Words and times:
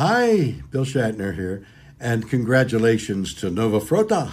Hi, 0.00 0.54
Bill 0.70 0.86
Shatner 0.86 1.34
here, 1.34 1.62
and 2.00 2.26
congratulations 2.26 3.34
to 3.34 3.50
Nova 3.50 3.80
Frota 3.80 4.32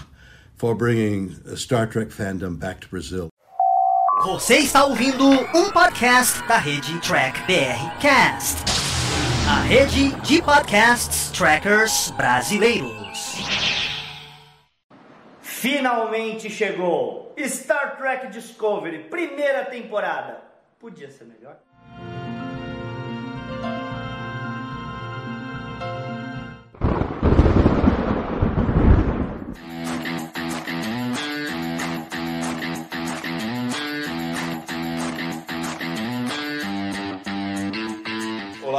for 0.56 0.74
bringing 0.74 1.36
Star 1.58 1.86
Trek 1.86 2.08
fandom 2.08 2.58
back 2.58 2.80
to 2.80 2.88
Brazil. 2.88 3.28
Você 4.24 4.60
está 4.60 4.86
ouvindo 4.86 5.28
um 5.28 5.70
podcast 5.70 6.42
da 6.48 6.58
rede 6.58 6.98
Track 7.02 7.42
BR 7.42 8.00
Cast, 8.00 8.64
a 9.50 9.64
rede 9.64 10.16
de 10.22 10.42
podcasts 10.42 11.34
trackers 11.34 12.12
brasileiros. 12.12 13.36
Finalmente 15.42 16.50
chegou 16.50 17.36
Star 17.46 17.98
Trek 17.98 18.28
Discovery, 18.32 19.00
primeira 19.10 19.66
temporada. 19.66 20.42
Podia 20.80 21.12
ser 21.12 21.26
melhor. 21.26 21.67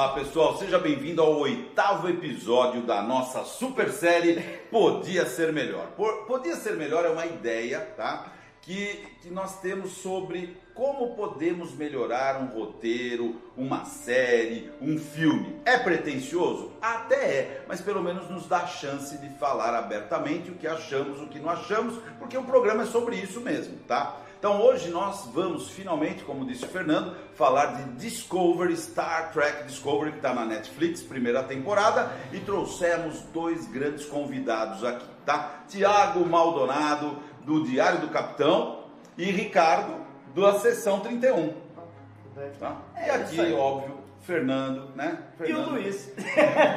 Olá 0.08 0.14
pessoal, 0.24 0.56
seja 0.56 0.78
bem-vindo 0.78 1.20
ao 1.20 1.36
oitavo 1.38 2.08
episódio 2.08 2.80
da 2.80 3.02
nossa 3.02 3.44
super 3.44 3.90
série 3.92 4.40
Podia 4.70 5.26
Ser 5.26 5.52
Melhor. 5.52 5.88
Por- 5.98 6.24
Podia 6.24 6.56
Ser 6.56 6.76
Melhor 6.76 7.04
é 7.04 7.10
uma 7.10 7.26
ideia, 7.26 7.80
tá? 7.94 8.32
Que, 8.62 9.04
que 9.20 9.28
nós 9.28 9.60
temos 9.60 9.90
sobre 9.98 10.56
como 10.78 11.16
podemos 11.16 11.74
melhorar 11.74 12.41
um 12.41 12.56
roteiro, 12.56 13.34
uma 13.56 13.84
série, 13.84 14.70
um 14.80 14.96
filme. 14.96 15.56
É 15.64 15.77
pretensioso? 15.77 16.70
Até 16.80 17.16
é, 17.16 17.64
mas 17.66 17.80
pelo 17.80 18.00
menos 18.00 18.30
nos 18.30 18.46
dá 18.46 18.64
chance 18.64 19.19
de 19.19 19.28
falar 19.41 19.74
abertamente 19.74 20.52
o 20.52 20.55
que 20.55 20.69
achamos, 20.69 21.20
o 21.20 21.27
que 21.27 21.41
não 21.41 21.50
achamos, 21.50 21.98
porque 22.20 22.39
o 22.39 22.44
programa 22.44 22.84
é 22.84 22.86
sobre 22.86 23.17
isso 23.17 23.41
mesmo, 23.41 23.77
tá? 23.89 24.19
Então 24.39 24.62
hoje 24.62 24.89
nós 24.89 25.28
vamos 25.34 25.69
finalmente, 25.69 26.22
como 26.22 26.47
disse 26.47 26.64
o 26.64 26.69
Fernando, 26.69 27.17
falar 27.34 27.74
de 27.74 27.95
Discovery, 27.95 28.77
Star 28.77 29.33
Trek 29.33 29.64
Discovery, 29.64 30.12
que 30.12 30.19
está 30.19 30.33
na 30.33 30.45
Netflix, 30.45 31.02
primeira 31.02 31.42
temporada, 31.42 32.12
e 32.33 32.39
trouxemos 32.39 33.20
dois 33.34 33.67
grandes 33.67 34.05
convidados 34.05 34.84
aqui, 34.84 35.06
tá? 35.27 35.64
Tiago 35.67 36.24
Maldonado, 36.24 37.19
do 37.45 37.64
Diário 37.64 37.98
do 37.98 38.08
Capitão, 38.11 38.84
e 39.17 39.33
Ricardo, 39.33 40.08
da 40.41 40.58
Sessão 40.58 41.00
31. 41.00 41.55
Tá? 42.61 42.77
E 42.97 43.00
É, 43.00 43.11
aqui, 43.11 43.33
isso 43.33 43.42
aí. 43.42 43.53
óbvio, 43.53 43.98
Fernando, 44.22 44.91
né? 44.95 45.19
E 45.41 45.42
o 45.42 45.47
Fernando. 45.47 45.70
Luiz. 45.72 46.12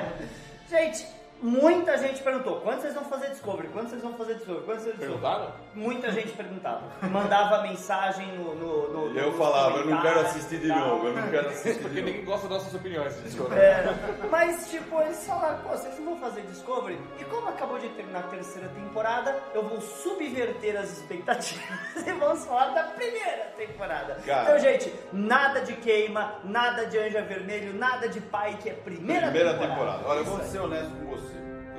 gente, 0.69 1.05
muita 1.41 1.97
gente 1.97 2.21
perguntou: 2.21 2.61
quando 2.61 2.81
vocês 2.81 2.93
vão 2.93 3.03
fazer 3.05 3.29
Discovery? 3.29 3.67
Quando 3.69 3.89
vocês 3.89 4.01
vão 4.01 4.13
fazer 4.13 4.35
Discovery? 4.35 4.65
Quando 4.65 4.79
vocês 4.79 4.95
vão 4.95 5.07
Perguntaram? 5.07 5.51
Muita 5.73 6.11
gente 6.11 6.31
perguntava. 6.33 6.81
Mandava 7.09 7.63
mensagem 7.63 8.27
no. 8.37 8.55
no, 8.55 9.09
no 9.09 9.19
Eu 9.19 9.33
falava, 9.33 9.79
eu 9.79 9.85
não 9.87 10.01
quero 10.01 10.19
assistir 10.21 10.59
de 10.59 10.67
novo, 10.67 11.07
eu 11.07 11.13
não 11.15 11.29
quero 11.29 11.49
assistir 11.49 11.73
de 11.73 11.79
Porque 11.79 12.01
ninguém 12.01 12.25
gosta 12.25 12.47
das 12.47 12.57
nossas 12.59 12.73
opiniões. 12.73 13.15
Desculpa. 13.23 13.55
É, 13.55 13.83
mas, 14.29 14.69
tipo, 14.69 15.01
eles 15.01 15.25
falaram, 15.25 15.59
pô, 15.59 15.69
vocês 15.69 15.97
não 15.99 16.05
vão 16.05 16.17
fazer 16.19 16.41
Discovery? 16.43 16.99
E 17.19 17.23
como 17.25 17.47
acabou 17.49 17.79
de 17.79 17.89
terminar 17.89 18.19
a 18.19 18.23
terceira 18.23 18.67
temporada, 18.69 19.35
eu 19.53 19.63
vou 19.63 19.81
subverter 19.81 20.77
as 20.77 20.91
expectativas 20.91 21.63
e 22.05 22.11
vamos 22.13 22.45
falar 22.45 22.69
da 22.69 22.83
primeira 22.83 23.51
temporada. 23.57 24.15
Cara. 24.25 24.43
Então, 24.43 24.59
gente, 24.59 24.93
nada 25.11 25.61
de 25.61 25.73
queima, 25.73 26.35
nada 26.43 26.85
de 26.85 26.97
anja 26.97 27.21
vermelho, 27.21 27.73
nada 27.73 28.07
de 28.07 28.19
pai, 28.21 28.57
que 28.61 28.69
é 28.69 28.73
primeira, 28.73 29.27
Primeira 29.27 29.53
temporada. 29.53 29.73
temporada. 29.75 30.07
Olha, 30.07 30.19
eu 30.19 30.25
vou 30.25 30.39
ser 30.41 30.59
honesto 30.59 30.91
com 30.91 31.05
você. 31.15 31.30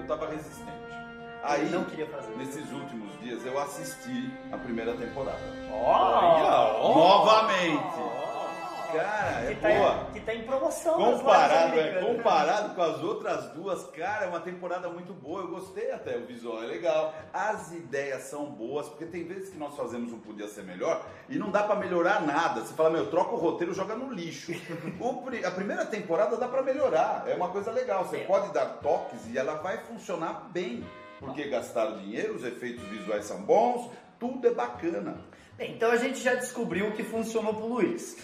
Eu 0.03 0.09
tava 0.09 0.29
resistente. 0.31 0.71
Aí, 1.45 1.71
não 1.71 1.85
queria 1.85 2.07
fazer. 2.07 2.37
nesses 2.37 2.71
últimos 2.71 3.19
dias, 3.21 3.45
eu 3.45 3.59
assisti 3.61 4.33
a 4.53 4.57
primeira 4.57 4.95
temporada. 4.97 5.39
Ó, 5.73 6.95
Novamente. 6.95 8.12
Cara, 8.99 9.45
é 9.45 9.55
que, 9.55 9.61
tá, 9.61 9.69
boa. 9.69 10.07
que 10.13 10.21
tá 10.21 10.35
em 10.35 10.43
promoção 10.43 10.95
Comparado, 10.95 11.79
é, 11.79 12.01
comparado 12.01 12.75
com 12.75 12.83
as 12.83 13.03
outras 13.03 13.47
duas, 13.51 13.85
cara, 13.91 14.27
é 14.27 14.29
uma 14.29 14.41
temporada 14.41 14.89
muito 14.89 15.13
boa. 15.13 15.41
Eu 15.43 15.49
gostei 15.49 15.91
até, 15.91 16.17
o 16.17 16.27
visual 16.27 16.63
é 16.63 16.67
legal. 16.67 17.15
As 17.33 17.73
ideias 17.73 18.23
são 18.25 18.47
boas, 18.47 18.89
porque 18.89 19.07
tem 19.07 19.25
vezes 19.25 19.51
que 19.51 19.59
nós 19.59 19.75
fazemos 19.77 20.13
um 20.13 20.19
Podia 20.19 20.49
Ser 20.49 20.63
Melhor 20.65 21.05
e 21.29 21.39
não 21.39 21.51
dá 21.51 21.63
pra 21.63 21.77
melhorar 21.77 22.21
nada. 22.27 22.61
Você 22.61 22.75
fala, 22.75 22.91
meu, 22.91 23.11
troca 23.11 23.35
o 23.35 23.39
roteiro, 23.39 23.75
joga 23.75 23.95
no 23.95 24.13
lixo. 24.13 24.53
O 25.01 25.23
a 25.47 25.51
primeira 25.51 25.85
temporada 25.87 26.37
dá 26.37 26.47
pra 26.49 26.63
melhorar, 26.63 27.25
é 27.27 27.35
uma 27.35 27.49
coisa 27.49 27.71
legal. 27.71 28.05
Você 28.05 28.19
É. 28.19 28.25
pode 28.25 28.53
dar 28.53 28.67
toques 28.81 29.21
e 29.29 29.39
ela 29.39 29.55
vai 29.55 29.79
funcionar 29.79 30.49
bem. 30.53 30.85
Porque 31.19 31.49
gastaram 31.49 31.99
dinheiro, 31.99 32.35
os 32.35 32.45
efeitos 32.45 32.83
visuais 32.89 33.25
são 33.25 33.43
bons, 33.43 33.91
tudo 34.19 34.47
é 34.47 34.51
bacana. 34.51 35.21
Bem, 35.57 35.73
então 35.75 35.91
a 35.91 35.97
gente 35.97 36.19
já 36.21 36.35
descobriu 36.35 36.89
o 36.89 36.93
que 36.93 37.05
funcionou 37.05 37.55
pro 37.55 37.67
Luiz. 37.67 38.17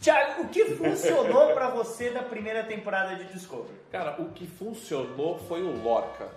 Tiago, 0.00 0.42
o 0.42 0.48
que 0.48 0.64
funcionou 0.76 1.54
pra 1.54 1.70
você 1.70 2.10
da 2.10 2.22
primeira 2.22 2.62
temporada 2.64 3.14
de 3.16 3.24
Discovery? 3.32 3.74
Cara, 3.90 4.20
o 4.20 4.30
que 4.32 4.46
funcionou 4.46 5.38
foi 5.38 5.62
o 5.62 5.82
Lorca. 5.82 6.28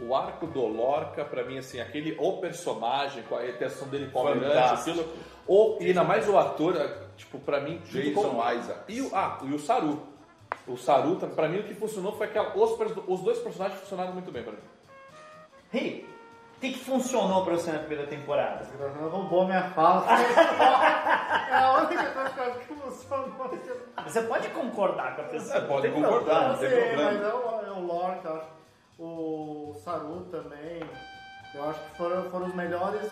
O 0.00 0.14
arco 0.14 0.46
do 0.46 0.66
Lorca, 0.66 1.24
pra 1.24 1.44
mim, 1.44 1.58
assim, 1.58 1.78
aquele 1.78 2.16
o 2.18 2.38
personagem, 2.38 3.22
com 3.24 3.36
a 3.36 3.46
intenção 3.46 3.86
dele 3.88 4.10
Fantástico. 4.10 4.90
aquilo. 4.90 5.08
O, 5.46 5.76
e 5.80 5.86
ainda 5.88 6.02
mais 6.02 6.28
o 6.28 6.36
ator, 6.36 6.74
tipo, 7.16 7.38
pra 7.38 7.60
mim, 7.60 7.80
Jason 7.84 8.30
com- 8.30 8.52
Isaac. 8.52 8.80
E 8.92 9.00
o, 9.02 9.14
ah, 9.14 9.38
e 9.44 9.52
o 9.52 9.58
Saru. 9.58 10.02
O 10.66 10.76
Saru, 10.76 11.16
pra 11.16 11.48
mim, 11.48 11.60
o 11.60 11.64
que 11.64 11.74
funcionou 11.74 12.12
foi 12.16 12.26
aquela. 12.26 12.56
Os, 12.56 12.76
os 13.06 13.20
dois 13.20 13.38
personagens 13.38 13.80
funcionaram 13.80 14.12
muito 14.12 14.32
bem 14.32 14.42
pra 14.42 14.52
mim. 14.52 14.58
Ri, 15.72 16.06
o 16.06 16.21
que, 16.62 16.74
que 16.74 16.78
funcionou 16.78 17.44
pra 17.44 17.54
você 17.54 17.72
na 17.72 17.80
primeira 17.80 18.06
temporada? 18.06 18.64
roubou 19.10 19.46
minha 19.46 19.64
fala. 19.70 20.06
é 21.50 21.56
a 21.56 21.78
única 21.78 22.04
coisa 22.04 22.30
que 22.30 22.38
eu 22.38 22.44
acho 22.44 22.58
que 22.60 22.74
funcionou. 22.74 23.50
Você 24.04 24.22
pode 24.22 24.48
concordar 24.50 25.16
com 25.16 25.22
a 25.22 25.24
pessoa. 25.24 25.56
É, 25.56 25.60
pode 25.62 25.90
concordar, 25.90 26.50
não 26.50 26.58
tem 26.58 26.70
problema. 26.70 27.02
mas 27.02 27.20
é 27.20 27.34
o, 27.34 27.66
é 27.66 27.70
o 27.72 27.80
Lorca, 27.84 28.28
eu 28.28 28.36
acho. 28.36 28.46
o 29.00 29.74
Saru 29.82 30.20
também. 30.30 30.80
Eu 31.54 31.68
acho 31.68 31.80
que 31.80 31.96
foram, 31.98 32.30
foram 32.30 32.46
os 32.46 32.54
melhores 32.54 33.02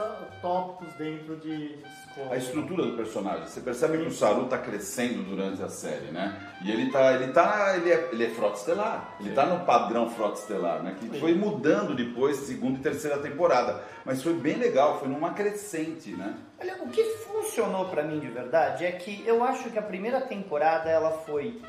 tópicos 0.41 0.95
dentro 0.95 1.37
de, 1.37 1.77
de 1.77 1.77
Discovery. 1.77 2.33
A 2.33 2.37
estrutura 2.37 2.87
do 2.87 2.97
personagem. 2.97 3.47
Você 3.47 3.61
percebe 3.61 3.99
que 3.99 4.09
o 4.09 4.11
Saru 4.11 4.47
tá 4.47 4.57
crescendo 4.57 5.23
durante 5.25 5.63
a 5.63 5.69
série, 5.69 6.11
né? 6.11 6.41
E 6.65 6.71
ele 6.71 6.91
tá, 6.91 7.13
ele 7.13 7.33
tá, 7.33 7.77
ele 7.77 7.93
é, 7.93 8.09
ele 8.13 8.25
é 8.25 8.31
frota 8.31 8.57
estelar. 8.57 9.15
Ele 9.21 9.35
tá 9.35 9.45
no 9.45 9.65
padrão 9.67 10.09
frota 10.09 10.41
estelar, 10.41 10.83
né? 10.83 10.97
Que 10.99 11.21
foi 11.21 11.35
mudando 11.35 11.95
depois, 11.95 12.39
segunda 12.39 12.79
e 12.79 12.83
terceira 12.83 13.19
temporada. 13.19 13.83
Mas 14.07 14.23
foi 14.23 14.33
bem 14.33 14.57
legal, 14.57 14.99
foi 14.99 15.09
numa 15.09 15.35
crescente, 15.35 16.11
né? 16.13 16.35
Olha, 16.59 16.83
o 16.83 16.89
que 16.89 17.05
funcionou 17.05 17.91
pra 17.91 18.03
mim 18.03 18.19
de 18.21 18.29
verdade 18.29 18.87
é 18.87 18.93
que 18.93 19.23
eu 19.27 19.45
acho 19.45 19.69
que 19.71 19.79
a 19.79 19.83
primeira 19.83 20.21
temporada 20.21 20.89
ela 20.89 21.11
foi 21.11 21.61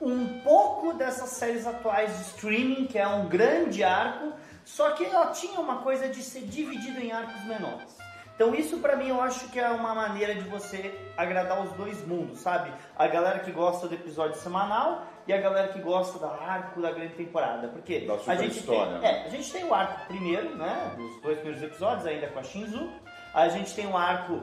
um 0.00 0.40
pouco 0.40 0.92
dessas 0.94 1.30
séries 1.30 1.66
atuais 1.66 2.16
de 2.16 2.22
streaming, 2.22 2.86
que 2.86 2.98
é 2.98 3.06
um 3.06 3.28
grande 3.28 3.84
arco, 3.84 4.32
só 4.64 4.90
que 4.92 5.04
ela 5.04 5.26
tinha 5.32 5.60
uma 5.60 5.78
coisa 5.78 6.08
de 6.08 6.22
ser 6.22 6.42
dividido 6.42 7.00
em 7.00 7.12
arcos 7.12 7.44
menores. 7.44 7.96
Então 8.34 8.54
isso 8.54 8.78
pra 8.78 8.96
mim 8.96 9.08
eu 9.08 9.20
acho 9.20 9.48
que 9.48 9.60
é 9.60 9.68
uma 9.68 9.94
maneira 9.94 10.34
de 10.34 10.48
você 10.48 10.98
agradar 11.16 11.62
os 11.62 11.72
dois 11.72 12.04
mundos, 12.06 12.40
sabe? 12.40 12.72
A 12.96 13.06
galera 13.06 13.40
que 13.40 13.52
gosta 13.52 13.86
do 13.86 13.94
episódio 13.94 14.36
semanal 14.36 15.06
e 15.26 15.32
a 15.32 15.40
galera 15.40 15.68
que 15.68 15.80
gosta 15.80 16.18
do 16.18 16.24
arco 16.24 16.80
da 16.80 16.90
grande 16.90 17.14
temporada. 17.14 17.68
Porque 17.68 18.00
Da 18.00 18.14
a 18.14 18.36
gente 18.36 18.58
história, 18.58 18.98
tem, 18.98 19.00
né? 19.00 19.22
é, 19.22 19.26
a 19.26 19.28
gente 19.28 19.52
tem 19.52 19.64
o 19.64 19.74
arco 19.74 20.06
primeiro, 20.06 20.56
né? 20.56 20.92
Dos 20.96 21.20
dois 21.20 21.38
primeiros 21.38 21.62
episódios, 21.62 22.06
ainda 22.06 22.26
com 22.28 22.38
a 22.38 22.42
Shinzu. 22.42 22.90
A 23.34 23.48
gente 23.48 23.74
tem 23.74 23.86
o 23.86 23.96
arco 23.96 24.42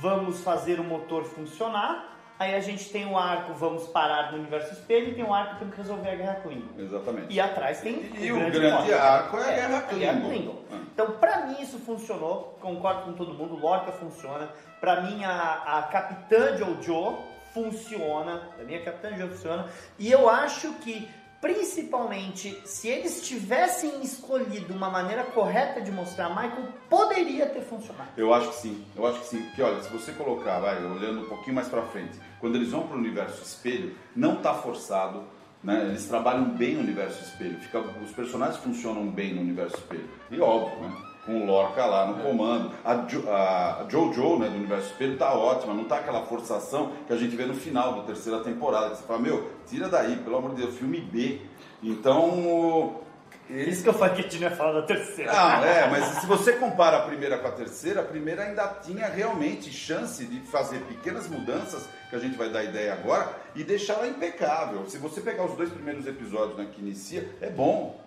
Vamos 0.00 0.40
fazer 0.42 0.80
o 0.80 0.84
motor 0.84 1.24
funcionar. 1.24 2.13
Aí 2.38 2.54
a 2.54 2.60
gente 2.60 2.90
tem 2.90 3.06
o 3.06 3.16
arco 3.16 3.54
Vamos 3.54 3.86
parar 3.86 4.32
no 4.32 4.38
universo 4.38 4.72
espelho 4.72 5.08
e 5.10 5.14
tem 5.14 5.24
o 5.24 5.32
arco 5.32 5.56
Temos 5.56 5.74
que 5.74 5.80
resolver 5.80 6.10
a 6.10 6.14
guerra 6.16 6.34
Klingon. 6.36 6.68
Exatamente. 6.78 7.26
E 7.32 7.40
atrás 7.40 7.80
tem 7.80 8.10
E 8.18 8.32
o 8.32 8.36
grande 8.50 8.60
plot. 8.60 8.92
arco 8.92 9.36
é 9.38 9.42
a 9.42 9.54
Guerra 9.68 9.80
Klingon. 9.82 10.28
Klingon. 10.28 10.58
Ah. 10.72 10.78
Então, 10.92 11.10
pra 11.12 11.46
mim, 11.46 11.56
isso 11.60 11.78
funcionou. 11.78 12.56
Concordo 12.60 13.02
com 13.02 13.12
todo 13.14 13.34
mundo. 13.34 13.56
Lorca 13.56 13.92
funciona. 13.92 14.48
Pra 14.80 15.00
mim, 15.00 15.24
a, 15.24 15.78
a 15.78 15.82
Capitã 15.84 16.56
Jojo 16.56 17.18
funciona. 17.52 18.50
Pra 18.56 18.64
mim, 18.64 18.76
a 18.76 18.84
Capitã 18.84 19.10
Jojo 19.16 19.32
funciona. 19.32 19.66
E 19.98 20.10
eu 20.10 20.28
acho 20.28 20.72
que, 20.74 21.08
principalmente, 21.44 22.58
se 22.64 22.88
eles 22.88 23.20
tivessem 23.20 24.02
escolhido 24.02 24.72
uma 24.72 24.88
maneira 24.88 25.24
correta 25.24 25.78
de 25.78 25.92
mostrar 25.92 26.30
Michael, 26.30 26.68
poderia 26.88 27.44
ter 27.44 27.60
funcionado. 27.60 28.08
Eu 28.16 28.32
acho 28.32 28.48
que 28.48 28.54
sim, 28.54 28.82
eu 28.96 29.06
acho 29.06 29.20
que 29.20 29.26
sim. 29.26 29.42
Porque 29.42 29.60
olha, 29.60 29.82
se 29.82 29.92
você 29.92 30.12
colocar, 30.12 30.58
vai, 30.60 30.82
olhando 30.82 31.20
um 31.20 31.28
pouquinho 31.28 31.56
mais 31.56 31.68
pra 31.68 31.82
frente, 31.82 32.18
quando 32.40 32.56
eles 32.56 32.70
vão 32.70 32.88
pro 32.88 32.96
universo 32.96 33.42
espelho, 33.42 33.94
não 34.16 34.36
tá 34.36 34.54
forçado, 34.54 35.22
né? 35.62 35.84
Eles 35.90 36.06
trabalham 36.06 36.46
bem 36.46 36.76
no 36.76 36.80
universo 36.80 37.22
espelho, 37.22 37.58
fica, 37.58 37.78
os 37.78 38.12
personagens 38.12 38.56
funcionam 38.56 39.06
bem 39.06 39.34
no 39.34 39.42
universo 39.42 39.76
espelho. 39.76 40.08
E 40.30 40.40
óbvio, 40.40 40.88
né? 40.88 40.96
Com 41.24 41.42
o 41.42 41.46
Lorca 41.46 41.86
lá 41.86 42.06
no 42.06 42.22
comando. 42.22 42.70
A, 42.84 42.94
jo, 43.06 43.24
a, 43.28 43.86
Jojo, 43.88 44.38
né, 44.38 44.48
do 44.48 44.56
universo 44.56 44.88
espelho, 44.88 45.16
tá 45.16 45.32
ótima, 45.32 45.72
não 45.72 45.84
tá 45.84 45.96
aquela 45.96 46.22
forçação 46.26 46.92
que 47.06 47.12
a 47.12 47.16
gente 47.16 47.34
vê 47.34 47.46
no 47.46 47.54
final 47.54 47.94
da 47.94 48.02
terceira 48.02 48.40
temporada. 48.40 48.90
Que 48.90 48.96
você 48.98 49.04
fala, 49.04 49.20
meu, 49.20 49.50
tira 49.66 49.88
daí, 49.88 50.16
pelo 50.16 50.36
amor 50.36 50.54
de 50.54 50.62
Deus, 50.62 50.76
filme 50.76 51.00
B. 51.00 51.40
Então, 51.82 53.00
Por 53.46 53.56
isso 53.56 53.82
que 53.82 53.88
eu 53.90 53.94
falei 53.94 54.14
que 54.14 54.20
a 54.20 54.24
gente 54.24 54.40
não 54.40 54.48
ia 54.48 54.56
falar 54.56 54.80
da 54.80 54.82
terceira. 54.86 55.30
Ah, 55.34 55.64
é, 55.64 55.86
mas 55.90 56.04
se 56.20 56.26
você 56.26 56.54
compara 56.54 56.98
a 56.98 57.02
primeira 57.02 57.38
com 57.38 57.46
a 57.46 57.52
terceira, 57.52 58.00
a 58.00 58.04
primeira 58.04 58.42
ainda 58.44 58.66
tinha 58.82 59.06
realmente 59.06 59.70
chance 59.70 60.24
de 60.24 60.40
fazer 60.40 60.80
pequenas 60.80 61.28
mudanças, 61.28 61.86
que 62.08 62.16
a 62.16 62.18
gente 62.18 62.36
vai 62.38 62.48
dar 62.48 62.64
ideia 62.64 62.94
agora, 62.94 63.30
e 63.54 63.62
deixar 63.62 63.94
ela 63.94 64.08
impecável. 64.08 64.86
Se 64.88 64.96
você 64.96 65.20
pegar 65.20 65.44
os 65.44 65.56
dois 65.56 65.70
primeiros 65.70 66.06
episódios 66.06 66.56
né, 66.56 66.66
que 66.72 66.80
inicia, 66.80 67.28
é 67.40 67.50
bom. 67.50 68.02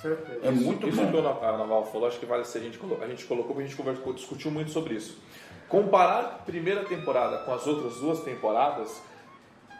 Certeza. 0.00 0.40
É 0.42 0.50
muito 0.50 0.88
isso 0.88 1.02
bom. 1.02 1.10
que 1.10 1.44
a 1.44 1.52
Naval 1.56 1.84
falou, 1.86 2.08
acho 2.08 2.18
que 2.18 2.26
vale 2.26 2.44
ser 2.44 2.58
a 2.58 2.62
gente 2.62 2.78
colocou, 2.78 3.04
a 3.04 3.08
gente 3.08 3.24
colocou, 3.26 3.48
porque 3.54 3.64
a 3.64 3.66
gente 3.66 3.76
conversou, 3.76 4.12
discutiu 4.12 4.50
muito 4.50 4.70
sobre 4.70 4.94
isso. 4.94 5.20
Comparar 5.68 6.20
a 6.20 6.28
primeira 6.44 6.84
temporada 6.84 7.38
com 7.38 7.52
as 7.52 7.66
outras 7.66 7.96
duas 7.96 8.20
temporadas 8.20 9.02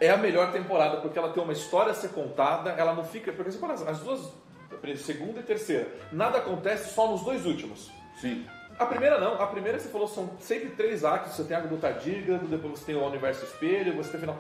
é 0.01 0.11
a 0.11 0.17
melhor 0.17 0.53
temporada, 0.53 0.99
porque 0.99 1.19
ela 1.19 1.33
tem 1.33 1.43
uma 1.43 1.53
história 1.53 1.93
a 1.93 1.95
ser 1.95 2.11
contada, 2.11 2.71
ela 2.71 2.95
não 2.95 3.05
fica. 3.05 3.33
Porque 3.33 3.51
as 3.51 3.99
duas, 4.01 4.33
a 4.71 4.97
segunda 4.97 5.41
e 5.41 5.43
terceira, 5.43 5.89
nada 6.13 6.39
acontece 6.39 6.95
só 6.95 7.11
nos 7.11 7.23
dois 7.23 7.45
últimos. 7.45 7.91
Sim. 8.21 8.47
A 8.79 8.87
primeira 8.87 9.19
não, 9.19 9.35
a 9.35 9.47
primeira 9.47 9.79
você 9.79 9.89
falou 9.89 10.09
são 10.09 10.31
sempre 10.41 10.71
três 10.71 11.05
actos, 11.05 11.35
você 11.35 11.45
tem 11.45 11.55
a 11.55 11.61
do 11.61 11.77
Tardígrado, 11.77 12.47
depois 12.47 12.79
você 12.79 12.87
tem 12.87 12.95
o 12.95 13.07
Universo 13.07 13.45
Espelho, 13.45 13.95
você 13.95 14.11
tem 14.11 14.19
o 14.19 14.21
final. 14.21 14.39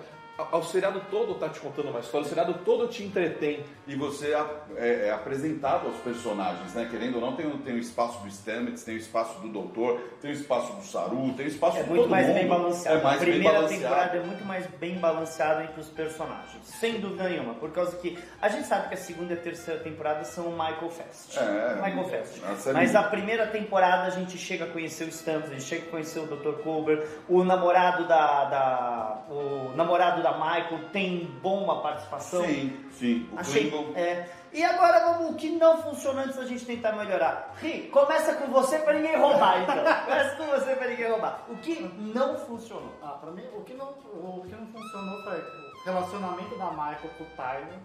A- 0.52 0.56
O 0.56 0.62
seriado 0.62 1.00
todo 1.10 1.34
tá 1.34 1.48
te 1.48 1.60
contando 1.60 1.90
uma 1.90 2.00
história, 2.00 2.24
o 2.26 2.28
seriado 2.28 2.54
todo 2.64 2.86
te 2.88 3.02
entretém. 3.02 3.64
E 3.86 3.94
você 3.96 4.34
é, 4.76 5.08
é 5.08 5.10
apresentado 5.12 5.86
aos 5.86 5.96
personagens, 5.96 6.72
né? 6.74 6.86
Querendo 6.90 7.16
ou 7.16 7.20
não, 7.20 7.34
tem, 7.36 7.46
o- 7.46 7.58
tem 7.58 7.74
o 7.74 7.78
espaço 7.78 8.20
do 8.22 8.30
Stamets, 8.30 8.84
tem 8.84 8.94
o 8.94 8.98
espaço 8.98 9.40
do 9.40 9.48
Doutor, 9.48 10.00
tem 10.20 10.30
o 10.30 10.34
espaço 10.34 10.72
do 10.74 10.82
Saru, 10.84 11.32
tem 11.36 11.46
o 11.46 11.48
espaço 11.48 11.78
É 11.78 11.82
de 11.82 11.88
muito 11.88 12.02
todo 12.02 12.10
mais 12.10 12.26
mundo. 12.26 12.36
bem 12.36 12.46
balanceado. 12.48 12.98
É 12.98 13.02
mais 13.02 13.16
a 13.20 13.24
bem 13.24 13.32
primeira 13.34 13.54
balanceado. 13.58 13.82
temporada 13.82 14.16
é 14.16 14.22
muito 14.22 14.44
mais 14.44 14.66
bem 14.66 14.98
balanceada 14.98 15.64
entre 15.64 15.80
os 15.80 15.88
personagens. 15.88 16.64
Sem 16.64 17.00
dúvida 17.00 17.28
nenhuma. 17.28 17.54
Por 17.54 17.70
causa 17.70 17.96
que 17.96 18.18
a 18.40 18.48
gente 18.48 18.66
sabe 18.66 18.88
que 18.88 18.94
a 18.94 18.98
segunda 18.98 19.34
e 19.34 19.36
a 19.36 19.40
terceira 19.40 19.80
temporada 19.80 20.24
são 20.24 20.46
o 20.46 20.52
Michael 20.52 20.90
Fest. 20.90 21.36
É, 21.36 21.74
Michael 21.82 22.04
Fest. 22.08 22.42
a 22.44 22.54
série- 22.56 22.76
Mas 22.76 22.94
a 22.94 23.02
primeira 23.02 23.46
temporada 23.46 24.04
a 24.06 24.10
gente 24.10 24.36
chega 24.38 24.64
a 24.64 24.68
conhecer 24.68 25.04
o 25.04 25.08
Stamps, 25.08 25.48
a 25.50 25.52
gente 25.54 25.64
chega 25.64 25.86
a 25.86 25.90
conhecer 25.90 26.20
o 26.20 26.26
Dr. 26.26 26.62
Colbert, 26.62 27.06
o 27.28 27.42
namorado 27.44 28.06
da, 28.06 28.44
da- 28.44 29.22
o 29.28 29.72
namorado 29.76 30.22
da 30.22 30.29
Michael 30.38 30.88
tem 30.92 31.26
boa 31.42 31.80
participação. 31.80 32.44
Sim, 32.44 32.84
sim. 32.92 33.28
O 33.32 33.38
Achei. 33.38 33.70
Klingon. 33.70 33.92
É. 33.94 34.28
E 34.52 34.64
agora 34.64 34.98
vamos 35.12 35.30
o 35.30 35.34
que 35.34 35.50
não 35.50 35.78
funciona 35.80 36.22
antes 36.22 36.36
da 36.36 36.44
gente 36.44 36.64
tentar 36.66 36.92
melhorar. 36.92 37.54
Ri, 37.60 37.82
começa 37.92 38.34
com 38.34 38.46
você 38.48 38.78
pra 38.80 38.94
ninguém 38.94 39.16
roubar, 39.16 39.62
então. 39.62 39.76
começa 40.04 40.36
com 40.36 40.46
você 40.46 40.74
pra 40.74 40.88
ninguém 40.88 41.08
roubar. 41.08 41.44
O 41.48 41.56
que 41.56 41.80
não 41.98 42.36
funcionou? 42.36 42.92
Ah, 43.02 43.16
pra 43.20 43.30
mim, 43.30 43.44
o 43.56 43.60
que 43.62 43.74
não, 43.74 43.86
o 43.86 44.44
que 44.46 44.54
não 44.54 44.66
funcionou 44.66 45.22
foi 45.22 45.38
o 45.38 45.84
relacionamento 45.84 46.56
da 46.58 46.70
Michael 46.70 47.10
com 47.16 47.24
o 47.24 47.26
Tyler. 47.36 47.78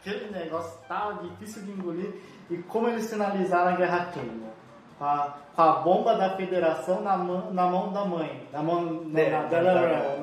Aquele 0.00 0.30
negócio 0.30 0.78
tava 0.86 1.14
difícil 1.22 1.62
de 1.62 1.70
engolir. 1.72 2.12
E 2.50 2.58
como 2.58 2.88
eles 2.88 3.08
finalizaram 3.08 3.72
a 3.72 3.76
Guerra 3.76 4.06
Química. 4.12 4.52
A, 5.00 5.34
a 5.56 5.66
bomba 5.72 6.14
da 6.14 6.36
federação 6.36 7.00
na 7.00 7.16
mão, 7.16 7.50
na 7.52 7.66
mão 7.66 7.90
da 7.92 8.04
mãe. 8.04 8.46
Na 8.52 8.62
mão 8.62 9.02
É, 9.14 9.30
na, 9.30 9.42
tá, 9.42 9.48
dela. 9.48 9.72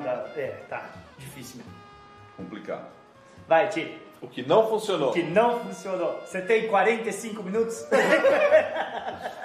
tá, 0.04 0.40
é, 0.40 0.46
tá. 0.68 0.82
Difícil 1.18 1.58
mesmo. 1.58 1.72
Complicado. 2.36 2.86
Vai, 3.48 3.68
Ti. 3.68 3.98
O 4.20 4.28
que 4.28 4.42
não 4.46 4.68
funcionou. 4.68 5.10
O 5.10 5.12
que 5.12 5.22
não 5.22 5.60
funcionou. 5.60 6.20
Você 6.20 6.40
tem 6.42 6.68
45 6.68 7.42
minutos? 7.42 7.84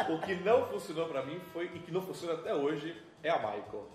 O 0.09 0.19
que 0.19 0.35
não 0.35 0.65
funcionou 0.67 1.07
pra 1.07 1.21
mim 1.23 1.37
foi, 1.51 1.65
e 1.65 1.79
que 1.79 1.91
não 1.91 2.01
funciona 2.01 2.35
até 2.35 2.53
hoje, 2.53 2.95
é 3.21 3.29
a 3.29 3.35
Michael. 3.37 3.85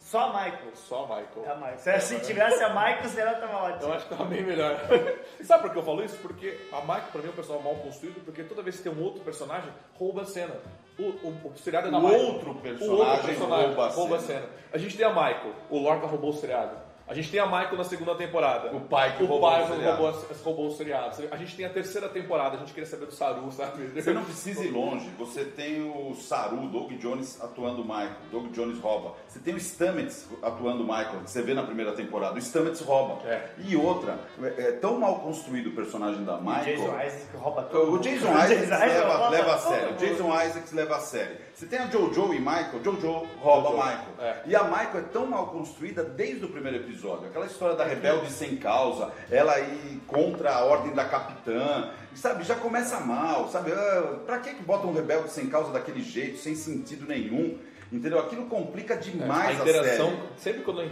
Só 0.00 0.20
a 0.24 0.28
Michael. 0.28 0.74
Só 0.74 1.04
a 1.04 1.06
Michael. 1.06 1.44
É 1.44 1.50
a 1.50 1.54
Michael. 1.54 2.00
Se 2.00 2.18
tivesse 2.20 2.64
a 2.64 2.70
Michael, 2.70 3.08
será 3.08 3.34
que 3.34 3.40
tava 3.42 3.52
Eu 3.68 3.74
ótimo. 3.74 3.92
acho 3.92 4.04
que 4.04 4.10
tava 4.10 4.24
bem 4.24 4.42
melhor. 4.42 4.76
sabe 5.44 5.62
por 5.62 5.72
que 5.72 5.78
eu 5.78 5.82
falo 5.84 6.02
isso? 6.04 6.16
Porque 6.16 6.58
a 6.72 6.80
Michael, 6.80 7.02
pra 7.12 7.20
mim, 7.22 7.28
é 7.28 7.30
um 7.30 7.34
personagem 7.34 7.64
mal 7.72 7.80
construído, 7.82 8.24
porque 8.24 8.42
toda 8.42 8.62
vez 8.62 8.76
que 8.78 8.82
tem 8.82 8.92
um 8.92 9.02
outro 9.04 9.20
personagem, 9.22 9.70
rouba 9.94 10.22
a 10.22 10.24
cena. 10.24 10.54
O, 10.98 11.02
o, 11.02 11.52
o 11.52 11.58
seriado 11.58 11.88
é 11.88 11.90
da 11.92 11.98
O 11.98 12.02
Michael. 12.02 12.22
outro 12.26 12.50
o 12.50 12.54
personagem 12.56 12.90
outro 13.12 13.26
personagem 13.26 13.66
rouba 13.66 13.86
a 13.86 13.90
rouba 13.90 14.16
a 14.16 14.18
cena. 14.18 14.40
cena. 14.40 14.52
A 14.72 14.78
gente 14.78 14.96
tem 14.96 15.06
a 15.06 15.10
Michael, 15.10 15.52
o 15.70 15.78
Lorca 15.78 16.06
roubou 16.08 16.30
o 16.30 16.34
seriado. 16.34 16.76
A 17.08 17.14
gente 17.14 17.30
tem 17.30 17.38
a 17.38 17.46
Michael 17.46 17.76
na 17.76 17.84
segunda 17.84 18.16
temporada. 18.16 18.74
O 18.74 18.80
pai 18.80 19.16
que 19.16 19.22
o 19.22 19.26
roubou 19.26 19.48
pai 19.48 19.62
o 19.62 19.68
seriado. 19.68 20.02
roubou, 20.02 20.24
roubou 20.44 20.66
o 20.66 20.70
seriado. 20.72 21.16
A 21.30 21.36
gente 21.36 21.56
tem 21.56 21.64
a 21.64 21.70
terceira 21.70 22.08
temporada, 22.08 22.56
a 22.56 22.58
gente 22.58 22.72
queria 22.72 22.88
saber 22.88 23.06
do 23.06 23.12
Saru, 23.12 23.50
sabe? 23.52 23.86
Você 23.86 24.12
não 24.12 24.24
precisa 24.24 24.64
ir 24.64 24.70
longe. 24.70 25.08
Você 25.16 25.44
tem 25.44 25.82
o 25.88 26.14
Saru, 26.16 26.66
Doug 26.68 26.90
Jones 26.94 27.40
atuando 27.40 27.82
o 27.82 27.84
Michael. 27.84 28.10
Doug 28.32 28.50
Jones 28.52 28.80
rouba. 28.80 29.14
Você 29.28 29.38
tem 29.38 29.54
o 29.54 29.60
Stamets 29.60 30.26
atuando 30.42 30.82
o 30.82 30.86
Michael, 30.86 31.20
que 31.24 31.30
você 31.30 31.42
vê 31.42 31.54
na 31.54 31.62
primeira 31.62 31.92
temporada. 31.92 32.34
O 32.34 32.42
Stamets 32.42 32.80
rouba. 32.80 33.22
É. 33.24 33.50
E 33.58 33.76
outra, 33.76 34.18
é, 34.42 34.62
é 34.62 34.72
tão 34.72 34.98
mal 34.98 35.20
construído 35.20 35.68
o 35.68 35.72
personagem 35.76 36.24
da 36.24 36.38
O 36.38 36.42
Michael. 36.42 36.64
Jason 36.76 37.00
Isaac 37.04 37.36
rouba 37.36 37.62
tudo. 37.62 37.92
O 37.92 37.98
Jason 38.00 38.28
Isaacs 38.34 38.68
leva, 38.68 39.28
leva 39.28 39.54
a 39.54 39.58
sério. 39.58 39.90
O. 39.90 39.96
Jason 39.96 40.42
Isaacs 40.42 40.72
leva 40.72 40.96
a 40.96 41.00
sério. 41.00 41.36
Você 41.54 41.66
tem 41.66 41.78
a 41.78 41.86
Jojo 41.86 42.34
e 42.34 42.40
Michael. 42.40 42.82
Jojo 42.82 43.26
rouba 43.38 43.70
Jojo, 43.70 43.76
Michael. 43.76 44.08
é. 44.18 44.42
E 44.44 44.56
a 44.56 44.64
Michael 44.64 44.98
é 44.98 45.02
tão 45.02 45.24
mal 45.26 45.46
construída 45.46 46.02
desde 46.02 46.44
o 46.44 46.48
primeiro 46.48 46.78
episódio. 46.78 46.95
Aquela 47.26 47.46
história 47.46 47.76
da 47.76 47.84
rebelde 47.84 48.30
sem 48.30 48.56
causa, 48.56 49.10
ela 49.30 49.58
ir 49.60 50.00
contra 50.06 50.52
a 50.52 50.64
ordem 50.64 50.94
da 50.94 51.04
capitã. 51.04 51.90
Sabe, 52.14 52.44
já 52.44 52.54
começa 52.54 52.98
mal, 53.00 53.48
sabe? 53.48 53.72
Ah, 53.72 54.18
pra 54.24 54.38
que 54.38 54.54
que 54.54 54.62
bota 54.62 54.86
um 54.86 54.92
rebelde 54.94 55.30
sem 55.30 55.48
causa 55.48 55.70
daquele 55.72 56.02
jeito, 56.02 56.38
sem 56.38 56.54
sentido 56.54 57.06
nenhum? 57.06 57.58
Entendeu? 57.92 58.18
Aquilo 58.18 58.46
complica 58.46 58.94
a 58.94 58.96
demais 58.96 59.60
a, 59.60 59.62
interação, 59.62 60.10
série. 60.10 60.22
sempre 60.38 60.62
quando. 60.62 60.90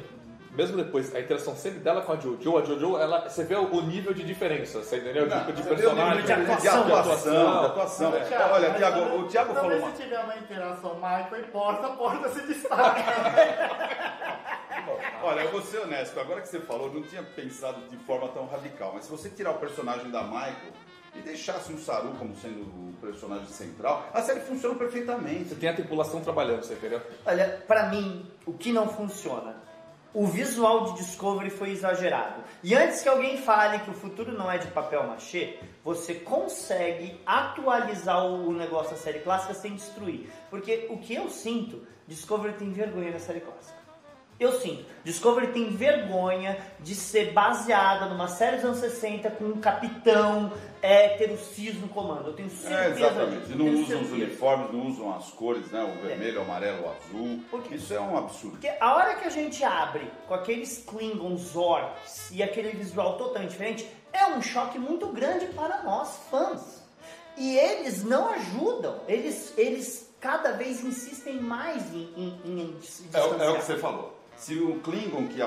Mesmo 0.55 0.77
depois, 0.77 1.13
a 1.15 1.19
interação 1.21 1.57
sempre 1.57 1.81
dela 1.81 2.03
com 2.03 2.13
a 2.13 2.17
Jojo, 2.17 2.57
a 2.59 2.63
Jojo, 2.63 2.97
ela, 2.97 3.29
você 3.29 3.43
vê 3.43 3.57
o 3.57 3.81
nível 3.81 4.15
de 4.15 4.23
diferença, 4.23 4.79
você 4.83 4.99
entendeu? 4.99 5.27
Não, 5.27 5.39
tipo 5.41 5.53
de 5.53 5.63
personagem. 5.65 6.23
nível 6.23 6.25
de 6.25 6.33
atuação, 6.69 6.97
atuação, 6.97 7.61
de 7.61 7.67
atuação. 7.67 8.15
É. 8.15 8.53
Olha, 8.53 8.69
mas 8.69 8.79
Thiago, 8.79 9.01
também- 9.01 9.21
o 9.21 9.27
Thiago 9.27 9.55
falou 9.55 9.79
uma... 9.79 9.91
se 9.91 10.03
tiver 10.03 10.19
uma 10.21 10.37
interação 10.37 10.95
Michael 10.95 11.41
e 11.41 11.43
porta, 11.49 11.87
a 11.89 11.91
porta 11.91 12.29
se 12.29 12.41
destaca. 12.47 13.03
Olha, 15.23 15.41
eu 15.41 15.51
vou 15.51 15.63
ser 15.63 15.79
honesto, 15.79 16.21
agora 16.21 16.41
que 16.41 16.49
você 16.49 16.61
falou, 16.61 16.87
eu 16.89 16.95
não 16.95 17.03
tinha 17.03 17.23
pensado 17.23 17.81
de 17.89 17.97
forma 17.99 18.29
tão 18.29 18.47
radical, 18.47 18.93
mas 18.95 19.05
se 19.07 19.11
você 19.11 19.29
tirar 19.31 19.53
o 19.53 19.59
personagem 19.59 20.11
da 20.11 20.23
Michael 20.23 20.73
e 21.17 21.21
deixasse 21.21 21.73
o 21.73 21.79
Saru 21.79 22.13
como 22.19 22.37
sendo 22.37 22.61
o 22.61 22.95
personagem 23.01 23.47
central, 23.47 24.07
a 24.13 24.21
série 24.23 24.41
funciona 24.41 24.75
perfeitamente. 24.75 25.49
Você 25.49 25.55
tem 25.57 25.69
a 25.69 25.75
tripulação 25.75 26.21
trabalhando, 26.21 26.63
você 26.63 26.75
entendeu? 26.75 27.01
Olha, 27.25 27.63
pra 27.67 27.85
mim, 27.89 28.31
o 28.47 28.53
que 28.53 28.73
não 28.73 28.87
funciona? 28.89 29.57
O 30.15 30.29
visual 30.29 30.85
de 30.85 30.99
Discovery 30.99 31.51
foi 31.51 31.71
exagerado. 31.71 32.45
E 32.63 32.73
antes 32.73 33.03
que 33.03 33.09
alguém 33.09 33.37
fale 33.37 33.81
que 33.81 33.91
o 33.91 33.95
futuro 33.95 34.31
não 34.31 34.49
é 34.49 34.59
de 34.59 34.69
papel 34.69 35.05
machê, 35.09 35.59
você 35.83 36.15
consegue 36.15 37.21
atualizar 37.27 38.25
o 38.25 38.53
negócio 38.53 38.93
da 38.93 38.97
série 38.97 39.19
clássica 39.19 39.55
sem 39.55 39.75
destruir. 39.75 40.31
Porque 40.51 40.87
o 40.89 40.99
que 40.99 41.17
eu 41.17 41.29
sinto, 41.29 41.85
Discovery 42.07 42.55
tem 42.55 42.73
vergonha 42.73 43.11
na 43.11 43.19
série 43.19 43.41
clássica. 43.41 43.84
Eu 44.39 44.53
sinto. 44.61 44.85
Discovery 45.05 45.49
tem 45.53 45.71
vergonha 45.77 46.59
de 46.81 46.95
ser 46.95 47.33
baseada 47.33 48.07
numa 48.07 48.27
série 48.27 48.57
dos 48.57 48.65
anos 48.65 48.79
60 48.79 49.31
com 49.31 49.45
um 49.45 49.61
capitão 49.61 50.53
hétero 50.83 51.39
cis 51.39 51.77
no 51.81 51.89
comando. 51.89 52.29
Eu 52.29 52.33
tenho 52.35 52.49
É, 52.49 52.51
certeza 52.51 52.99
exatamente. 53.07 53.41
disso. 53.43 53.53
E 53.53 53.57
não 53.57 53.83
usam 53.83 54.03
os 54.03 54.11
uniformes, 54.13 54.73
não 54.73 54.87
usam 54.89 55.15
as 55.17 55.31
cores, 55.31 55.71
né? 55.71 55.83
O 55.85 56.07
vermelho, 56.07 56.41
o 56.41 56.43
amarelo, 56.43 56.85
o 56.85 56.89
azul. 56.91 57.41
Por 57.51 57.63
quê? 57.63 57.77
Isso 57.77 57.95
é 57.95 58.01
um 58.01 58.17
absurdo. 58.19 58.53
Porque 58.59 58.73
a 58.81 58.95
hora 58.95 59.15
que 59.15 59.27
a 59.27 59.31
gente 59.31 59.63
abre 59.63 60.11
com 60.27 60.35
aqueles 60.35 60.79
Klingons 60.85 61.55
orcs 61.55 62.31
e 62.33 62.43
aquele 62.43 62.71
visual 62.71 63.17
totalmente 63.17 63.51
diferente, 63.51 63.89
é 64.13 64.27
um 64.27 64.43
choque 64.43 64.79
muito 64.79 65.07
grande 65.09 65.47
para 65.47 65.83
nós, 65.85 66.19
fãs. 66.31 66.83
E 67.37 67.57
eles 67.57 68.05
não 68.05 68.29
ajudam. 68.31 69.01
Eles, 69.09 69.53
eles 69.57 70.13
cada 70.21 70.53
vez 70.53 70.83
insistem 70.85 71.41
mais 71.41 71.83
em, 71.93 72.09
em, 72.17 72.41
em 72.45 72.77
É, 73.13 73.21
o- 73.21 73.43
é 73.43 73.51
o 73.51 73.57
que 73.57 73.65
você 73.65 73.77
falou. 73.77 74.14
Se 74.37 74.59
o 74.59 74.81
Klingon 74.81 75.27
que 75.29 75.41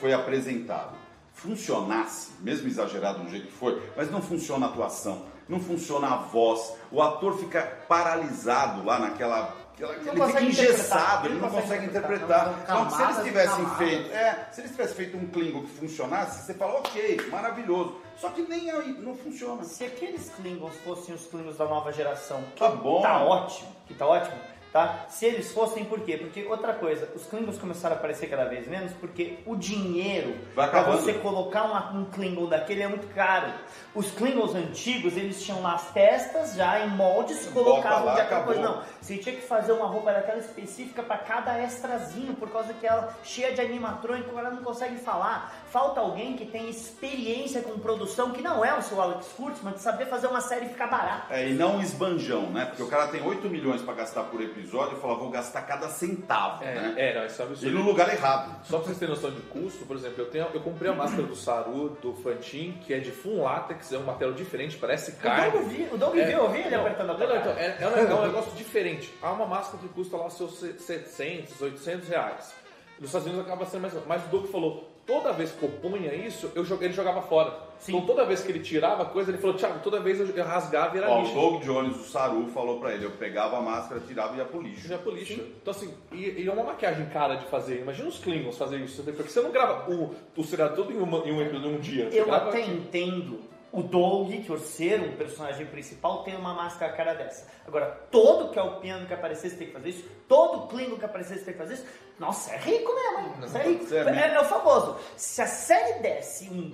foi 0.00 0.12
apresentado 0.12 0.94
funcionasse, 1.34 2.32
mesmo 2.40 2.66
exagerado 2.66 3.22
do 3.22 3.30
jeito 3.30 3.46
que 3.46 3.52
foi, 3.52 3.82
mas 3.96 4.10
não 4.10 4.22
funciona 4.22 4.66
a 4.66 4.68
atuação, 4.70 5.26
não 5.48 5.60
funciona 5.60 6.08
a 6.08 6.16
voz, 6.16 6.74
o 6.90 7.00
ator 7.02 7.38
fica 7.38 7.62
paralisado 7.86 8.82
lá 8.84 8.98
naquela. 8.98 9.54
ele 9.78 10.26
fica 10.26 10.40
engessado, 10.42 11.26
ele 11.28 11.38
não 11.38 11.50
consegue 11.50 11.84
interpretar. 11.86 12.48
interpretar. 12.48 12.62
Então, 12.62 12.90
se 12.90 13.02
eles 13.02 13.22
tivessem 13.24 13.66
feito. 13.76 14.10
É, 14.12 14.48
se 14.50 14.60
eles 14.62 14.70
tivessem 14.70 14.96
feito 14.96 15.16
um 15.16 15.26
Klingon 15.26 15.62
que 15.62 15.70
funcionasse, 15.72 16.46
você 16.46 16.54
fala, 16.54 16.78
ok, 16.78 17.28
maravilhoso. 17.30 18.00
Só 18.18 18.30
que 18.30 18.42
nem 18.42 18.70
aí 18.70 18.96
não 18.98 19.14
funciona. 19.14 19.62
Se 19.64 19.84
aqueles 19.84 20.30
Klingons 20.30 20.74
fossem 20.84 21.14
os 21.14 21.26
Klingons 21.26 21.58
da 21.58 21.66
nova 21.66 21.92
geração, 21.92 22.42
que 22.54 22.60
Tá 22.60 22.70
bom. 22.70 23.02
tá 23.02 23.22
ótimo, 23.22 23.68
que 23.86 23.92
tá 23.94 24.06
ótimo, 24.06 24.36
tá? 24.76 25.06
Se 25.08 25.24
eles 25.24 25.52
fossem, 25.52 25.84
por 25.86 26.00
quê? 26.00 26.18
Porque 26.18 26.44
outra 26.44 26.74
coisa, 26.74 27.08
os 27.14 27.24
Klingons 27.26 27.58
começaram 27.58 27.96
a 27.96 27.98
aparecer 27.98 28.28
cada 28.28 28.44
vez 28.44 28.66
menos 28.68 28.92
porque 29.00 29.38
o 29.46 29.56
dinheiro 29.56 30.36
para 30.54 30.82
você 30.82 31.14
colocar 31.14 31.62
uma- 31.64 31.92
um 31.92 32.04
Klingon 32.06 32.46
daquele 32.46 32.82
é 32.82 32.88
muito 32.88 33.06
caro. 33.14 33.52
Os 33.94 34.10
Klingons 34.10 34.54
antigos, 34.54 35.16
eles 35.16 35.42
tinham 35.42 35.62
lá 35.62 35.74
as 35.74 35.90
testas 35.92 36.54
já 36.54 36.80
em 36.84 36.90
moldes, 36.90 37.46
Bota 37.46 37.54
colocavam 37.70 38.04
lá, 38.04 38.14
de 38.16 38.20
aquela 38.20 38.42
coisa. 38.44 38.60
Não, 38.60 38.82
você 39.00 39.16
tinha 39.16 39.34
que 39.34 39.40
fazer 39.42 39.72
uma 39.72 39.86
roupa 39.86 40.12
daquela 40.12 40.38
específica 40.38 41.02
para 41.02 41.16
cada 41.18 41.58
extrazinho, 41.62 42.34
por 42.34 42.50
causa 42.50 42.74
que 42.74 42.86
ela 42.86 43.14
cheia 43.24 43.54
de 43.54 43.60
animatrônico, 43.62 44.38
ela 44.38 44.50
não 44.50 44.62
consegue 44.62 44.96
falar. 44.96 45.54
Falta 45.70 46.00
alguém 46.00 46.36
que 46.36 46.44
tem 46.44 46.68
experiência 46.68 47.62
com 47.62 47.78
produção, 47.78 48.30
que 48.32 48.42
não 48.42 48.62
é 48.64 48.76
o 48.76 48.82
seu 48.82 49.00
Alex 49.00 49.28
Kurtzman, 49.36 49.72
de 49.72 49.80
saber 49.80 50.06
fazer 50.06 50.26
uma 50.26 50.40
série 50.42 50.66
ficar 50.68 50.86
barata. 50.88 51.34
É, 51.34 51.48
e 51.48 51.54
não 51.54 51.76
um 51.76 51.80
esbanjão, 51.80 52.42
né? 52.50 52.66
Porque 52.66 52.82
o 52.82 52.88
cara 52.88 53.08
tem 53.08 53.22
8 53.22 53.48
milhões 53.48 53.80
pra 53.82 53.94
gastar 53.94 54.24
por 54.24 54.40
episódio 54.42 54.65
e 54.66 55.00
fala, 55.00 55.14
vou 55.16 55.30
gastar 55.30 55.62
cada 55.62 55.88
centavo, 55.88 56.64
né? 56.64 56.94
É, 56.96 57.10
é, 57.10 57.14
não, 57.18 57.26
isso 57.26 57.40
é 57.40 57.44
um 57.44 57.48
E 57.48 57.50
absurdo. 57.52 57.74
no 57.78 57.82
lugar 57.84 58.12
errado. 58.12 58.64
Só 58.64 58.78
pra 58.78 58.86
vocês 58.86 58.98
terem 58.98 59.14
noção 59.14 59.30
de 59.30 59.40
custo, 59.42 59.84
por 59.86 59.96
exemplo, 59.96 60.14
eu, 60.22 60.30
tenho, 60.30 60.46
eu 60.52 60.60
comprei 60.60 60.90
a 60.90 60.94
máscara 60.94 61.22
do 61.22 61.34
Saru, 61.36 61.90
do 62.02 62.14
Fantin, 62.14 62.78
que 62.84 62.92
é 62.94 62.98
de 62.98 63.10
full 63.10 63.42
látex, 63.42 63.92
é 63.92 63.98
um 63.98 64.04
material 64.04 64.34
diferente, 64.34 64.76
parece 64.76 65.12
O 65.12 65.16
carne. 65.16 65.50
Doug 65.52 65.64
viu, 65.68 65.86
o 65.92 65.98
Doug 65.98 66.16
É, 66.16 66.24
viu, 66.26 66.38
eu 66.38 66.50
vi 66.50 66.58
ele 66.60 66.70
não, 66.70 66.80
apertando 66.80 67.10
a 67.10 67.14
não, 67.18 67.36
então, 67.36 67.52
é, 67.52 67.76
é 67.80 67.88
um, 67.88 67.96
é 67.96 68.14
um 68.14 68.26
negócio 68.26 68.52
diferente. 68.56 69.12
Há 69.22 69.32
uma 69.32 69.46
máscara 69.46 69.78
que 69.78 69.88
custa 69.88 70.16
lá 70.16 70.28
seus 70.30 70.58
700, 70.58 71.60
800 71.60 72.08
reais. 72.08 72.54
Nos 72.98 73.08
Estados 73.08 73.26
Unidos 73.26 73.44
acaba 73.46 73.66
sendo 73.66 73.82
mais. 73.82 73.94
Mas 74.06 74.24
o 74.24 74.28
Doug 74.28 74.46
falou: 74.46 74.95
toda 75.06 75.32
vez 75.32 75.52
que 75.52 75.62
eu 75.62 75.68
punha 75.68 76.12
isso, 76.14 76.50
eu 76.54 76.64
joguei, 76.64 76.88
ele 76.88 76.94
jogava 76.94 77.22
fora. 77.22 77.66
Então 77.86 78.00
toda 78.02 78.24
vez 78.24 78.42
que 78.42 78.50
ele 78.50 78.60
tirava 78.60 79.02
a 79.02 79.06
coisa, 79.06 79.30
ele 79.30 79.38
falou: 79.38 79.56
Thiago, 79.56 79.78
toda 79.80 80.00
vez 80.00 80.18
eu 80.18 80.44
rasgava 80.44 80.96
e 80.96 80.98
era 80.98 81.08
Ó, 81.10 81.18
o 81.18 81.22
lixo. 81.22 81.34
Doug 81.34 81.62
Jones, 81.62 81.96
o 81.96 82.04
Saru, 82.04 82.46
falou 82.48 82.80
pra 82.80 82.92
ele, 82.94 83.04
eu 83.04 83.10
pegava 83.12 83.58
a 83.58 83.60
máscara, 83.60 84.00
tirava 84.06 84.34
e 84.34 84.38
ia 84.38 84.44
pro 84.44 84.60
lixo. 84.60 84.88
Já 84.88 84.98
pro 84.98 85.12
lixo. 85.12 85.34
Então, 85.34 85.70
assim, 85.70 85.94
e, 86.12 86.42
e 86.42 86.48
é 86.48 86.52
uma 86.52 86.64
maquiagem 86.64 87.06
cara 87.06 87.36
de 87.36 87.46
fazer. 87.46 87.80
Imagina 87.80 88.08
os 88.08 88.18
Klingons 88.18 88.56
fazer 88.58 88.78
isso. 88.78 89.02
Porque 89.02 89.30
você 89.30 89.40
não 89.40 89.52
grava 89.52 89.90
o, 89.90 90.14
o 90.36 90.44
seriado 90.44 90.74
todo 90.74 90.92
em, 90.92 90.96
uma, 90.98 91.18
em 91.18 91.32
um, 91.32 91.42
em 91.42 91.76
um 91.76 91.78
dia. 91.78 92.10
Você 92.10 92.20
Eu 92.20 92.34
até 92.34 92.62
aqui. 92.62 92.70
entendo 92.70 93.38
o 93.76 93.82
Doug, 93.82 94.32
por 94.46 94.58
ser 94.58 95.00
um 95.00 95.16
personagem 95.16 95.66
principal, 95.66 96.22
ter 96.22 96.34
uma 96.34 96.54
máscara 96.54 96.92
cara 96.92 97.14
dessa. 97.14 97.46
Agora, 97.66 97.86
todo 98.10 98.50
que 98.50 98.58
é 98.58 98.62
o 98.62 98.80
piano 98.80 99.06
que 99.06 99.14
aparecesse 99.14 99.56
tem 99.56 99.66
que 99.66 99.72
fazer 99.72 99.90
isso, 99.90 100.08
todo 100.26 100.66
Klingon 100.68 100.96
que 100.96 101.04
aparecesse 101.04 101.44
tem 101.44 101.52
que 101.52 101.58
fazer 101.58 101.74
isso. 101.74 101.86
Nossa, 102.18 102.52
é 102.52 102.56
rico 102.58 102.90
mesmo, 102.94 103.18
hein? 103.18 103.50
É 103.54 103.68
rico. 103.68 103.86
Você 103.86 103.98
é 103.98 104.34
É, 104.34 104.40
o 104.40 104.44
famoso. 104.44 104.96
Se 105.16 105.42
a 105.42 105.46
série 105.46 106.00
desse 106.00 106.48
um 106.48 106.72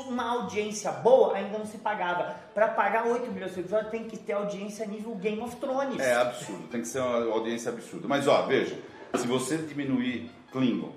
uma 0.00 0.24
audiência 0.24 0.90
boa, 0.90 1.36
ainda 1.36 1.58
não 1.58 1.66
se 1.66 1.78
pagava. 1.78 2.34
Pra 2.54 2.68
pagar 2.68 3.06
8 3.06 3.30
milhões 3.30 3.54
de 3.54 3.60
episódios, 3.60 3.90
tem 3.90 4.04
que 4.04 4.16
ter 4.16 4.32
audiência 4.32 4.86
nível 4.86 5.14
Game 5.16 5.40
of 5.42 5.56
Thrones. 5.56 6.00
É 6.00 6.14
absurdo, 6.14 6.66
tem 6.68 6.80
que 6.80 6.88
ser 6.88 7.00
uma 7.00 7.32
audiência 7.32 7.70
absurda. 7.70 8.08
Mas 8.08 8.26
ó, 8.26 8.42
veja, 8.46 8.78
se 9.14 9.26
você 9.26 9.58
diminuir 9.58 10.30
Klingon, 10.52 10.90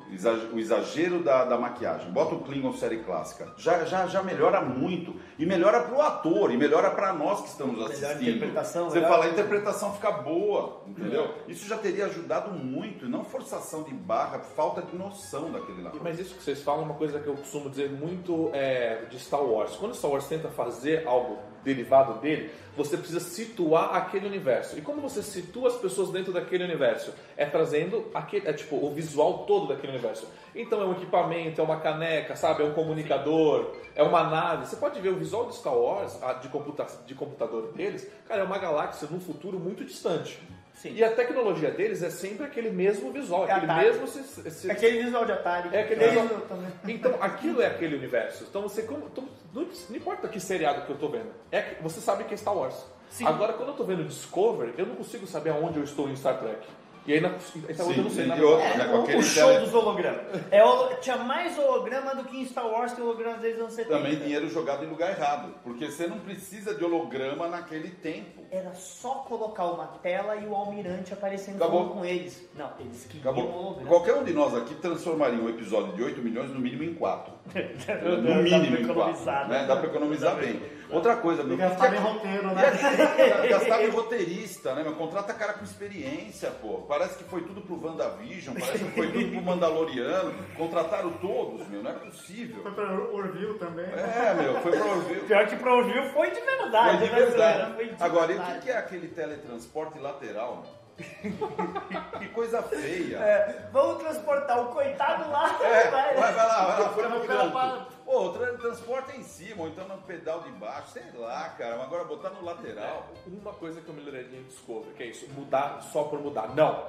o 0.54 0.60
exagero 0.60 1.24
da, 1.24 1.46
da 1.46 1.58
maquiagem, 1.58 2.12
bota 2.12 2.36
o 2.36 2.42
Klingon 2.42 2.74
série 2.74 2.98
clássica, 3.00 3.54
já, 3.58 3.86
já, 3.86 4.06
já 4.06 4.22
melhora 4.22 4.60
muito. 4.62 5.16
E 5.40 5.46
melhora 5.46 5.82
pro 5.82 6.02
ator, 6.02 6.52
e 6.52 6.58
melhora 6.58 6.92
pra 6.92 7.14
nós 7.14 7.42
que 7.42 7.48
estamos 7.48 7.82
assistindo. 7.86 8.22
interpretação, 8.22 8.90
Você 8.90 8.96
melhor- 8.96 9.10
fala, 9.12 9.26
a 9.26 9.30
interpretação 9.30 9.94
fica 9.94 10.12
boa, 10.12 10.82
entendeu? 10.88 11.34
Isso 11.48 11.68
já 11.68 11.78
teria 11.78 12.06
ajudado 12.06 12.52
muito, 12.52 13.06
e 13.06 13.10
não 13.10 13.24
forçação 13.24 13.84
de 13.84 13.94
barra, 13.94 14.40
falta 14.40 14.82
de 14.82 14.96
noção 14.98 15.52
daquele 15.52 15.82
lá. 15.82 15.92
Mas 16.02 16.20
isso 16.20 16.36
que 16.36 16.44
vocês 16.44 16.62
falam 16.62 16.82
é 16.82 16.86
uma 16.86 16.96
coisa 16.96 17.20
que 17.20 17.28
eu 17.28 17.36
costumo 17.36 17.70
dizer 17.70 17.90
muito 17.90 18.50
é, 18.54 19.06
de 19.10 19.18
Star 19.20 19.42
Wars. 19.44 19.76
Quando 19.78 19.96
Star 19.96 20.12
Wars 20.12 20.28
tenta 20.28 20.50
fazer 20.50 21.08
algo 21.08 21.38
derivado 21.66 22.22
dele, 22.22 22.52
você 22.78 22.96
precisa 22.96 23.20
situar 23.20 23.96
aquele 23.96 24.28
universo. 24.28 24.78
E 24.78 24.82
como 24.82 25.02
você 25.02 25.24
situa 25.24 25.70
as 25.70 25.76
pessoas 25.76 26.12
dentro 26.12 26.32
daquele 26.32 26.64
universo? 26.64 27.14
É 27.36 27.46
trazendo 27.46 28.10
aquele, 28.14 28.48
é, 28.48 28.54
tipo, 28.54 28.76
o 28.76 28.94
visual 28.94 29.40
todo 29.46 29.68
daquele 29.68 29.94
universo. 29.94 30.28
Então 30.54 30.82
é 30.82 30.86
um 30.86 30.92
equipamento, 30.92 31.60
é 31.60 31.64
uma 31.64 31.80
caneca, 31.80 32.36
sabe? 32.36 32.64
É 32.64 32.66
um 32.66 32.74
comunicador, 32.74 33.76
é 33.96 34.04
uma 34.04 34.24
nave. 34.24 34.68
Você 34.68 34.76
pode 34.76 35.00
ver 35.02 35.10
o 35.10 35.16
visual 35.16 35.48
de 35.48 35.56
Star 35.56 35.76
Wars, 35.76 36.18
de, 36.42 36.48
computa 36.50 36.86
de 37.06 37.16
computador 37.16 37.74
deles, 37.74 38.10
cara, 38.28 38.42
é 38.42 38.44
uma 38.44 38.58
galáxia 38.58 39.08
num 39.10 39.20
futuro 39.20 39.60
muito 39.60 39.84
distante. 39.84 40.40
Sim. 40.76 40.94
E 40.94 41.04
a 41.04 41.10
tecnologia 41.10 41.72
deles 41.72 42.04
é 42.04 42.10
sempre 42.10 42.46
aquele 42.46 42.70
mesmo 42.70 43.12
visual, 43.12 43.48
É 43.48 43.52
aquele 43.54 43.72
Atari. 43.72 43.88
mesmo... 43.88 44.08
se- 44.08 44.52
se- 44.52 44.70
Aquele 44.72 45.04
visual 45.04 45.26
de 45.26 45.32
Atari. 45.32 45.70
é 45.76 45.82
aquele 45.82 46.06
visual. 46.08 46.28
também. 46.48 46.68
Então, 46.96 47.16
aquilo 47.22 47.62
é 47.62 47.68
aquele 47.68 47.96
universo. 47.96 48.46
Então, 48.50 48.62
você 48.62 48.84
como, 48.84 49.08
então, 49.08 49.28
não, 49.54 49.64
importa 49.96 50.28
que 50.28 50.40
seriado 50.40 50.82
que 50.86 50.90
eu 50.92 50.98
tô 50.98 51.08
vendo, 51.08 51.32
é 51.52 51.62
que 51.62 51.82
você 51.82 52.00
sabe 52.02 52.26
que 52.26 52.34
é 52.34 52.38
Star 52.38 52.56
Wars. 52.56 52.76
Sim. 53.10 53.26
Agora, 53.26 53.54
quando 53.54 53.70
eu 53.70 53.76
tô 53.76 53.84
vendo 53.86 54.04
Discovery, 54.04 54.74
eu 54.78 54.86
não 54.86 54.96
consigo 54.96 55.26
saber 55.26 55.52
aonde 55.52 55.78
eu 55.80 55.84
estou 55.84 56.10
em 56.10 56.16
Star 56.16 56.38
Trek. 56.40 56.68
E 57.08 57.14
aí, 57.14 57.22
na, 57.22 57.30
então 57.70 57.92
eu 57.92 58.04
não 58.04 58.10
sei 58.10 58.26
Sim, 58.26 58.36
e 58.36 58.42
outra, 58.42 58.66
É, 58.66 58.78
né, 58.78 58.86
com 58.88 58.98
o, 58.98 59.04
aquele 59.04 59.18
o 59.20 59.24
show 59.24 59.48
tele- 59.48 59.60
dos 59.66 59.74
hologramas. 59.76 60.22
É, 60.50 60.64
holo- 60.64 60.96
tinha 61.02 61.18
mais 61.18 61.56
holograma 61.58 62.16
do 62.16 62.24
que 62.24 62.36
em 62.42 62.46
Star 62.46 62.66
Wars, 62.68 62.94
que 62.94 63.02
hologramas 63.02 63.42
desde 63.42 63.58
os 63.60 63.64
anos 63.66 63.76
70. 63.76 63.96
Também 63.98 64.16
dinheiro 64.16 64.50
jogado 64.50 64.84
em 64.84 64.88
lugar 64.88 65.12
errado, 65.12 65.54
porque 65.64 65.86
você 65.86 66.08
não 66.08 66.18
precisa 66.20 66.74
de 66.74 66.84
holograma 66.84 67.48
naquele 67.48 67.92
tempo. 67.92 68.42
Era 68.50 68.74
só 68.74 69.26
colocar 69.28 69.66
uma 69.66 69.86
tela 70.02 70.36
e 70.38 70.48
o 70.48 70.56
almirante 70.56 71.14
aparecendo 71.14 71.58
Acabou. 71.58 71.90
com 71.90 72.04
eles. 72.04 72.44
Não, 72.56 72.72
eles 72.80 73.06
queriam 73.06 73.32
Acabou. 73.32 73.54
holograma. 73.56 73.88
Qualquer 73.88 74.16
um 74.16 74.24
de 74.24 74.34
nós 74.34 74.56
aqui 74.56 74.74
transformaria 74.74 75.40
um 75.40 75.48
episódio 75.50 75.94
de 75.94 76.02
8 76.02 76.22
milhões 76.24 76.50
no 76.50 76.60
mínimo 76.60 76.84
em 76.84 76.96
4. 76.96 77.35
No 77.46 78.22
Dá 78.28 78.36
mínimo 78.42 78.72
pra 78.78 78.82
em 78.82 78.86
4. 78.88 78.92
economizar, 78.92 79.48
Né? 79.48 79.60
né? 79.62 79.68
Dá 79.68 79.76
pra 79.76 79.88
economizar 79.90 80.36
bem. 80.36 80.62
Outra 80.90 81.16
coisa, 81.16 81.44
meu. 81.44 81.56
E 81.56 81.58
gastar 81.58 81.90
que- 81.90 81.96
em 81.96 82.00
roteiro, 82.00 82.48
né? 82.48 82.64
Gastar 83.50 83.84
em 83.84 83.90
roteirista, 83.90 84.74
né? 84.76 84.84
Meu? 84.84 84.94
Contrata 84.96 85.34
cara 85.34 85.54
com 85.54 85.64
experiência, 85.64 86.52
pô. 86.62 86.80
Parece 86.88 87.18
que 87.18 87.24
foi 87.24 87.42
tudo 87.42 87.62
pro 87.62 87.84
WandaVision, 87.84 88.56
parece 88.56 88.84
que 88.84 88.92
foi 88.92 89.12
tudo 89.12 89.32
pro 89.32 89.42
Mandaloriano. 89.42 90.34
Contrataram 90.58 91.12
todos, 91.14 91.68
meu. 91.70 91.82
Não 91.82 91.90
é 91.92 91.94
possível. 91.96 92.62
Foi 92.62 92.72
pra 92.72 92.94
Orville 92.94 93.58
também. 93.58 93.86
É, 93.86 94.34
meu. 94.36 94.62
Foi 94.62 94.72
pra 94.78 94.86
ouvir. 94.86 95.20
Pior 95.26 95.48
que 95.48 95.56
pra 95.56 95.74
ouvir 95.74 96.14
foi 96.14 96.30
de 96.32 96.40
verdade. 96.42 96.98
Foi 96.98 97.08
de 97.08 97.14
né, 97.14 97.20
verdade. 97.20 97.74
Foi 97.74 97.86
de 97.88 98.04
Agora, 98.04 98.32
e 98.32 98.38
o 98.38 98.62
que 98.62 98.70
é 98.70 98.78
aquele 98.78 99.08
teletransporte 99.08 99.98
lateral? 100.00 100.64
meu? 100.64 100.75
que 102.20 102.28
coisa 102.30 102.62
feia. 102.64 103.18
É, 103.18 103.68
vamos 103.72 104.02
transportar 104.02 104.62
o 104.64 104.68
coitado 104.74 105.30
lá. 105.30 105.58
É, 105.62 105.90
vai, 105.90 106.16
vai, 106.16 106.34
vai 106.34 106.48
lá, 106.48 106.66
vai 106.66 106.82
lá, 106.82 106.90
foi 106.90 107.08
no 107.08 107.96
Pô, 108.06 108.28
o 108.28 108.34
tra- 108.34 108.54
transporte 108.54 109.12
é 109.14 109.18
em 109.18 109.24
cima, 109.24 109.64
ou 109.64 109.68
então 109.68 109.88
no 109.88 109.98
pedal 109.98 110.42
de 110.42 110.52
baixo, 110.52 110.90
sei 110.94 111.04
lá, 111.16 111.50
cara. 111.58 111.76
Mas 111.78 111.88
agora 111.88 112.04
botar 112.04 112.30
no 112.30 112.44
lateral. 112.46 113.08
Uma 113.28 113.52
coisa 113.54 113.82
que 113.82 113.90
eu 113.90 113.94
melhoraria 113.96 114.40
em 114.40 114.44
Discovery, 114.44 114.94
que 114.96 115.04
é 115.04 115.08
isso, 115.08 115.28
mudar 115.34 115.82
só 115.82 116.04
por 116.04 116.20
mudar. 116.20 116.56
Não. 116.56 116.84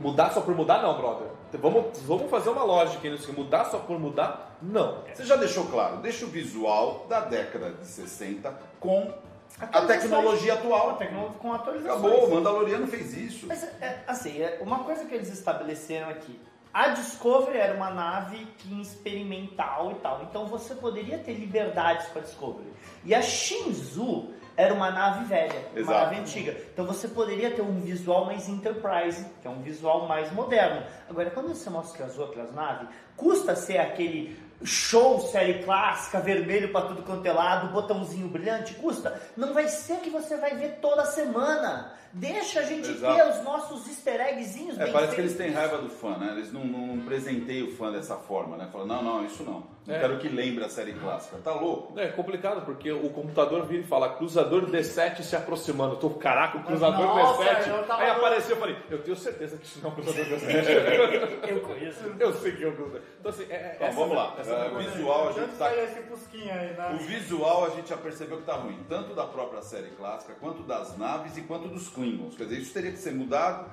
Mudar 0.00 0.30
só 0.30 0.40
por 0.40 0.54
mudar, 0.54 0.80
não, 0.80 0.96
brother. 0.96 1.28
Vamos, 1.54 2.00
vamos 2.02 2.30
fazer 2.30 2.50
uma 2.50 2.62
lógica 2.62 3.10
nisso. 3.10 3.32
Mudar 3.32 3.64
só 3.66 3.78
por 3.78 3.98
mudar, 3.98 4.56
não. 4.62 5.02
Você 5.12 5.24
já 5.24 5.36
deixou 5.36 5.66
claro, 5.66 5.96
deixa 5.96 6.24
o 6.24 6.28
visual 6.28 7.06
da 7.08 7.20
década 7.20 7.72
de 7.72 7.84
60 7.86 8.54
com 8.80 9.12
a 9.60 9.86
tecnologia 9.86 10.54
atual. 10.54 10.96
tecnologia- 10.96 11.38
Com 11.38 11.52
atualizações. 11.52 12.04
Acabou, 12.04 12.26
o 12.28 12.34
Mandaloriano 12.34 12.86
fez 12.86 13.14
isso. 13.16 13.46
Mas, 13.46 13.62
é, 13.80 14.02
assim, 14.06 14.40
é, 14.40 14.58
uma 14.60 14.80
coisa 14.84 15.04
que 15.04 15.14
eles 15.14 15.30
estabeleceram 15.32 16.08
aqui. 16.08 16.38
A 16.74 16.88
Discovery 16.88 17.58
era 17.58 17.74
uma 17.74 17.90
nave 17.90 18.46
que 18.58 18.80
experimental 18.80 19.92
e 19.92 19.94
tal. 19.96 20.22
Então 20.22 20.46
você 20.46 20.74
poderia 20.74 21.18
ter 21.18 21.34
liberdades 21.34 22.06
para 22.08 22.22
Discovery. 22.22 22.72
E 23.04 23.14
a 23.14 23.20
Shinzu 23.20 24.30
era 24.56 24.72
uma 24.72 24.90
nave 24.90 25.24
velha, 25.26 25.66
uma 25.72 25.80
Exato. 25.80 25.98
nave 25.98 26.20
antiga. 26.20 26.56
Então 26.72 26.86
você 26.86 27.08
poderia 27.08 27.50
ter 27.50 27.60
um 27.62 27.80
visual 27.80 28.24
mais 28.24 28.48
Enterprise, 28.48 29.26
que 29.42 29.46
é 29.46 29.50
um 29.50 29.60
visual 29.62 30.06
mais 30.08 30.32
moderno. 30.32 30.82
Agora, 31.10 31.30
quando 31.30 31.48
você 31.48 31.68
mostra 31.68 32.06
as 32.06 32.18
outras 32.18 32.52
naves, 32.54 32.88
custa 33.16 33.54
ser 33.54 33.76
aquele 33.78 34.34
show 34.64 35.20
série 35.28 35.62
clássica, 35.62 36.20
vermelho 36.20 36.70
para 36.72 36.86
tudo 36.86 37.02
quanto 37.02 37.26
é 37.26 37.32
lado, 37.32 37.72
botãozinho 37.72 38.28
brilhante, 38.28 38.74
custa. 38.74 39.20
Não 39.36 39.52
vai 39.54 39.68
ser 39.68 39.98
que 39.98 40.10
você 40.10 40.36
vai 40.36 40.56
ver 40.56 40.78
toda 40.80 41.04
semana. 41.04 41.92
Deixa 42.14 42.60
a 42.60 42.62
gente 42.64 42.90
Exato. 42.90 43.16
ter 43.16 43.30
os 43.30 43.42
nossos 43.42 43.86
easter 43.88 44.20
eggzinhos 44.20 44.78
É, 44.78 44.86
parece 44.92 45.14
que 45.14 45.22
feitos. 45.22 45.34
eles 45.34 45.36
têm 45.36 45.50
raiva 45.50 45.78
do 45.78 45.88
fã, 45.88 46.18
né? 46.18 46.32
Eles 46.32 46.52
não, 46.52 46.62
não 46.62 47.04
presenteiam 47.06 47.68
o 47.68 47.70
fã 47.72 47.90
dessa 47.90 48.16
forma, 48.16 48.56
né? 48.58 48.68
Falam, 48.70 48.86
não, 48.86 49.02
não, 49.02 49.24
isso 49.24 49.42
não. 49.42 49.64
É. 49.88 49.98
quero 49.98 50.18
que 50.18 50.28
lembre 50.28 50.62
a 50.64 50.68
série 50.68 50.92
clássica. 50.92 51.38
Tá 51.38 51.52
louco? 51.54 51.98
É 51.98 52.06
complicado, 52.08 52.64
porque 52.64 52.92
o 52.92 53.10
computador 53.10 53.66
vira 53.66 53.82
e 53.82 53.86
fala 53.86 54.10
cruzador 54.10 54.66
D7 54.70 55.22
se 55.22 55.34
aproximando. 55.34 55.94
Eu 55.94 55.98
tô, 55.98 56.10
caraca, 56.10 56.58
o 56.58 56.62
cruzador 56.62 57.04
Nossa, 57.04 57.42
D7. 57.42 57.68
eu 57.68 57.82
tava 57.84 58.02
Aí 58.02 58.10
apareceu, 58.10 58.54
eu 58.56 58.60
falei, 58.60 58.76
eu 58.88 59.02
tenho 59.02 59.16
certeza 59.16 59.56
que 59.56 59.64
isso 59.66 59.80
não 59.82 59.90
é 59.90 59.92
um 59.92 59.96
cruzador 59.96 60.24
D7. 60.24 61.42
Eu 61.48 61.60
conheço. 61.62 62.00
eu 62.20 62.32
sei 62.34 62.52
que 62.52 62.64
é 62.64 62.68
um 62.68 62.76
cruzador. 62.76 63.00
Então 63.18 63.30
assim, 63.30 63.46
é, 63.50 63.54
é, 63.54 63.72
Então, 63.76 63.86
essa- 63.88 63.96
vamos 63.98 64.16
lá. 64.16 64.34
essa- 64.38 64.52
É, 64.54 64.68
visual, 64.78 65.28
a 65.28 65.32
gente 65.32 65.48
tá... 65.50 65.56
saiu 65.66 65.84
esse 65.84 66.00
pusquinho 66.02 66.52
aí, 66.52 66.74
né? 66.76 66.90
O 66.94 66.98
visual 67.04 67.64
a 67.66 67.70
gente 67.70 67.88
já 67.88 67.96
percebeu 67.96 68.38
que 68.38 68.44
tá 68.44 68.54
ruim, 68.54 68.78
tanto 68.88 69.14
da 69.14 69.24
própria 69.26 69.62
série 69.62 69.90
clássica, 69.90 70.34
quanto 70.40 70.62
das 70.62 70.96
naves 70.96 71.36
e 71.36 71.42
quanto 71.42 71.68
dos 71.68 71.88
Klingons. 71.88 72.36
Quer 72.36 72.44
dizer, 72.44 72.58
isso 72.60 72.72
teria 72.72 72.92
que 72.92 72.98
ser 72.98 73.12
mudado 73.12 73.66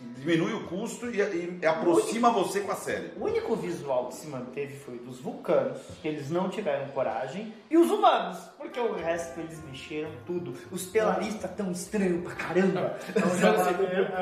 diminui 0.00 0.52
o 0.52 0.64
custo 0.68 1.06
e, 1.10 1.20
e- 1.20 1.58
e 1.62 1.66
aproxima 1.66 2.30
você 2.30 2.60
com 2.60 2.70
a 2.72 2.76
série. 2.76 3.12
O 3.16 3.24
único 3.24 3.54
visual 3.56 4.06
que 4.08 4.14
se 4.14 4.26
manteve 4.28 4.76
foi 4.76 4.98
dos 4.98 5.20
vulcanos, 5.20 5.78
que 6.00 6.08
eles 6.08 6.30
não 6.30 6.48
tiveram 6.48 6.86
coragem, 6.88 7.52
e 7.70 7.76
os 7.76 7.90
humanos, 7.90 8.38
porque 8.56 8.78
o 8.78 8.94
resto 8.94 9.40
eles 9.40 9.60
mexeram 9.64 10.10
tudo. 10.26 10.54
Os 10.70 10.84
pelaristas 10.86 11.50
tão 11.56 11.70
estranhos 11.72 12.22
pra 12.24 12.34
caramba. 12.34 12.96
Então, 13.08 13.28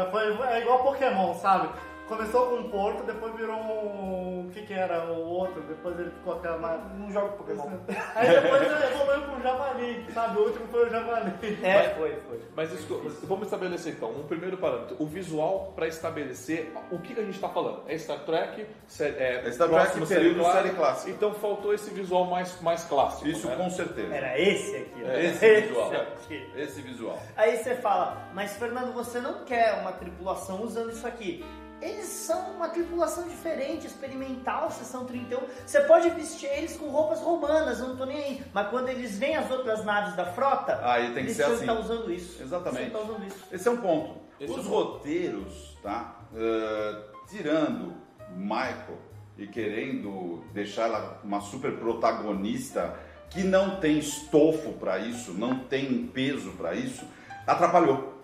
é, 0.07 0.11
foi, 0.11 0.47
é 0.49 0.63
igual 0.63 0.83
Pokémon, 0.83 1.35
sabe? 1.35 1.69
Começou 2.09 2.47
com 2.47 2.55
um 2.57 2.71
porco, 2.71 3.03
depois 3.03 3.35
virou 3.35 3.57
um. 3.57 4.47
O 4.47 4.51
que 4.53 4.63
que 4.63 4.73
era? 4.73 5.07
O 5.07 5.27
outro, 5.29 5.61
depois 5.63 5.99
ele 5.99 6.11
ficou 6.11 6.35
aquela. 6.35 6.57
mais- 6.57 6.81
Não 6.97 7.11
jogo 7.11 7.31
Pokémon. 7.37 7.69
Aí 8.15 8.29
depois 8.29 8.63
ele 8.63 8.85
evoluiu 8.95 9.23
com 9.27 9.37
um 9.37 9.43
javali, 9.43 10.07
sabe? 10.15 10.39
O 10.39 10.43
último 10.45 10.67
foi 10.69 10.87
o 10.87 10.91
javali. 10.91 11.33
É, 11.65 11.89
foi, 11.97 12.17
foi. 12.29 12.41
Mas 12.55 12.73
isso, 12.73 13.03
vamos 13.25 13.47
estabelecer 13.47 13.95
então 13.95 14.11
um 14.11 14.23
primeiro 14.23 14.57
parâmetro. 14.57 14.97
O 15.01 15.07
visual 15.07 15.73
para 15.75 15.89
estabelecer 15.89 16.73
o 16.93 16.99
que, 17.01 17.13
que 17.13 17.21
a 17.21 17.25
gente 17.25 17.35
está 17.35 17.49
falando. 17.49 17.83
É 17.89 17.99
Star 17.99 18.21
Trek, 18.21 18.67
sé- 18.87 19.17
é, 19.19 19.43
É 19.45 19.51
Star 19.51 19.69
Trek, 19.69 20.07
período 20.07 20.39
clássica. 20.41 20.63
série 20.63 20.75
clássica. 20.77 21.11
Então 21.11 21.35
faltou 21.35 21.75
esse 21.75 21.91
visual 21.91 22.25
mais, 22.27 22.61
mais 22.61 22.85
clássico. 22.85 23.27
Isso 23.27 23.49
né? 23.49 23.57
com 23.57 23.69
certeza. 23.69 24.15
Era 24.15 24.39
esse 24.41 24.77
aqui. 24.77 25.03
ó. 25.05 25.09
É 25.11 25.25
esse 25.25 25.61
visual. 25.61 25.93
aqui. 25.93 26.51
Esse 26.57 26.83
visual. 26.83 27.19
Aí 27.37 27.57
você 27.57 27.75
fala, 27.75 28.29
mas 28.33 28.57
Fernando, 28.57 28.93
você 28.95 29.19
não 29.21 29.45
quer 29.45 29.75
uma 29.81 29.91
tripulação 29.91 30.63
usando 30.63 30.93
isso 30.93 31.05
aqui. 31.07 31.45
Eles 31.81 32.07
são 32.07 32.53
uma 32.53 32.69
tripulação 32.71 33.29
diferente, 33.29 33.87
experimental, 33.87 34.71
sessão 34.71 35.05
31. 35.05 35.41
Você 35.67 35.81
pode 35.83 36.09
vestir 36.11 36.49
eles 36.51 36.77
com 36.77 36.89
roupas 36.89 37.21
romanas, 37.21 37.79
eu 37.81 37.89
não 37.89 37.97
tô 37.97 38.07
nem 38.07 38.17
aí. 38.17 38.43
Mas 38.53 38.69
quando 38.71 38.89
eles 38.89 39.19
veem 39.19 39.37
as 39.37 39.51
outras 39.51 39.85
naves 39.85 40.15
da 40.17 40.25
frota, 40.25 40.81
Aí 40.83 41.05
tem 41.07 41.15
que 41.15 41.21
eles 41.21 41.37
ser 41.37 41.45
assim. 41.45 41.61
estar 41.61 41.75
usando 41.79 42.11
isso. 42.13 42.43
Exatamente. 42.43 42.87
Estar 42.87 42.99
usando 43.01 43.27
isso. 43.27 43.45
Esse 43.53 43.69
é 43.69 43.71
um 43.71 43.77
ponto. 43.77 44.17
Esse 44.41 44.53
Os 44.53 44.67
é 44.67 44.69
um 44.69 44.73
roteiros, 44.73 45.79
tá? 45.83 46.17
eh, 46.35 47.03
tirando 47.29 47.95
Michael 48.37 48.99
e 49.39 49.47
querendo 49.47 50.45
deixar 50.53 50.85
ela 50.89 51.21
uma 51.23 51.41
super 51.41 51.73
protagonista 51.79 52.99
que 53.31 53.43
não 53.43 53.81
tem 53.81 53.99
estofo 53.99 54.73
para 54.75 54.99
isso, 54.99 55.33
não 55.35 55.59
tem 55.59 56.07
peso 56.07 56.53
para 56.53 56.75
isso, 56.75 57.05
atrapalhou. 57.47 58.16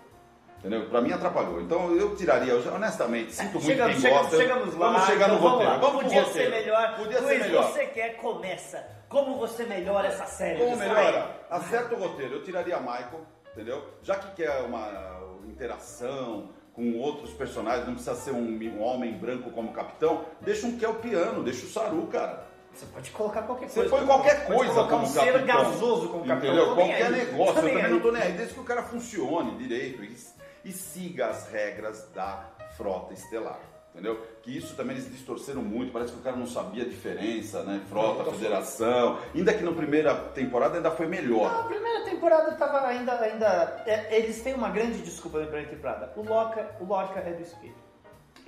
Entendeu? 0.63 0.89
Pra 0.89 1.01
mim 1.01 1.11
atrapalhou. 1.11 1.59
Então 1.59 1.93
eu 1.93 2.15
tiraria, 2.15 2.53
eu, 2.53 2.73
honestamente, 2.73 3.33
sinto 3.33 3.51
muito 3.53 3.65
Chegamos, 3.65 4.01
quem 4.01 4.11
gosta. 4.11 4.37
chegamos 4.37 4.75
lá. 4.75 4.91
vamos 4.91 5.05
chegar 5.07 5.27
no 5.27 5.35
então 5.35 5.49
roteiro. 5.49 5.71
lá. 5.73 5.77
Vamos 5.77 5.95
pro 5.95 6.03
Podia 6.05 6.21
roteiro. 6.23 6.49
ser 6.51 6.55
melhor. 6.57 6.95
Podia 6.95 7.17
ser 7.19 7.25
Luiz, 7.25 7.39
melhor. 7.41 7.71
você 7.71 7.85
quer, 7.87 8.15
começa. 8.15 8.87
Como 9.09 9.37
você 9.37 9.63
melhora 9.65 10.07
essa 10.07 10.25
série? 10.25 10.59
Como 10.59 10.77
melhora? 10.77 11.35
Acerta 11.49 11.93
o 11.95 11.99
roteiro. 11.99 12.35
Eu 12.35 12.43
tiraria 12.43 12.79
Michael, 12.79 13.21
entendeu? 13.51 13.83
Já 14.01 14.15
que 14.15 14.41
quer 14.41 14.61
uma 14.61 15.19
interação 15.45 16.49
com 16.73 16.97
outros 16.97 17.31
personagens, 17.33 17.85
não 17.85 17.93
precisa 17.95 18.15
ser 18.15 18.31
um, 18.31 18.57
um 18.57 18.81
homem 18.81 19.11
branco 19.13 19.51
como 19.51 19.71
capitão, 19.73 20.25
deixa 20.41 20.65
um 20.65 20.77
Kel 20.77 20.95
Piano, 20.95 21.43
deixa 21.43 21.65
o 21.65 21.69
Saru, 21.69 22.07
cara. 22.07 22.51
Você 22.73 22.87
pode 22.87 23.11
colocar 23.11 23.43
qualquer 23.43 23.69
Você 23.69 23.81
coisa. 23.81 23.95
põe 23.97 24.05
qualquer 24.07 24.45
Pode 24.47 24.57
coisa 24.57 24.73
colocar 24.73 24.89
como 24.89 25.03
um 25.03 25.05
ser 25.05 25.19
capitão. 25.33 25.45
gasoso 25.45 26.09
como 26.09 26.25
capitão. 26.25 26.53
Entendeu? 26.55 26.73
Qualquer 26.75 27.11
negócio. 27.11 27.47
Eu 27.49 27.53
também 27.53 27.91
não 27.91 27.99
tô 27.99 28.11
nem 28.11 28.21
aí. 28.23 28.31
Desde 28.31 28.53
que 28.55 28.59
o 28.59 28.63
cara 28.63 28.81
funcione 28.81 29.55
direito 29.59 30.03
e, 30.03 30.17
e 30.63 30.71
siga 30.71 31.27
as 31.27 31.47
regras 31.49 32.09
da 32.13 32.49
frota 32.77 33.13
estelar. 33.13 33.59
Entendeu? 33.93 34.19
Que 34.41 34.57
isso 34.57 34.75
também 34.75 34.95
eles 34.95 35.11
distorceram 35.11 35.61
muito, 35.61 35.91
parece 35.93 36.11
que 36.13 36.17
o 36.19 36.21
cara 36.23 36.35
não 36.35 36.47
sabia 36.47 36.81
a 36.83 36.87
diferença, 36.87 37.61
né? 37.61 37.79
Frota, 37.87 38.31
federação. 38.31 39.19
Ainda 39.35 39.53
que 39.53 39.63
na 39.63 39.71
primeira 39.71 40.15
temporada 40.15 40.77
ainda 40.77 40.89
foi 40.89 41.05
melhor. 41.05 41.51
Não, 41.51 41.59
a 41.59 41.63
primeira 41.65 42.03
temporada 42.03 42.51
tava 42.53 42.87
ainda. 42.87 43.19
ainda 43.21 43.83
é, 43.85 44.17
eles 44.17 44.41
têm 44.41 44.55
uma 44.55 44.69
grande 44.69 44.97
desculpa 45.03 45.37
na 45.39 45.45
primeira 45.45 45.69
temporada. 45.69 46.11
O 46.15 46.23
Lorca, 46.23 46.75
o 46.81 46.85
Lorca 46.85 47.19
é 47.19 47.33
do 47.33 47.43
espelho. 47.43 47.75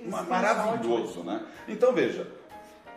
Eles 0.00 0.12
têm 0.14 0.24
maravilhoso, 0.24 1.22
né? 1.22 1.46
Então 1.68 1.92
veja, 1.92 2.26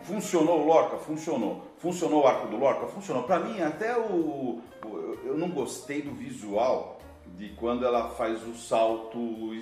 funcionou 0.02 0.62
o 0.62 0.66
Lorca? 0.66 0.98
Funcionou. 0.98 1.68
Funcionou 1.78 2.24
o 2.24 2.28
arco 2.28 2.48
do 2.48 2.58
Lorca? 2.58 2.88
Funcionou. 2.88 3.24
Pra 3.24 3.40
mim, 3.40 3.62
até 3.62 3.96
o- 3.98 4.60
Eu 5.24 5.38
não 5.38 5.50
gostei 5.52 6.02
do 6.02 6.14
visual 6.16 6.99
de 7.38 7.50
quando 7.50 7.86
ela 7.86 8.10
faz 8.10 8.46
o 8.48 8.56
salto 8.56 9.18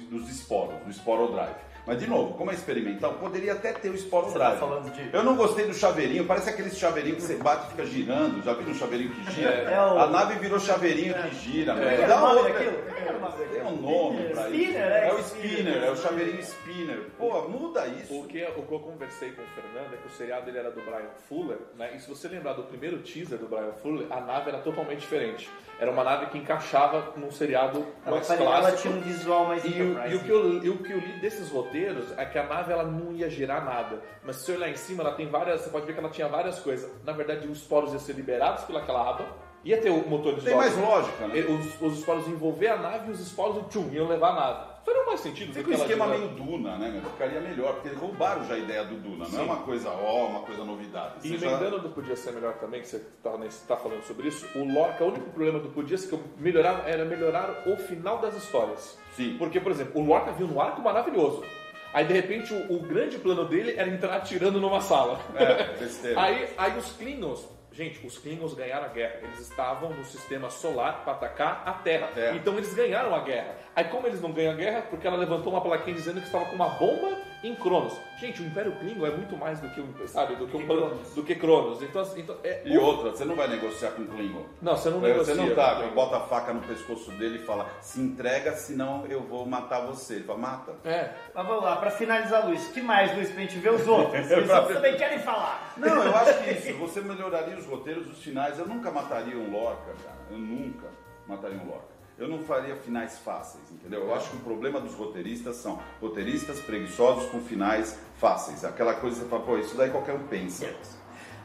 dos 0.10 0.30
esporos, 0.30 0.80
do 0.86 0.92
Sporo 0.92 1.32
Drive. 1.32 1.67
Mas, 1.88 2.00
de 2.00 2.08
novo, 2.08 2.34
como 2.34 2.52
é 2.52 2.54
experimental, 2.54 3.14
poderia 3.14 3.54
até 3.54 3.72
ter 3.72 3.90
o 3.90 3.96
Sporo 3.98 4.28
Você 4.30 4.38
tá 4.38 4.54
de- 4.56 5.10
Eu 5.14 5.24
não 5.24 5.36
gostei 5.38 5.66
do 5.66 5.74
chaveirinho, 5.74 6.26
parece 6.26 6.50
aquele 6.50 6.70
chaveirinho 6.70 7.16
que 7.16 7.22
você 7.22 7.36
bate 7.38 7.68
e 7.68 7.70
fica 7.72 7.86
girando. 7.86 8.44
Já 8.44 8.54
viram 8.54 8.72
um 8.72 8.76
chaveirinho 8.76 9.10
que 9.12 9.32
gira? 9.32 9.50
É 9.52 9.80
o- 9.82 9.98
A 10.00 10.08
nave 10.08 10.36
virou 10.40 10.60
chaveirinho 10.60 11.14
que 11.14 11.36
gira. 11.36 11.72
É 11.74 11.96
que 11.96 12.02
era 12.04 12.08
Dá 12.08 12.30
outra-? 12.34 12.54
Como 12.54 13.26
é 13.26 13.48
Tem 13.48 13.64
um 13.64 13.76
nome 13.82 14.24
pra 14.30 14.50
isso. 14.50 14.58
Spinner, 14.58 14.82
é? 14.92 15.08
É 15.10 15.14
o 15.14 15.20
spinner, 15.20 15.84
é 15.84 15.92
o 15.92 15.96
chaveirinho 15.96 16.40
spinner. 16.42 17.00
Pô, 17.18 17.42
muda 17.48 17.88
isso. 17.88 18.20
O 18.20 18.26
que, 18.26 18.44
o 18.44 18.64
que 18.64 18.72
eu 18.74 18.80
conversei 18.80 19.32
com 19.32 19.42
o 19.42 19.46
Fernando 19.56 19.94
é 19.94 19.98
que 19.98 20.08
o 20.08 20.12
seriado 20.12 20.50
ele 20.50 20.58
era 20.58 20.70
do 20.70 20.82
Brian 20.82 21.10
Fuller, 21.30 21.58
né? 21.78 21.92
E 21.96 22.00
se 22.00 22.10
você 22.10 22.28
lembrar 22.28 22.54
do 22.54 22.64
primeiro 22.64 22.98
teaser 23.00 23.38
do 23.38 23.48
Brian 23.48 23.72
Fuller, 23.82 24.08
a 24.12 24.20
nave 24.20 24.50
era 24.50 24.60
totalmente 24.60 25.00
diferente. 25.00 25.50
Era 25.80 25.92
uma 25.92 26.04
nave 26.04 26.26
que 26.28 26.38
encaixava 26.40 27.14
num 27.16 27.32
seriado 27.32 27.86
Ela, 28.06 28.16
mais 28.16 28.28
pare- 28.28 28.42
ela 28.44 28.60
clássico. 28.62 28.82
tinha 28.82 28.94
um 28.96 29.02
visual 29.02 29.46
mais 29.46 29.64
E, 29.64 29.68
o, 29.70 30.08
e, 30.12 30.16
o 30.16 30.20
que 30.24 30.30
eu, 30.30 30.64
e 30.64 30.70
o 30.70 30.78
que 30.80 30.92
eu 30.92 30.98
li 31.00 31.20
desses 31.20 31.50
roteiros 31.50 31.77
é 32.18 32.26
que 32.26 32.38
a 32.38 32.44
nave 32.44 32.72
ela 32.72 32.84
não 32.84 33.12
ia 33.12 33.30
girar 33.30 33.64
nada. 33.64 34.02
Mas 34.24 34.38
se 34.38 34.46
você 34.46 34.52
olhar 34.54 34.70
em 34.70 34.76
cima, 34.76 35.04
ela 35.04 35.14
tem 35.14 35.28
várias. 35.28 35.62
Você 35.62 35.70
pode 35.70 35.86
ver 35.86 35.94
que 35.94 36.00
ela 36.00 36.10
tinha 36.10 36.28
várias 36.28 36.60
coisas. 36.60 36.90
Na 37.04 37.14
verdade, 37.14 37.48
os 37.48 37.62
poros 37.62 37.92
iam 37.92 38.00
ser 38.00 38.14
liberados 38.14 38.64
pelaquela 38.66 39.10
aba. 39.10 39.26
Ia 39.64 39.82
ter 39.82 39.90
o 39.90 40.08
motor 40.08 40.36
de 40.36 40.46
Tem 40.46 40.56
mais 40.56 40.78
lógica, 40.78 41.28
né? 41.28 41.40
Os, 41.42 41.82
os 41.82 42.00
esporos 42.00 42.28
envolver 42.28 42.68
a 42.70 42.78
nave 42.78 43.10
e 43.10 43.12
os 43.12 43.20
esporos 43.20 43.66
tchum, 43.70 43.90
iam 43.92 44.08
levar 44.08 44.30
a 44.30 44.34
nave. 44.34 44.78
Faria 44.86 45.06
mais 45.06 45.20
sentido 45.20 45.52
do 45.52 45.70
um 45.70 45.74
esquema 45.74 46.08
meio 46.08 46.30
Duna, 46.30 46.78
né? 46.78 46.90
meu? 46.90 47.02
Ficaria 47.12 47.42
melhor, 47.42 47.74
porque 47.74 47.90
eles 47.90 48.00
roubaram 48.00 48.46
já 48.46 48.54
a 48.54 48.58
ideia 48.58 48.86
do 48.86 48.96
Duna. 48.96 49.18
Não 49.18 49.26
é 49.26 49.28
Sim. 49.28 49.42
uma 49.44 49.58
coisa 49.58 49.90
ó, 49.90 50.28
uma 50.28 50.40
coisa 50.42 50.64
novidade. 50.64 51.16
E 51.26 51.28
Você 51.28 51.38
já- 51.40 51.48
emendando 51.48 51.80
do 51.82 51.90
Podia 51.90 52.16
Ser 52.16 52.32
Melhor 52.32 52.54
também, 52.54 52.80
que 52.80 52.88
você 52.88 53.06
está 53.50 53.76
falando 53.76 54.02
sobre 54.04 54.30
isso, 54.30 54.48
o 54.58 54.64
Lorca, 54.64 55.04
o 55.04 55.08
único 55.10 55.30
problema 55.32 55.60
do 55.60 55.68
Podia 55.68 55.98
Ser 55.98 56.08
que 56.08 56.14
eu 56.14 56.24
melhorar 56.38 56.88
era 56.88 57.04
melhorar 57.04 57.64
o 57.68 57.76
final 57.76 58.20
das 58.20 58.38
histórias. 58.38 58.98
Sim. 59.12 59.36
Porque, 59.38 59.60
por 59.60 59.74
exemplo, 59.74 60.00
o 60.02 60.06
Lorca 60.06 60.32
viu 60.32 60.48
um 60.48 60.62
arco 60.62 60.82
maravilhoso. 60.82 61.44
Aí, 61.94 62.06
de 62.06 62.14
repente, 62.14 62.54
o, 62.54 62.76
o 62.76 62.80
grande 62.80 63.18
plano 63.18 63.46
dele 63.46 63.76
era 63.78 63.90
entrar 63.90 64.16
atirando 64.18 64.60
numa 64.60 64.82
sala. 64.82 65.20
É, 65.36 66.16
aí, 66.16 66.50
aí 66.58 66.78
os 66.78 66.92
Klingons... 66.94 67.58
Gente, 67.78 68.08
os 68.08 68.18
Klingons 68.18 68.56
ganharam 68.56 68.86
a 68.86 68.90
guerra. 68.90 69.20
Eles 69.22 69.40
estavam 69.40 69.92
no 69.92 70.04
sistema 70.04 70.50
solar 70.50 71.04
para 71.04 71.14
atacar 71.14 71.62
a 71.64 71.74
Terra. 71.74 72.08
A 72.08 72.12
Terra. 72.12 72.36
Então 72.36 72.58
eles 72.58 72.74
ganharam 72.74 73.14
a 73.14 73.20
guerra. 73.20 73.56
Aí 73.76 73.84
como 73.84 74.08
eles 74.08 74.20
não 74.20 74.32
ganham 74.32 74.54
a 74.54 74.56
guerra? 74.56 74.82
Porque 74.90 75.06
ela 75.06 75.16
levantou 75.16 75.54
uma 75.54 75.62
plaquinha 75.62 75.96
dizendo 75.96 76.20
que 76.20 76.26
estava 76.26 76.46
com 76.46 76.56
uma 76.56 76.70
bomba 76.70 77.16
em 77.48 77.56
Cronos. 77.56 77.94
Gente, 78.20 78.42
o 78.42 78.46
Império 78.46 78.72
Klingon 78.80 79.06
é 79.06 79.12
muito 79.12 79.38
mais 79.38 79.60
do 79.60 79.70
que 79.70 79.80
um, 79.80 79.94
sabe, 80.08 80.36
do 80.36 80.48
que 80.48 80.58
um 80.58 80.66
Cronos. 80.66 81.14
do 81.14 81.24
que 81.24 81.36
Cronos. 81.36 81.82
Então, 81.84 82.02
assim, 82.02 82.22
então 82.22 82.36
é 82.44 82.62
E 82.66 82.78
outra, 82.78 83.12
você 83.12 83.24
não 83.26 83.36
vai 83.36 83.48
negociar 83.48 83.92
com 83.92 84.02
o 84.02 84.08
Klingon. 84.08 84.44
Não, 84.62 84.76
você 84.76 84.90
não 84.90 85.00
Você 85.00 85.08
negocia. 85.08 85.36
não 85.36 85.50
com 85.50 85.56
tá, 85.56 85.76
Klingon. 85.76 85.94
bota 85.96 86.18
a 86.18 86.20
faca 86.22 86.54
no 86.54 86.62
pescoço 86.62 87.12
dele 87.12 87.40
e 87.40 87.46
fala, 87.46 87.70
se 87.82 88.00
entrega, 88.02 88.54
senão 88.54 89.06
eu 89.08 89.22
vou 89.22 89.46
matar 89.46 89.82
você. 89.82 90.16
Ele 90.16 90.24
fala, 90.24 90.40
mata. 90.40 90.74
É. 90.84 91.12
Mas 91.34 91.46
vamos 91.48 91.64
lá, 91.64 91.76
pra 91.76 91.92
finalizar, 91.92 92.46
Luiz. 92.48 92.68
O 92.70 92.74
que 92.74 92.82
mais, 92.82 93.14
Luiz, 93.16 93.30
pra 93.32 93.42
gente 93.42 93.58
ver 93.58 93.74
os 93.74 93.86
outros? 93.88 94.26
Os 94.26 94.50
outros 94.50 94.74
também 94.76 94.98
querem 94.98 95.20
falar. 95.20 95.74
Não, 95.78 96.04
eu 96.04 96.16
acho 96.16 96.44
que 96.44 96.50
isso, 96.70 96.74
você 96.78 97.02
melhoraria 97.02 97.56
os 97.58 97.66
roteiros, 97.66 98.08
os 98.12 98.24
finais. 98.24 98.58
Eu 98.58 98.68
nunca 98.68 98.90
mataria 98.92 99.38
um 99.38 99.52
Lorca, 99.52 99.94
cara. 100.04 100.18
Eu 100.32 100.38
nunca 100.38 100.88
mataria 101.28 101.58
um 101.58 101.68
Lorca. 101.70 101.97
Eu 102.18 102.28
não 102.28 102.40
faria 102.40 102.76
finais 102.76 103.18
fáceis, 103.20 103.72
entendeu? 103.72 104.02
Eu 104.02 104.16
acho 104.16 104.32
que 104.32 104.38
o 104.38 104.40
problema 104.40 104.82
dos 104.82 104.96
roteiristas 104.96 105.58
são 105.58 105.80
roteiristas 106.02 106.60
preguiçosos 106.60 107.30
com 107.30 107.40
finais 107.40 108.00
fáceis. 108.18 108.66
Aquela 108.66 108.96
coisa 108.96 109.18
que 109.18 109.22
você 109.24 109.30
fala, 109.30 109.44
pô, 109.44 109.58
isso 109.58 109.78
daí 109.78 109.92
qualquer 109.92 110.16
um 110.16 110.26
pensa. 110.28 110.68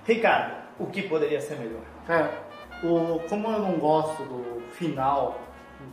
Ricardo, 0.06 0.56
o 0.78 0.86
que 0.86 1.02
poderia 1.02 1.40
ser 1.40 1.58
melhor? 1.58 1.82
É, 2.08 2.86
o, 2.86 3.20
como 3.28 3.50
eu 3.50 3.58
não 3.58 3.78
gosto 3.78 4.22
do 4.24 4.62
final, 4.70 5.38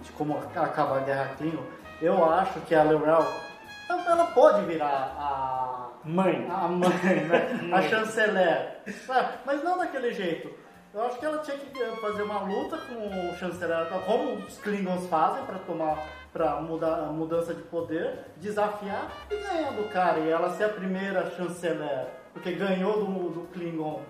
de 0.01 0.11
como 0.13 0.37
acaba 0.37 0.97
a 0.97 1.01
Guerra 1.01 1.35
Klingon, 1.37 1.63
eu 2.01 2.23
acho 2.31 2.61
que 2.61 2.73
a 2.73 2.79
ela 2.79 3.49
ela 3.89 4.25
pode 4.27 4.65
virar 4.65 5.15
a 5.17 5.89
Mãe. 6.05 6.47
a 6.49 6.67
mãe, 6.67 6.89
né? 7.27 7.69
a 7.73 7.81
chanceler. 7.81 8.81
É, 8.87 9.39
Mas 9.45 9.63
não 9.63 9.77
daquele 9.77 10.13
jeito. 10.13 10.49
Eu 10.93 11.03
acho 11.03 11.19
que 11.19 11.25
ela 11.25 11.37
tinha 11.39 11.57
que 11.57 12.01
fazer 12.01 12.23
uma 12.23 12.41
luta 12.41 12.77
com 12.77 13.29
o 13.29 13.35
chanceler, 13.35 13.87
como 14.05 14.33
os 14.35 14.57
Klingons 14.57 15.07
fazem 15.07 15.45
para 15.45 15.59
tomar 15.59 16.19
para 16.31 16.61
mudar 16.61 17.05
a 17.05 17.11
mudança 17.11 17.53
de 17.53 17.61
poder, 17.63 18.25
desafiar 18.37 19.11
e 19.31 19.35
ganhar 19.35 19.71
do 19.71 19.89
cara 19.89 20.19
e 20.19 20.29
ela 20.29 20.55
ser 20.55 20.65
a 20.65 20.69
primeira 20.69 21.29
chanceler, 21.31 22.07
porque 22.33 22.51
ganhou 22.51 23.03
do, 23.03 23.29
do 23.29 23.47
Klingon 23.51 24.01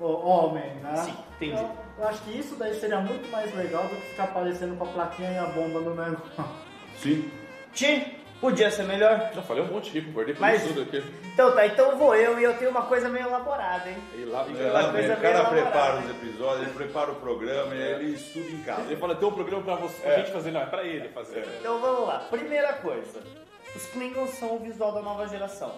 o 0.00 0.04
homem, 0.04 0.74
né? 0.76 0.96
Sim, 0.96 1.14
entendi. 1.36 1.60
Eu, 1.60 1.70
eu 1.98 2.08
acho 2.08 2.22
que 2.22 2.38
isso 2.38 2.54
daí 2.56 2.74
seria 2.74 3.00
muito 3.00 3.30
mais 3.30 3.52
legal 3.54 3.82
do 3.84 3.96
que 3.96 4.10
ficar 4.10 4.24
aparecendo 4.24 4.76
com 4.76 4.84
a 4.84 4.88
plaquinha 4.88 5.32
e 5.32 5.38
a 5.38 5.46
bomba 5.46 5.80
no 5.80 5.94
negócio. 5.94 6.44
Sim. 6.98 7.30
Tim, 7.72 8.17
podia 8.40 8.70
ser 8.70 8.84
melhor? 8.84 9.30
Já 9.34 9.42
falei 9.42 9.62
um 9.62 9.66
monte 9.66 9.90
de 9.90 10.00
rico, 10.00 10.12
guardei 10.12 10.34
por 10.34 10.40
Mas- 10.40 10.62
tudo 10.62 10.82
aqui. 10.82 11.02
Então 11.32 11.52
tá, 11.54 11.66
então 11.66 11.96
vou 11.98 12.14
eu 12.14 12.38
e 12.38 12.44
eu 12.44 12.56
tenho 12.56 12.70
uma 12.70 12.82
coisa 12.82 13.08
meio 13.08 13.26
elaborada, 13.26 13.88
hein? 13.88 13.96
E 14.16 14.24
lá, 14.24 14.46
e 14.48 14.60
É, 14.60 14.70
lá- 14.70 14.90
coisa 14.92 15.14
o 15.14 15.16
cara 15.16 15.38
bem 15.44 15.50
prepara 15.62 15.92
elaborada. 15.94 15.98
os 16.00 16.10
episódios, 16.10 16.62
ele 16.62 16.74
prepara 16.76 17.10
o 17.12 17.14
programa 17.16 17.74
e 17.74 17.80
ele 17.80 18.14
estuda 18.14 18.48
em 18.50 18.62
casa. 18.62 18.82
ele 18.82 18.96
fala, 18.96 19.14
tem 19.14 19.28
um 19.28 19.32
programa 19.32 19.62
pra 19.62 19.74
você, 19.76 20.00
pra 20.02 20.12
É. 20.12 20.16
gente 20.18 20.30
fazer. 20.32 20.50
Não, 20.50 20.60
é 20.62 20.66
pra 20.66 20.84
ele 20.84 21.08
fazer. 21.10 21.44
Então 21.60 21.80
vamos 21.80 22.06
lá. 22.08 22.18
Primeira 22.30 22.72
coisa. 22.74 23.20
os 23.76 23.84
Klingons 23.88 24.30
são 24.30 24.56
o 24.56 24.58
visual 24.60 24.92
da 24.92 25.02
nova 25.02 25.28
geração. 25.28 25.72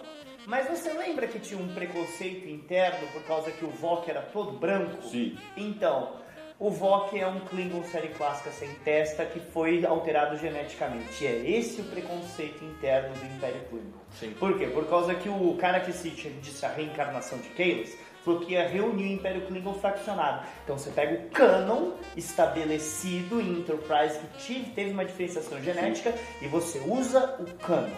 Mas 0.47 0.67
você 0.67 0.91
lembra 0.93 1.27
que 1.27 1.37
tinha 1.39 1.59
um 1.61 1.67
preconceito 1.73 2.47
interno 2.47 3.05
por 3.13 3.21
causa 3.23 3.51
que 3.51 3.63
o 3.65 3.69
Vok 3.69 4.09
era 4.09 4.21
todo 4.21 4.53
branco? 4.57 5.03
Sim. 5.03 5.37
Então, 5.57 6.13
o 6.61 6.69
Vok 6.69 7.19
é 7.19 7.25
um 7.25 7.39
Klingon 7.39 7.83
série 7.85 8.09
clássica 8.09 8.51
sem 8.51 8.71
testa 8.85 9.25
que 9.25 9.39
foi 9.39 9.83
alterado 9.83 10.37
geneticamente. 10.37 11.23
E 11.23 11.25
é 11.25 11.49
esse 11.57 11.81
o 11.81 11.85
preconceito 11.85 12.63
interno 12.63 13.15
do 13.15 13.25
Império 13.25 13.61
Klingon. 13.67 13.97
Sim. 14.19 14.35
Por 14.39 14.55
quê? 14.59 14.67
Por 14.67 14.87
causa 14.87 15.15
que 15.15 15.27
o 15.27 15.57
cara 15.59 15.79
que 15.79 15.91
se 15.91 16.11
disse 16.11 16.63
a 16.63 16.69
reencarnação 16.69 17.39
de 17.39 17.49
Kalos 17.49 17.89
falou 18.23 18.41
que 18.41 18.53
ia 18.53 18.67
reunir 18.67 19.05
o 19.05 19.13
Império 19.13 19.41
Klingon 19.47 19.73
fraccionado. 19.73 20.45
Então 20.63 20.77
você 20.77 20.91
pega 20.91 21.15
o 21.25 21.29
canon 21.31 21.93
estabelecido 22.15 23.41
em 23.41 23.53
Enterprise 23.53 24.19
que 24.37 24.71
teve 24.75 24.91
uma 24.91 25.03
diferenciação 25.03 25.59
genética 25.63 26.13
e 26.43 26.47
você 26.47 26.77
usa 26.85 27.37
o 27.39 27.45
canon. 27.57 27.89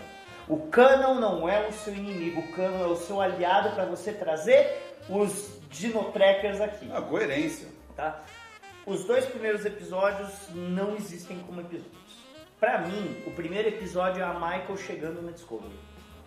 O 0.48 0.68
canon 0.68 1.16
não 1.16 1.50
é 1.50 1.68
o 1.68 1.74
seu 1.74 1.94
inimigo, 1.94 2.40
o 2.40 2.54
canon 2.54 2.82
é 2.82 2.88
o 2.88 2.96
seu 2.96 3.20
aliado 3.20 3.72
para 3.72 3.84
você 3.84 4.14
trazer 4.14 4.96
os 5.10 5.62
Dinotrackers 5.70 6.62
aqui 6.62 6.90
A 6.94 7.02
coerência. 7.02 7.68
tá? 7.94 8.24
Os 8.86 9.06
dois 9.06 9.26
primeiros 9.26 9.66
episódios 9.66 10.30
não 10.54 10.96
existem 10.96 11.40
como 11.40 11.62
episódios. 11.62 11.94
Pra 12.60 12.80
mim, 12.80 13.24
o 13.26 13.32
primeiro 13.32 13.70
episódio 13.70 14.22
é 14.22 14.26
a 14.26 14.34
Michael 14.34 14.78
chegando 14.78 15.22
na 15.22 15.32
Discovery. 15.32 15.74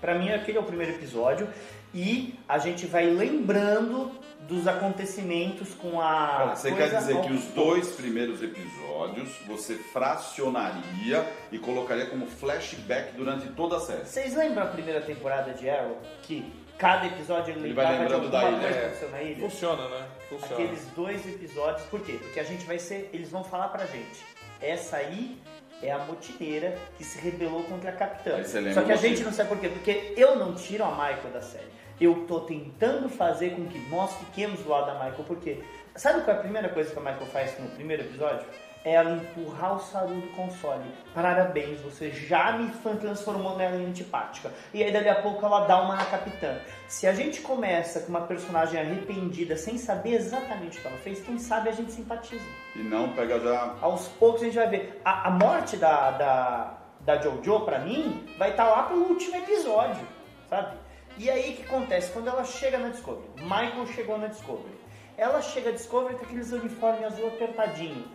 Pra 0.01 0.15
mim, 0.15 0.31
aquele 0.31 0.59
é 0.59 0.61
o 0.61 0.65
primeiro 0.65 0.93
episódio 0.93 1.49
e 1.95 2.39
a 2.49 2.59
gente 2.59 2.87
vai 2.87 3.07
lembrando 3.07 4.11
dos 4.41 4.69
acontecimentos 4.69 5.75
com 5.75 6.01
a. 6.01 6.55
Você 6.55 6.71
coisa 6.71 6.91
quer 6.91 6.99
dizer 6.99 7.21
que 7.23 7.33
os 7.33 7.45
dois 7.47 7.89
primeiros 7.93 8.43
episódios 8.43 9.35
você 9.47 9.75
fracionaria 9.77 11.27
e 11.51 11.59
colocaria 11.59 12.07
como 12.07 12.27
flashback 12.27 13.17
durante 13.17 13.49
toda 13.49 13.77
a 13.77 13.81
série? 13.81 14.05
Vocês 14.05 14.35
lembram 14.35 14.65
a 14.65 14.67
primeira 14.67 15.01
temporada 15.01 15.53
de 15.55 15.69
Arrow? 15.69 15.99
Que 16.23 16.53
cada 16.77 17.07
episódio 17.07 17.55
ele, 17.55 17.65
Ele 17.65 17.75
vai 17.75 17.99
lembrava 17.99 18.21
de 18.21 18.25
lembrando 18.27 18.31
da 18.31 18.51
ilha. 18.51 18.67
É? 18.67 19.37
Funciona, 19.41 19.89
né? 19.89 20.07
Funciona. 20.29 20.55
Aqueles 20.55 20.85
dois 20.95 21.27
episódios, 21.27 21.87
por 21.89 22.01
quê? 22.01 22.19
Porque 22.21 22.41
a 22.41 22.45
gente 22.45 22.65
vai 22.67 22.79
ser, 22.79 23.11
eles 23.13 23.31
vão 23.31 23.45
falar 23.45 23.69
pra 23.69 23.87
gente, 23.87 24.25
essa 24.61 24.97
aí 24.97 25.41
é 25.83 25.93
a 25.93 25.99
motineira 25.99 26.77
que 26.97 27.05
se 27.05 27.19
rebelou 27.19 27.63
contra 27.65 27.91
a 27.91 27.93
capitã. 27.93 28.37
Lembra 28.37 28.75
Só 28.75 28.83
que 28.83 28.93
a 28.93 28.97
gente 28.97 29.23
não 29.23 29.33
sabe 29.33 29.49
por 29.49 29.59
quê, 29.59 29.69
porque 29.69 30.15
eu 30.17 30.37
não 30.37 30.55
tiro 30.55 30.85
a 30.85 30.91
Michael 30.91 31.31
da 31.33 31.43
série. 31.43 31.77
Eu 32.01 32.27
tô 32.27 32.41
tentando 32.41 33.09
fazer 33.09 33.51
com 33.51 33.67
que 33.67 33.79
nós 33.89 34.15
fiquemos 34.17 34.61
do 34.61 34.69
lado 34.69 34.87
da 34.87 34.95
Michael, 34.95 35.25
porque 35.27 35.63
sabe 35.95 36.23
qual 36.23 36.37
é 36.37 36.39
a 36.39 36.43
primeira 36.43 36.69
coisa 36.69 36.91
que 36.91 36.99
a 36.99 37.03
Michael 37.03 37.27
faz 37.27 37.59
no 37.59 37.69
primeiro 37.71 38.03
episódio? 38.03 38.47
É 38.87 38.93
ela 38.93 39.11
empurrar 39.11 39.75
o 39.75 39.81
Saru 39.81 40.15
do 40.15 40.29
console. 40.29 40.85
Parabéns, 41.13 41.81
você 41.81 42.09
já 42.09 42.53
me 42.53 42.71
transformou 43.01 43.57
nela 43.57 43.75
em 43.75 43.87
antipática. 43.87 44.53
E 44.73 44.81
aí 44.81 44.93
dali 44.93 45.09
a 45.09 45.21
pouco 45.21 45.45
ela 45.45 45.67
dá 45.67 45.83
uma 45.83 45.97
na 45.97 46.05
capitã. 46.05 46.57
Se 46.87 47.05
a 47.05 47.13
gente 47.13 47.41
começa 47.41 47.99
com 47.99 48.11
uma 48.11 48.21
personagem 48.21 48.81
arrependida 48.81 49.57
sem 49.57 49.77
saber 49.77 50.15
exatamente 50.15 50.79
o 50.79 50.81
que 50.81 50.87
ela 50.87 50.99
fez, 50.99 51.21
quem 51.21 51.37
sabe 51.37 51.69
a 51.69 51.73
gente 51.73 51.91
simpatiza. 51.91 52.45
E 52.77 52.79
não 52.79 53.09
pega 53.09 53.41
já. 53.41 53.75
Aos 53.81 54.07
poucos 54.07 54.43
a 54.43 54.45
gente 54.45 54.55
vai 54.55 54.69
ver. 54.69 55.01
A, 55.05 55.27
a 55.27 55.31
morte 55.33 55.77
da, 55.77 56.13
da, 56.13 56.79
da 57.01 57.21
Jojo, 57.21 57.65
pra 57.65 57.81
mim, 57.81 58.25
vai 58.39 58.51
estar 58.51 58.69
lá 58.69 58.85
pelo 58.85 59.09
último 59.09 59.35
episódio, 59.35 60.07
sabe? 60.49 60.77
E 61.19 61.29
aí 61.29 61.55
o 61.55 61.57
que 61.57 61.63
acontece? 61.65 62.13
Quando 62.13 62.29
ela 62.29 62.45
chega 62.45 62.79
na 62.79 62.91
Discovery, 62.91 63.27
Michael 63.41 63.87
chegou 63.89 64.17
na 64.17 64.29
Discovery. 64.29 64.79
Ela 65.19 65.43
chega 65.43 65.71
na 65.71 65.77
Discovery 65.77 66.15
com 66.15 66.25
aqueles 66.25 66.53
uniformes 66.53 67.03
azul 67.03 67.27
apertadinho. 67.27 68.15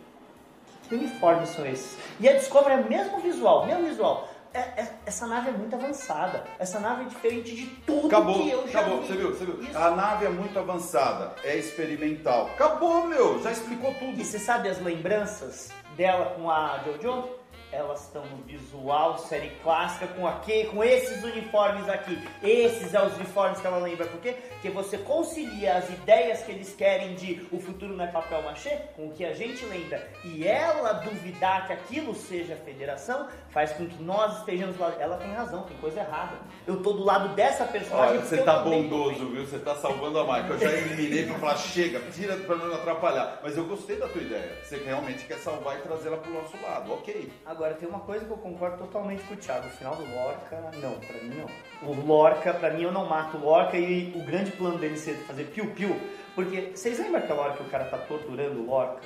Que 0.88 0.94
uniformes 0.94 1.48
são 1.50 1.64
esses? 1.66 1.96
E 2.20 2.28
a 2.28 2.32
Discovery 2.34 2.74
é 2.74 2.84
o 2.84 2.88
mesmo 2.88 3.18
visual, 3.20 3.66
mesmo 3.66 3.86
visual. 3.86 4.28
É- 4.54 4.58
é- 4.82 4.92
essa 5.06 5.26
nave 5.26 5.48
é 5.48 5.52
muito 5.52 5.74
avançada. 5.74 6.44
Essa 6.58 6.78
nave 6.78 7.02
é 7.02 7.04
diferente 7.06 7.54
de 7.56 7.66
tudo 7.86 8.06
Acabou, 8.08 8.34
que 8.34 8.50
eu 8.50 8.68
já 8.68 8.80
acabou, 8.80 9.00
vi. 9.00 9.06
você 9.06 9.12
viu, 9.14 9.28
você 9.30 9.44
viu? 9.46 9.62
Isso. 9.62 9.78
A 9.78 9.90
nave 9.92 10.26
é 10.26 10.28
muito 10.28 10.58
avançada, 10.58 11.32
é 11.42 11.56
experimental. 11.56 12.46
Acabou, 12.48 13.06
meu, 13.06 13.42
já 13.42 13.50
explicou 13.50 13.94
tudo. 13.94 14.20
E 14.20 14.24
você 14.24 14.38
sabe 14.38 14.68
as 14.68 14.78
lembranças 14.78 15.70
dela 15.96 16.34
com 16.36 16.50
a 16.50 16.80
Jojo? 16.84 17.28
Elas 17.72 18.02
estão 18.02 18.24
no 18.26 18.42
visual, 18.44 19.18
série 19.18 19.50
clássica, 19.62 20.06
com 20.08 20.26
aqui, 20.26 20.66
com 20.66 20.84
esses 20.84 21.24
uniformes 21.24 21.88
aqui. 21.88 22.22
Esses 22.42 22.90
são 22.90 23.06
os 23.06 23.14
uniformes 23.16 23.60
que 23.60 23.66
ela 23.66 23.78
lembra. 23.78 24.06
Por 24.06 24.20
quê? 24.20 24.36
Porque 24.50 24.68
você 24.68 24.98
concilia 24.98 25.78
as 25.78 25.88
ideias 25.88 26.42
que 26.42 26.52
eles 26.52 26.74
querem 26.74 27.14
de 27.14 27.46
o 27.50 27.58
futuro 27.58 27.96
não 27.96 28.04
é 28.04 28.08
papel 28.08 28.42
machê 28.42 28.76
com 28.94 29.06
o 29.06 29.12
que 29.12 29.24
a 29.24 29.32
gente 29.32 29.64
lembra. 29.64 30.06
E 30.24 30.46
ela 30.46 30.92
duvidar 30.92 31.66
que 31.66 31.72
aquilo 31.72 32.14
seja 32.14 32.54
a 32.54 32.56
federação 32.58 33.26
faz 33.50 33.72
com 33.72 33.86
que 33.86 34.02
nós 34.02 34.38
estejamos 34.40 34.78
lá. 34.78 34.94
Ela 34.98 35.16
tem 35.16 35.32
razão, 35.32 35.62
tem 35.62 35.76
coisa 35.78 36.00
errada. 36.00 36.36
Eu 36.66 36.82
tô 36.82 36.92
do 36.92 37.04
lado 37.04 37.34
dessa 37.34 37.64
personagem. 37.64 38.18
Olha, 38.18 38.20
você 38.20 38.42
tá 38.42 38.58
bondoso, 38.58 39.26
viu? 39.30 39.46
Você 39.46 39.58
tá 39.58 39.74
salvando 39.76 40.18
a 40.18 40.24
Michael. 40.24 40.52
Eu 40.52 40.58
já 40.58 40.72
eliminei 40.72 41.26
pra 41.26 41.38
falar, 41.38 41.56
chega, 41.56 42.00
tira 42.12 42.36
pra 42.36 42.56
não 42.56 42.74
atrapalhar. 42.74 43.40
Mas 43.42 43.56
eu 43.56 43.64
gostei 43.64 43.96
da 43.96 44.08
tua 44.08 44.20
ideia. 44.20 44.58
Você 44.62 44.76
realmente 44.76 45.24
quer 45.24 45.38
salvar 45.38 45.78
e 45.78 45.82
trazê-la 45.82 46.18
pro 46.18 46.32
nosso 46.32 46.56
lado, 46.62 46.92
ok. 46.92 47.32
Agora, 47.46 47.61
tem 47.70 47.88
uma 47.88 48.00
coisa 48.00 48.24
que 48.24 48.30
eu 48.30 48.36
concordo 48.36 48.78
totalmente 48.78 49.22
com 49.24 49.34
o 49.34 49.36
Thiago. 49.36 49.66
O 49.66 49.70
final 49.70 49.94
do 49.94 50.14
Lorca, 50.14 50.70
não, 50.80 50.94
pra 51.00 51.18
mim 51.22 51.34
não. 51.36 51.88
O 51.88 52.06
Lorca, 52.06 52.54
pra 52.54 52.70
mim 52.70 52.82
eu 52.82 52.92
não 52.92 53.06
mato 53.06 53.36
o 53.36 53.40
Lorca 53.40 53.76
e 53.76 54.12
o 54.14 54.24
grande 54.24 54.50
plano 54.52 54.78
dele 54.78 54.96
ser 54.96 55.14
fazer 55.26 55.44
piu-piu. 55.44 55.98
Porque 56.34 56.72
vocês 56.74 56.98
lembram 56.98 57.22
aquela 57.22 57.42
hora 57.42 57.52
que 57.54 57.62
o 57.62 57.68
cara 57.68 57.84
tá 57.84 57.98
torturando 57.98 58.60
o 58.60 58.66
Lorca? 58.66 59.02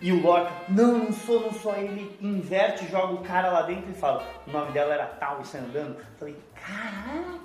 E 0.00 0.12
o 0.12 0.22
Lorca, 0.22 0.50
não, 0.68 0.98
não 0.98 1.12
sou, 1.12 1.40
não 1.40 1.52
sou. 1.52 1.72
Aí 1.72 1.84
ele 1.84 2.16
inverte, 2.20 2.86
joga 2.88 3.12
o 3.12 3.22
cara 3.22 3.50
lá 3.50 3.62
dentro 3.62 3.90
e 3.90 3.94
fala: 3.94 4.24
o 4.46 4.50
nome 4.50 4.72
dela 4.72 4.94
era 4.94 5.06
tal 5.06 5.40
e 5.42 5.46
sai 5.46 5.60
andando. 5.60 5.98
Eu 5.98 6.18
falei: 6.18 6.36
caraca! 6.54 7.40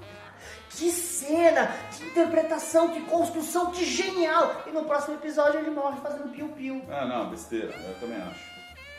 Que 0.69 0.89
cena, 0.91 1.67
que 1.91 2.05
interpretação, 2.05 2.89
que 2.89 3.01
construção, 3.01 3.71
que 3.71 3.85
genial! 3.85 4.63
E 4.67 4.71
no 4.71 4.83
próximo 4.83 5.15
episódio 5.15 5.59
ele 5.59 5.71
morre 5.71 5.97
fazendo 6.01 6.31
piu-piu. 6.31 6.83
Ah, 6.89 7.05
não, 7.05 7.29
besteira, 7.29 7.73
eu 7.73 7.95
também 7.99 8.21
acho. 8.21 8.54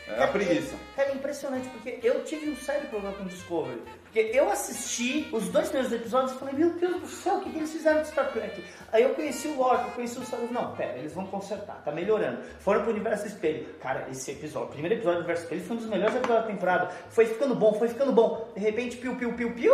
É 0.07 0.23
a 0.23 0.27
preguiça. 0.27 0.75
Cara, 0.95 1.09
é 1.09 1.13
impressionante, 1.13 1.67
porque 1.69 1.99
eu 2.01 2.23
tive 2.23 2.49
um 2.49 2.55
sério 2.55 2.87
problema 2.87 3.15
com 3.17 3.25
Discovery. 3.25 3.81
Porque 4.03 4.31
eu 4.33 4.49
assisti 4.49 5.27
os 5.33 5.49
dois 5.49 5.67
primeiros 5.67 5.93
episódios 5.93 6.31
e 6.31 6.39
falei, 6.39 6.55
meu 6.55 6.71
Deus 6.71 7.01
do 7.01 7.07
céu, 7.07 7.35
o 7.35 7.41
que, 7.41 7.51
que 7.51 7.57
eles 7.57 7.71
fizeram 7.71 7.99
com 7.99 8.05
Star 8.05 8.31
Trek? 8.31 8.63
Aí 8.91 9.03
eu 9.03 9.13
conheci 9.13 9.49
o 9.49 9.57
Lorca, 9.57 9.87
eu 9.87 9.91
conheci 9.91 10.17
o 10.17 10.25
Star. 10.25 10.39
Não, 10.49 10.75
pera, 10.75 10.97
eles 10.97 11.13
vão 11.13 11.27
consertar, 11.27 11.83
tá 11.83 11.91
melhorando. 11.91 12.41
Foram 12.59 12.83
pro 12.83 12.91
Universo 12.91 13.27
Espelho. 13.27 13.67
Cara, 13.81 14.07
esse 14.09 14.31
episódio, 14.31 14.69
o 14.69 14.71
primeiro 14.71 14.95
episódio 14.95 15.19
do 15.19 15.25
Universo 15.25 15.43
Espelho 15.43 15.63
foi 15.63 15.75
um 15.75 15.79
dos 15.79 15.89
melhores 15.89 16.15
episódios 16.15 16.45
da 16.45 16.51
temporada. 16.51 16.87
Foi 17.09 17.25
ficando 17.25 17.53
bom, 17.53 17.73
foi 17.73 17.89
ficando 17.89 18.11
bom. 18.13 18.49
De 18.55 18.61
repente, 18.61 18.97
piu, 18.97 19.15
piu, 19.17 19.33
piu, 19.33 19.53
piu. 19.53 19.73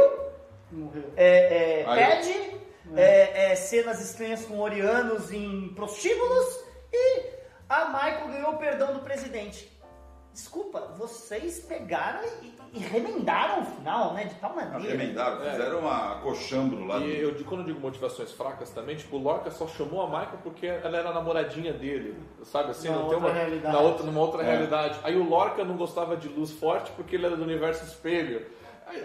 Morreu. 0.72 1.14
É, 1.16 1.82
é, 1.82 1.96
pede, 1.96 2.58
é, 2.96 3.52
é, 3.52 3.56
cenas 3.56 4.02
estranhas 4.02 4.44
com 4.46 4.60
orianos 4.60 5.32
em 5.32 5.70
prostíbulos 5.76 6.60
e 6.92 7.22
a 7.70 7.86
Michael 7.86 8.28
ganhou 8.28 8.52
o 8.54 8.58
perdão 8.58 8.94
do 8.94 9.00
presidente. 9.02 9.72
Desculpa, 10.34 10.80
vocês 10.98 11.60
pegaram 11.60 12.22
e, 12.42 12.54
e 12.74 12.80
remendaram 12.80 13.62
o 13.62 13.66
final, 13.66 14.14
né? 14.16 14.26
De 14.26 14.34
tal 14.36 14.56
Não, 14.56 14.66
maneira. 14.66 14.98
Remendaram, 14.98 15.44
É. 15.46 15.52
fizeram 15.52 15.80
uma 15.82 16.16
coxambro 16.22 16.86
lá. 16.88 16.98
E 16.98 17.20
eu, 17.22 17.36
quando 17.46 17.62
eu 17.62 17.68
digo 17.68 17.80
motivações 17.80 18.32
fracas 18.32 18.72
também, 18.72 18.96
tipo, 18.96 19.16
o 19.18 19.22
Lorca 19.22 19.52
só 19.52 19.68
chamou 19.68 20.02
a 20.02 20.08
Michael 20.08 20.40
porque 20.42 20.66
ela 20.66 20.98
era 20.98 21.10
a 21.10 21.14
namoradinha 21.14 21.72
dele, 21.72 22.18
sabe 22.44 22.72
assim? 22.72 22.90
Na 22.90 22.96
não 22.96 23.04
tem 23.06 23.14
outra 23.14 23.30
uma, 23.30 23.32
realidade. 23.38 23.76
Na 23.76 23.82
outra, 23.82 24.06
numa 24.08 24.20
outra 24.22 24.42
É. 24.42 24.46
realidade. 24.46 25.00
Aí 25.04 25.16
o 25.16 25.24
Lorca 25.30 25.64
não 25.64 25.78
gostava 25.78 26.18
de 26.18 26.28
luz 26.28 26.52
forte 26.52 26.92
porque 26.94 27.16
ele 27.16 27.28
era 27.28 27.38
do 27.38 27.44
universo 27.44 27.86
espelho. 27.86 28.44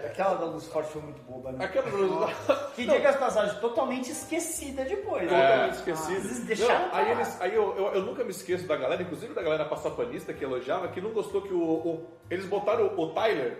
Aquela 0.05 0.35
da 0.35 0.45
Luz 0.45 0.67
Forte 0.67 0.91
foi 0.91 1.01
muito 1.01 1.21
boba, 1.23 1.51
né? 1.51 1.65
aquela 1.65 1.89
luz 1.89 2.29
Que 2.75 2.85
diga 2.85 3.09
as 3.09 3.15
passagens, 3.17 3.59
totalmente 3.59 4.11
esquecida 4.11 4.83
depois. 4.83 5.29
né? 5.31 5.41
Totalmente 5.41 5.73
esquecido. 5.75 6.15
Eles 6.27 6.39
deixaram 6.45 6.87
Não, 6.87 6.95
aí 6.95 7.11
eles, 7.11 7.41
aí 7.41 7.55
eu, 7.55 7.75
eu, 7.77 7.85
eu 7.95 8.01
nunca 8.03 8.23
me 8.23 8.31
esqueço 8.31 8.67
da 8.67 8.75
galera, 8.75 9.01
inclusive 9.01 9.33
da 9.33 9.41
galera 9.41 9.65
passapanista 9.65 10.33
que 10.33 10.43
elogiava, 10.43 10.87
que 10.89 10.99
não 11.01 11.11
gostou 11.11 11.41
que 11.41 11.53
o, 11.53 11.61
o- 11.61 12.05
eles 12.29 12.45
botaram 12.45 12.87
o, 12.95 13.01
o 13.01 13.13
Tyler, 13.13 13.57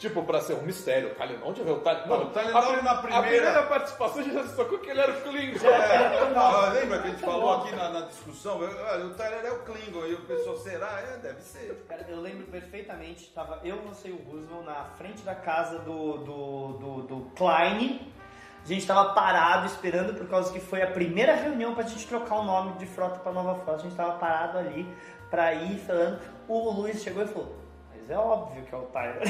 tipo, 0.00 0.24
pra 0.24 0.40
ser 0.40 0.54
um 0.54 0.62
mistério. 0.62 1.14
Tyler, 1.14 1.38
onde 1.44 1.60
é 1.60 1.64
o 1.70 1.78
Tyler? 1.78 2.08
Não, 2.08 2.22
o 2.24 2.30
Tyler 2.30 2.56
a, 2.56 2.82
na 2.82 2.90
A 2.90 2.96
primeira- 2.98 3.22
primeira 3.22 3.62
participação 3.64 4.18
a 4.20 4.22
gente 4.24 4.34
já 4.34 4.44
se 4.48 4.56
tocou 4.56 4.78
que 4.78 4.90
ele 4.90 5.00
era 5.00 5.12
o 5.12 5.20
Klingon. 5.20 5.68
É, 5.68 6.34
ah, 6.36 6.72
lembra 6.74 6.98
que 7.00 7.06
a 7.06 7.10
gente 7.12 7.22
falou 7.22 7.52
aqui 7.60 7.76
na, 7.76 7.90
na 7.90 8.00
discussão? 8.06 8.60
Eu- 8.62 8.84
olha, 8.86 9.04
o 9.06 9.14
Tyler 9.14 9.44
é 9.44 9.50
o 9.52 9.58
Klingon 9.60 10.06
e 10.06 10.14
o 10.14 10.22
pessoal 10.22 10.56
será? 10.56 11.00
É, 11.00 11.18
deve 11.18 11.40
ser. 11.42 11.84
Cara, 11.88 12.04
eu 12.08 12.20
lembro 12.20 12.46
perfeitamente, 12.46 13.30
tava 13.34 13.60
eu, 13.62 13.76
você 13.82 14.08
e 14.08 14.12
o 14.12 14.16
Roosevelt 14.28 14.64
na 14.64 14.84
frente 14.96 15.22
da 15.22 15.34
casa 15.36 15.78
do, 15.80 16.18
do, 16.18 16.68
do, 16.78 17.02
do 17.02 17.30
Klein. 17.36 18.12
A 18.64 18.68
gente 18.68 18.86
tava 18.86 19.14
parado 19.14 19.66
esperando 19.66 20.14
por 20.14 20.28
causa 20.28 20.52
que 20.52 20.60
foi 20.60 20.82
a 20.82 20.86
primeira 20.86 21.34
reunião 21.34 21.74
pra 21.74 21.82
gente 21.84 22.06
trocar 22.06 22.36
o 22.36 22.44
nome 22.44 22.72
de 22.74 22.84
frota 22.86 23.18
pra 23.20 23.32
Nova 23.32 23.54
Frota. 23.54 23.80
A 23.80 23.82
gente 23.84 23.94
tava 23.96 24.12
parado 24.18 24.58
ali 24.58 24.86
pra 25.30 25.54
ir 25.54 25.78
falando. 25.78 26.20
O 26.46 26.70
Luiz 26.70 27.02
chegou 27.02 27.22
e 27.22 27.26
falou: 27.26 27.56
Mas 28.10 28.18
é 28.18 28.18
óbvio 28.18 28.64
que 28.64 28.74
é 28.74 28.78
o 28.78 28.82
Tyler. 28.86 29.22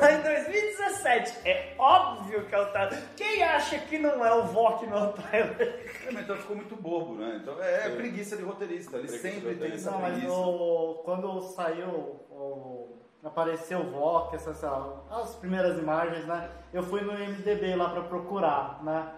Lá 0.00 0.12
em 0.12 0.22
2017, 0.22 1.48
é 1.48 1.74
óbvio 1.78 2.46
que 2.46 2.54
é 2.54 2.60
o 2.60 2.66
Tyler. 2.72 3.02
Quem 3.14 3.42
acha 3.42 3.78
que 3.78 3.98
não 3.98 4.24
é 4.24 4.32
o 4.32 4.44
Vok, 4.44 4.86
não 4.86 4.96
é 4.96 5.02
o 5.02 5.12
Tyler? 5.12 5.92
É, 6.06 6.10
mas 6.10 6.24
Então 6.24 6.36
ficou 6.36 6.56
muito 6.56 6.74
bobo, 6.76 7.16
né? 7.16 7.40
Então 7.42 7.62
é, 7.62 7.90
preguiça 7.90 8.38
de 8.38 8.42
roteirista. 8.42 8.96
Ele 8.96 9.08
Preguiça 9.08 9.30
sempre 9.30 9.54
tem 9.56 9.72
essa 9.72 9.90
Não, 9.90 10.00
mas 10.00 10.12
preguiça. 10.12 10.32
o, 10.32 11.02
quando 11.04 11.40
saiu 11.42 11.88
o 12.30 12.94
apareceu 13.22 13.80
o 13.80 13.90
VOC, 13.90 14.36
essas, 14.36 14.64
as 15.10 15.34
primeiras 15.34 15.76
imagens, 15.76 16.24
né? 16.24 16.50
Eu 16.72 16.82
fui 16.82 17.02
no 17.02 17.12
MDB 17.12 17.76
lá 17.76 17.90
para 17.90 18.02
procurar, 18.02 18.82
né? 18.82 19.12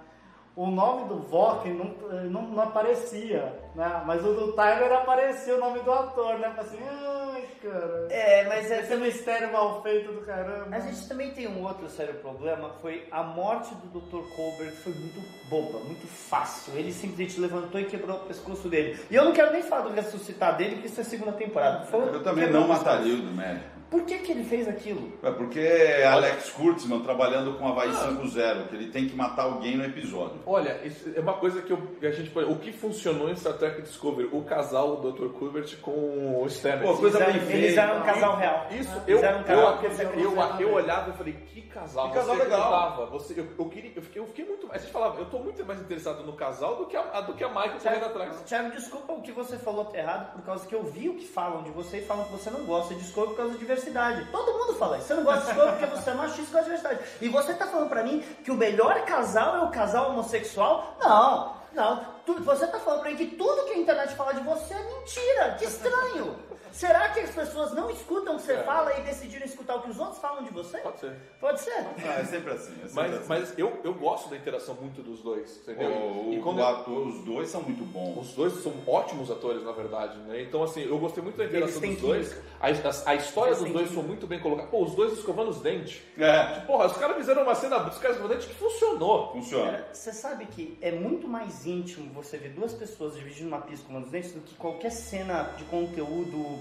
O 0.56 0.66
nome 0.66 1.08
do 1.08 1.20
VOC 1.20 1.68
não, 1.68 1.84
não, 2.24 2.42
não, 2.42 2.62
aparecia, 2.64 3.60
né? 3.74 4.02
Mas 4.04 4.24
o 4.24 4.34
do 4.34 4.52
Tyler 4.52 4.92
aparecia 4.92 5.54
o 5.54 5.60
nome 5.60 5.78
do 5.80 5.92
ator, 5.92 6.38
né? 6.38 6.52
Assim, 6.58 6.78
ai, 6.82 7.39
cara. 7.62 8.06
É, 8.10 8.44
mas 8.48 8.70
é 8.70 8.80
Esse 8.80 8.96
mistério 8.96 9.52
mal 9.52 9.82
feito 9.82 10.12
do 10.12 10.20
caramba. 10.22 10.74
A 10.74 10.80
gente 10.80 11.08
também 11.08 11.30
tem 11.32 11.46
um 11.48 11.62
outro 11.64 11.88
sério 11.88 12.14
problema, 12.14 12.70
foi 12.80 13.06
a 13.10 13.22
morte 13.22 13.74
do 13.74 14.00
Dr. 14.00 14.28
Colbert 14.34 14.72
foi 14.72 14.92
muito 14.94 15.20
boba, 15.48 15.78
muito 15.80 16.06
fácil. 16.06 16.72
Ele 16.76 16.92
simplesmente 16.92 17.40
levantou 17.40 17.80
e 17.80 17.84
quebrou 17.84 18.16
o 18.16 18.20
pescoço 18.20 18.68
dele. 18.68 18.98
E 19.10 19.14
eu 19.14 19.24
não 19.24 19.32
quero 19.32 19.52
nem 19.52 19.62
falar 19.62 19.82
do 19.82 19.94
ressuscitar 19.94 20.56
dele, 20.56 20.72
porque 20.76 20.88
isso 20.88 21.00
é 21.00 21.04
segunda 21.04 21.32
temporada. 21.32 21.86
Foi- 21.86 22.00
Eu 22.08 22.22
também 22.22 22.44
quebrou 22.44 22.62
não 22.62 22.68
mataria 22.68 23.14
o 23.14 23.22
do 23.22 23.32
médico. 23.32 23.79
Por 23.90 24.02
que, 24.04 24.18
que 24.18 24.30
ele 24.30 24.44
fez 24.44 24.68
aquilo? 24.68 25.12
É 25.22 25.30
porque 25.32 25.58
é 25.58 26.06
Alex 26.06 26.50
Kurtzman 26.50 27.00
trabalhando 27.00 27.54
com 27.58 27.66
Havaí 27.66 27.90
5.0, 27.90 28.68
que 28.68 28.76
ele 28.76 28.90
tem 28.92 29.08
que 29.08 29.16
matar 29.16 29.42
alguém 29.42 29.76
no 29.76 29.84
episódio. 29.84 30.40
Olha, 30.46 30.80
isso 30.84 31.10
é 31.14 31.20
uma 31.20 31.34
coisa 31.34 31.60
que, 31.60 31.72
eu, 31.72 31.78
que 31.98 32.06
a 32.06 32.12
gente 32.12 32.30
pode. 32.30 32.50
O 32.50 32.56
que 32.56 32.72
funcionou 32.72 33.28
em 33.28 33.34
Star 33.34 33.54
Trek 33.54 33.82
Discovery? 33.82 34.28
O 34.32 34.42
casal 34.44 34.96
do 34.96 35.10
Dr. 35.10 35.32
Kubert 35.36 35.76
com 35.80 36.42
o 36.42 36.48
Stamets. 36.48 36.88
Pô, 36.88 36.96
coisa 36.96 37.18
Eles 37.18 37.32
bem 37.32 37.36
eram, 37.36 37.46
feita. 37.46 37.66
eles 37.66 37.78
eram 37.78 37.98
um 37.98 38.02
casal 38.02 38.36
real. 38.36 38.66
Isso, 38.70 39.02
Eles 39.08 39.22
eu, 39.22 39.28
um 39.28 39.38
eu, 39.38 39.44
casal 39.44 39.78
eu, 39.82 40.20
eu, 40.20 40.60
eu, 40.60 40.72
olhava 40.72 41.10
e 41.10 41.12
falei, 41.14 41.32
que 41.32 41.62
casal, 41.62 42.08
Que 42.08 42.14
casal 42.14 42.36
você 42.36 42.42
legal. 42.44 43.10
Você, 43.10 43.40
eu, 43.40 43.46
eu, 43.58 43.64
queria, 43.66 43.92
eu, 43.96 44.02
fiquei, 44.02 44.22
eu 44.22 44.26
fiquei 44.26 44.44
muito 44.44 44.66
mais. 44.66 44.82
A 44.82 44.84
gente 44.84 44.92
falava, 44.92 45.18
eu 45.18 45.26
tô 45.26 45.38
muito 45.38 45.64
mais 45.64 45.80
interessado 45.80 46.24
no 46.24 46.34
casal 46.34 46.76
do 46.76 46.86
que 46.86 46.96
a, 46.96 47.20
do 47.22 47.34
que 47.34 47.42
a 47.42 47.48
Michael 47.48 47.78
correndo 47.82 48.04
atrás. 48.04 48.42
Thiago, 48.42 48.70
desculpa 48.70 49.12
o 49.12 49.22
que 49.22 49.32
você 49.32 49.56
falou 49.56 49.90
errado, 49.94 50.32
por 50.32 50.42
causa 50.42 50.66
que 50.66 50.74
eu 50.74 50.84
vi 50.84 51.08
o 51.08 51.16
que 51.16 51.26
falam 51.26 51.62
de 51.62 51.70
você 51.70 51.98
e 51.98 52.02
falam 52.02 52.24
que 52.24 52.32
você 52.32 52.50
não 52.50 52.64
gosta 52.64 52.94
de 52.94 53.00
Discovery 53.00 53.30
por 53.30 53.36
causa 53.36 53.52
da 53.52 53.58
diversidade. 53.84 54.24
Todo 54.30 54.52
mundo 54.58 54.74
fala 54.74 54.98
isso. 54.98 55.06
Você 55.08 55.14
não 55.14 55.24
gosta 55.24 55.40
de 55.40 55.46
Discovery 55.46 55.78
porque 55.78 55.96
você 55.96 56.10
é 56.10 56.14
machista 56.14 56.40
e 56.42 56.44
gosta 56.52 56.58
de 56.58 56.64
diversidade. 56.76 57.00
E 57.20 57.28
você 57.28 57.54
tá 57.54 57.66
falando 57.66 57.88
pra 57.88 58.02
mim 58.02 58.20
que 58.44 58.50
o 58.50 58.54
melhor 58.54 59.04
casal 59.04 59.56
é 59.56 59.60
o 59.64 59.70
casal 59.70 60.10
homossexual? 60.10 60.96
Não, 61.00 61.56
não. 61.72 62.04
Tu- 62.26 62.42
você 62.42 62.66
tá 62.66 62.78
falando 62.78 63.00
pra 63.00 63.10
mim 63.10 63.16
que 63.16 63.26
tudo 63.26 63.64
que 63.64 63.72
a 63.72 63.78
internet 63.78 64.14
fala 64.14 64.32
de 64.34 64.40
você 64.42 64.74
é 64.74 64.82
mentira. 64.82 65.56
Que 65.58 65.64
estranho. 65.64 66.36
Será 66.72 67.08
que 67.10 67.20
as 67.20 67.30
pessoas 67.30 67.72
não 67.72 67.90
escutam 67.90 68.34
o 68.34 68.36
que 68.36 68.42
você 68.44 68.52
É. 68.52 68.62
fala 68.62 68.96
e 68.98 69.02
decidiram 69.02 69.44
escutar 69.44 69.76
o 69.76 69.82
que 69.82 69.90
os 69.90 69.98
outros 69.98 70.18
falam 70.18 70.42
de 70.44 70.50
você? 70.50 70.78
Pode 70.78 71.00
ser. 71.00 71.16
Pode 71.40 71.60
ser. 71.60 71.72
Ah, 72.06 72.20
é 72.20 72.24
sempre 72.24 72.52
assim. 72.52 72.72
É 72.72 72.88
sempre 72.88 72.92
Mas, 72.94 73.14
assim. 73.14 73.28
mas 73.28 73.58
eu, 73.58 73.80
eu 73.84 73.94
gosto 73.94 74.28
da 74.30 74.36
interação 74.36 74.74
muito 74.76 75.02
dos 75.02 75.20
dois, 75.22 75.58
entendeu? 75.62 75.90
O, 75.90 76.32
e 76.32 76.38
o 76.38 76.42
quando 76.42 76.62
ator, 76.62 77.06
os 77.08 77.24
dois 77.24 77.48
são 77.48 77.62
muito 77.62 77.84
bons. 77.84 78.18
Os 78.28 78.34
dois 78.34 78.52
são 78.62 78.72
ótimos 78.86 79.30
atores, 79.30 79.62
na 79.64 79.72
verdade, 79.72 80.16
né? 80.20 80.42
Então, 80.42 80.62
assim, 80.62 80.82
eu 80.82 80.98
gostei 80.98 81.22
muito 81.22 81.36
da 81.36 81.44
interação 81.44 81.80
dos 81.80 82.00
dois. 82.00 82.36
A, 82.60 82.66
a, 82.68 83.10
a 83.10 83.14
história 83.14 83.50
Eles 83.50 83.60
dos 83.62 83.72
dois 83.72 83.84
química. 83.88 83.94
foi 84.00 84.02
muito 84.02 84.26
bem 84.26 84.40
colocada. 84.40 84.68
Pô, 84.68 84.82
os 84.84 84.94
dois 84.94 85.12
escovando 85.14 85.48
os 85.50 85.60
dentes. 85.60 86.00
É, 86.18 86.60
Porra, 86.66 86.86
os 86.86 86.96
caras 86.96 87.16
fizeram 87.16 87.42
uma 87.42 87.54
cena 87.54 87.78
dos 87.78 87.98
caras 87.98 88.16
escovando 88.16 88.32
dentes 88.38 88.46
que 88.46 88.54
funcionou. 88.54 89.32
funciona. 89.32 89.70
Cara, 89.72 89.88
Você 89.92 90.12
sabe 90.12 90.46
que 90.46 90.78
é 90.80 90.92
muito 90.92 91.26
mais 91.26 91.66
íntimo 91.66 92.12
você 92.12 92.36
ver 92.38 92.50
duas 92.50 92.72
pessoas 92.72 93.14
dividindo 93.14 93.48
uma 93.48 93.60
pista 93.60 93.86
com 93.86 93.98
os 93.98 94.10
dentes 94.10 94.32
do 94.32 94.40
que 94.40 94.54
qualquer 94.54 94.90
cena 94.90 95.42
de 95.56 95.64
conteúdo 95.64 96.59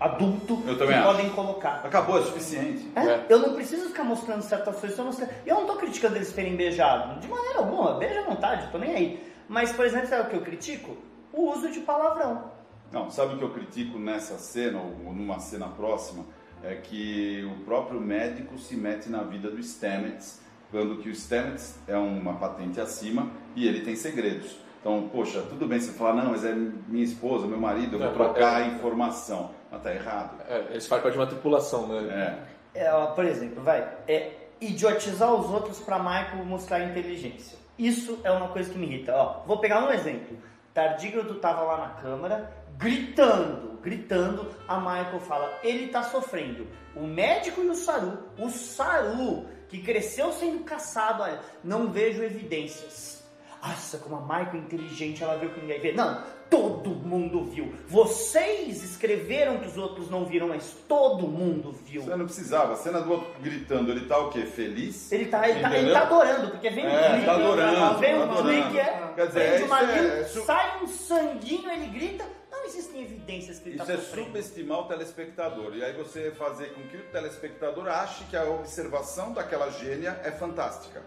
adulto 0.00 0.62
Eu 0.66 0.74
que 0.74 0.78
também 0.78 0.96
acho. 0.96 1.06
podem 1.06 1.30
colocar. 1.30 1.80
Acabou, 1.84 2.18
é 2.18 2.22
suficiente. 2.22 2.90
É, 2.94 3.00
É. 3.00 3.26
Eu 3.28 3.38
não 3.40 3.54
preciso 3.54 3.86
ficar 3.88 4.04
mostrando 4.04 4.42
certas 4.42 4.76
coisas. 4.76 4.98
Eu 4.98 5.28
eu 5.46 5.54
não 5.56 5.66
tô 5.66 5.76
criticando 5.76 6.16
eles 6.16 6.32
terem 6.32 6.56
beijado. 6.56 7.20
De 7.20 7.28
maneira 7.28 7.58
alguma, 7.60 7.94
beija 7.94 8.20
à 8.20 8.24
vontade, 8.24 8.70
tô 8.70 8.78
nem 8.78 8.94
aí. 8.94 9.32
Mas, 9.48 9.72
por 9.72 9.84
exemplo, 9.86 10.08
sabe 10.08 10.22
o 10.22 10.30
que 10.30 10.36
eu 10.36 10.42
critico? 10.42 10.96
O 11.32 11.50
uso 11.50 11.70
de 11.70 11.80
palavrão. 11.80 12.50
Não, 12.92 13.10
sabe 13.10 13.34
o 13.34 13.38
que 13.38 13.44
eu 13.44 13.50
critico 13.50 13.98
nessa 13.98 14.38
cena, 14.38 14.78
ou 14.80 15.12
numa 15.12 15.38
cena 15.40 15.66
próxima? 15.68 16.24
É 16.62 16.74
que 16.74 17.44
o 17.44 17.64
próprio 17.64 18.00
médico 18.00 18.58
se 18.58 18.76
mete 18.76 19.08
na 19.08 19.22
vida 19.22 19.50
do 19.50 19.62
Stamets, 19.62 20.40
quando 20.70 20.96
que 20.98 21.08
o 21.08 21.14
Stamets 21.14 21.78
é 21.86 21.96
uma 21.96 22.34
patente 22.34 22.80
acima 22.80 23.30
e 23.54 23.66
ele 23.66 23.80
tem 23.82 23.94
segredos. 23.94 24.56
Então, 24.80 25.08
poxa, 25.12 25.42
tudo 25.48 25.66
bem 25.66 25.80
você 25.80 25.92
falar, 25.92 26.14
não, 26.14 26.30
mas 26.30 26.44
é 26.44 26.52
minha 26.54 27.04
esposa, 27.04 27.46
meu 27.46 27.58
marido, 27.60 27.94
eu 27.96 27.98
vou 27.98 28.08
É, 28.08 28.12
trocar 28.12 28.56
a 28.62 28.66
informação. 28.66 29.50
Mas 29.70 29.82
tá 29.82 29.94
errado. 29.94 30.40
É, 30.48 30.66
eles 30.70 30.86
fazem 30.86 31.02
parte 31.02 31.14
de 31.14 31.20
uma 31.20 31.26
tripulação, 31.26 31.86
né? 31.86 32.44
É. 32.74 32.84
É, 32.84 32.92
ó, 32.92 33.06
por 33.06 33.24
exemplo, 33.24 33.62
vai, 33.62 33.88
é 34.06 34.32
idiotizar 34.60 35.32
os 35.34 35.50
outros 35.50 35.80
pra 35.80 35.98
Michael 35.98 36.44
mostrar 36.44 36.80
inteligência. 36.80 37.58
Isso 37.78 38.20
é 38.24 38.30
uma 38.30 38.48
coisa 38.48 38.70
que 38.70 38.78
me 38.78 38.86
irrita. 38.86 39.14
Ó, 39.14 39.42
vou 39.46 39.58
pegar 39.58 39.84
um 39.84 39.92
exemplo. 39.92 40.36
Tardígrado 40.74 41.34
tava 41.36 41.62
lá 41.62 41.76
na 41.78 41.88
câmara, 42.00 42.52
gritando, 42.76 43.78
gritando. 43.82 44.48
A 44.66 44.78
Michael 44.78 45.20
fala, 45.20 45.58
ele 45.62 45.88
tá 45.88 46.02
sofrendo. 46.02 46.66
O 46.94 47.06
médico 47.06 47.62
e 47.62 47.68
o 47.68 47.74
Saru, 47.74 48.18
o 48.38 48.50
Saru, 48.50 49.46
que 49.68 49.82
cresceu 49.82 50.32
sendo 50.32 50.64
caçado, 50.64 51.22
olha, 51.22 51.40
não 51.62 51.90
vejo 51.90 52.22
evidências. 52.22 53.17
Nossa, 53.62 53.98
como 53.98 54.16
a 54.16 54.20
Michael 54.20 54.54
é 54.54 54.56
inteligente, 54.58 55.22
ela 55.22 55.36
viu 55.36 55.50
que 55.50 55.60
ninguém 55.60 55.80
vê. 55.80 55.92
Não, 55.92 56.22
todo 56.48 56.90
mundo 56.90 57.44
viu. 57.44 57.74
Vocês 57.86 58.82
escreveram 58.82 59.58
que 59.58 59.66
os 59.68 59.76
outros 59.76 60.08
não 60.10 60.24
viram, 60.24 60.48
mas 60.48 60.74
todo 60.88 61.26
mundo 61.26 61.72
viu. 61.84 62.02
Você 62.02 62.16
não 62.16 62.24
precisava. 62.24 62.72
A 62.74 62.76
cena 62.76 63.00
do 63.00 63.10
outro 63.12 63.28
gritando, 63.42 63.90
ele 63.90 64.06
tá 64.06 64.18
o 64.18 64.30
quê? 64.30 64.42
Feliz? 64.46 65.10
Ele 65.10 65.26
tá, 65.26 65.48
ele, 65.48 65.60
tá, 65.60 65.76
ele 65.76 65.92
tá 65.92 66.02
adorando, 66.02 66.50
porque 66.50 66.70
vem 66.70 66.86
um 66.86 66.88
É, 66.90 67.10
clique, 67.10 67.26
tá 67.26 67.34
adorando, 67.34 67.98
vem 67.98 68.14
tá 68.16 68.24
um 68.24 68.42
clique, 68.42 68.78
é, 68.78 69.12
Quer 69.14 69.26
dizer, 69.26 69.64
uma 69.64 69.82
isso 69.82 69.92
é- 69.92 70.20
isso- 70.22 70.44
sai 70.44 70.82
um 70.82 70.86
sanguinho, 70.86 71.70
ele 71.70 71.86
grita. 71.86 72.24
Não 72.50 72.64
existem 72.64 73.02
evidências 73.02 73.58
que 73.58 73.68
ele 73.68 73.76
Isso 73.76 73.86
tá 73.86 73.92
é 73.92 73.96
subestimar 73.98 74.80
o 74.80 74.84
telespectador. 74.84 75.74
E 75.74 75.84
aí 75.84 75.92
você 75.92 76.30
fazer 76.32 76.72
com 76.74 76.82
que 76.88 76.96
o 76.96 77.02
telespectador 77.12 77.86
ache 77.88 78.24
que 78.24 78.36
a 78.36 78.44
observação 78.44 79.32
daquela 79.32 79.70
gênia 79.70 80.18
é 80.24 80.30
fantástica. 80.30 81.02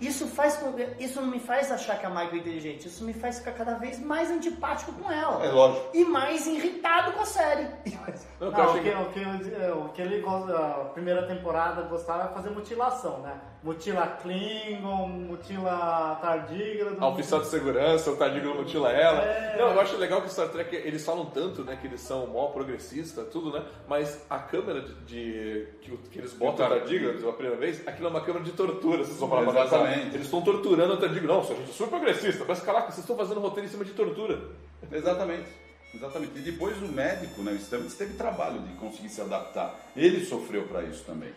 Isso, 0.00 0.26
faz, 0.26 0.56
com- 0.56 0.74
isso 0.98 1.20
não 1.20 1.28
me 1.28 1.38
faz 1.38 1.70
achar 1.70 1.98
que 1.98 2.04
a 2.06 2.10
Michael 2.10 2.32
é 2.32 2.36
inteligente, 2.36 2.88
isso 2.88 3.04
me 3.04 3.12
faz 3.12 3.38
ficar 3.38 3.52
cada 3.52 3.74
vez 3.74 3.98
mais 4.00 4.30
antipático 4.30 4.92
com 4.92 5.10
ela. 5.10 5.44
É 5.44 5.50
lógico. 5.50 5.90
E 5.94 6.04
mais 6.04 6.46
irritado 6.46 7.12
com 7.12 7.20
a 7.22 7.26
série. 7.26 7.68
Não, 8.40 8.50
Não, 8.50 8.76
o, 8.76 8.82
que, 8.82 8.90
o, 8.90 9.06
que, 9.12 9.70
o 9.70 9.88
que 9.90 10.02
ele 10.02 10.20
gosta, 10.20 10.56
a 10.56 10.84
primeira 10.86 11.26
temporada 11.26 11.82
gostava 11.82 12.24
é 12.30 12.34
fazer 12.34 12.50
mutilação, 12.50 13.20
né? 13.20 13.40
Mutila 13.64 14.06
Klingon, 14.06 15.08
mutila 15.08 16.18
Tardígrado. 16.20 17.02
A 17.02 17.08
oficial 17.08 17.40
de 17.40 17.46
segurança, 17.46 18.10
o 18.10 18.16
Tardígrado 18.16 18.54
mutila 18.56 18.92
ela. 18.92 19.22
É. 19.22 19.56
Não, 19.58 19.70
eu 19.72 19.80
acho 19.80 19.96
legal 19.96 20.20
que 20.20 20.30
Star 20.30 20.50
Trek, 20.50 20.76
eles 20.76 21.02
falam 21.02 21.24
tanto, 21.26 21.64
né, 21.64 21.78
que 21.80 21.86
eles 21.86 22.02
são 22.02 22.26
mó 22.26 22.48
progressista, 22.48 23.22
tudo, 23.24 23.50
né? 23.50 23.64
Mas 23.88 24.20
a 24.28 24.38
câmera 24.38 24.82
de, 24.82 24.94
de- 25.06 25.66
que, 25.80 25.90
o- 25.92 25.96
que 25.96 26.18
eles 26.18 26.34
botam 26.34 26.66
o 26.66 26.68
Tardígrado 26.68 27.18
pela 27.18 27.32
primeira 27.32 27.56
vez, 27.58 27.88
aquilo 27.88 28.08
é 28.08 28.10
uma 28.10 28.20
câmera 28.20 28.44
de 28.44 28.52
tortura, 28.52 28.98
vocês 29.02 29.16
vão 29.18 29.30
falar. 29.30 29.48
Exatamente. 29.48 30.08
Eles 30.14 30.26
estão 30.26 30.42
torturando 30.42 30.92
o 30.92 30.96
Tardígrado. 30.98 31.32
Não, 31.32 31.40
a 31.40 31.44
gente 31.44 31.70
é 31.70 31.72
super 31.72 31.88
progressista. 32.00 32.44
Mas, 32.46 32.60
caraca, 32.60 32.88
vocês 32.88 32.98
estão 32.98 33.16
fazendo 33.16 33.40
roteiro 33.40 33.66
em 33.66 33.70
cima 33.70 33.84
de 33.84 33.92
tortura. 33.92 34.40
Exatamente. 34.92 35.48
Exatamente. 35.94 36.32
E 36.36 36.40
depois 36.42 36.76
o 36.82 36.86
médico, 36.88 37.40
né, 37.40 37.52
o 37.52 37.56
Stamets, 37.58 37.94
teve 37.94 38.14
trabalho 38.14 38.58
de 38.60 38.74
conseguir 38.74 39.08
se 39.08 39.20
adaptar. 39.20 39.74
Ele 39.96 40.24
sofreu 40.24 40.64
para 40.64 40.82
isso 40.82 41.04
também. 41.04 41.30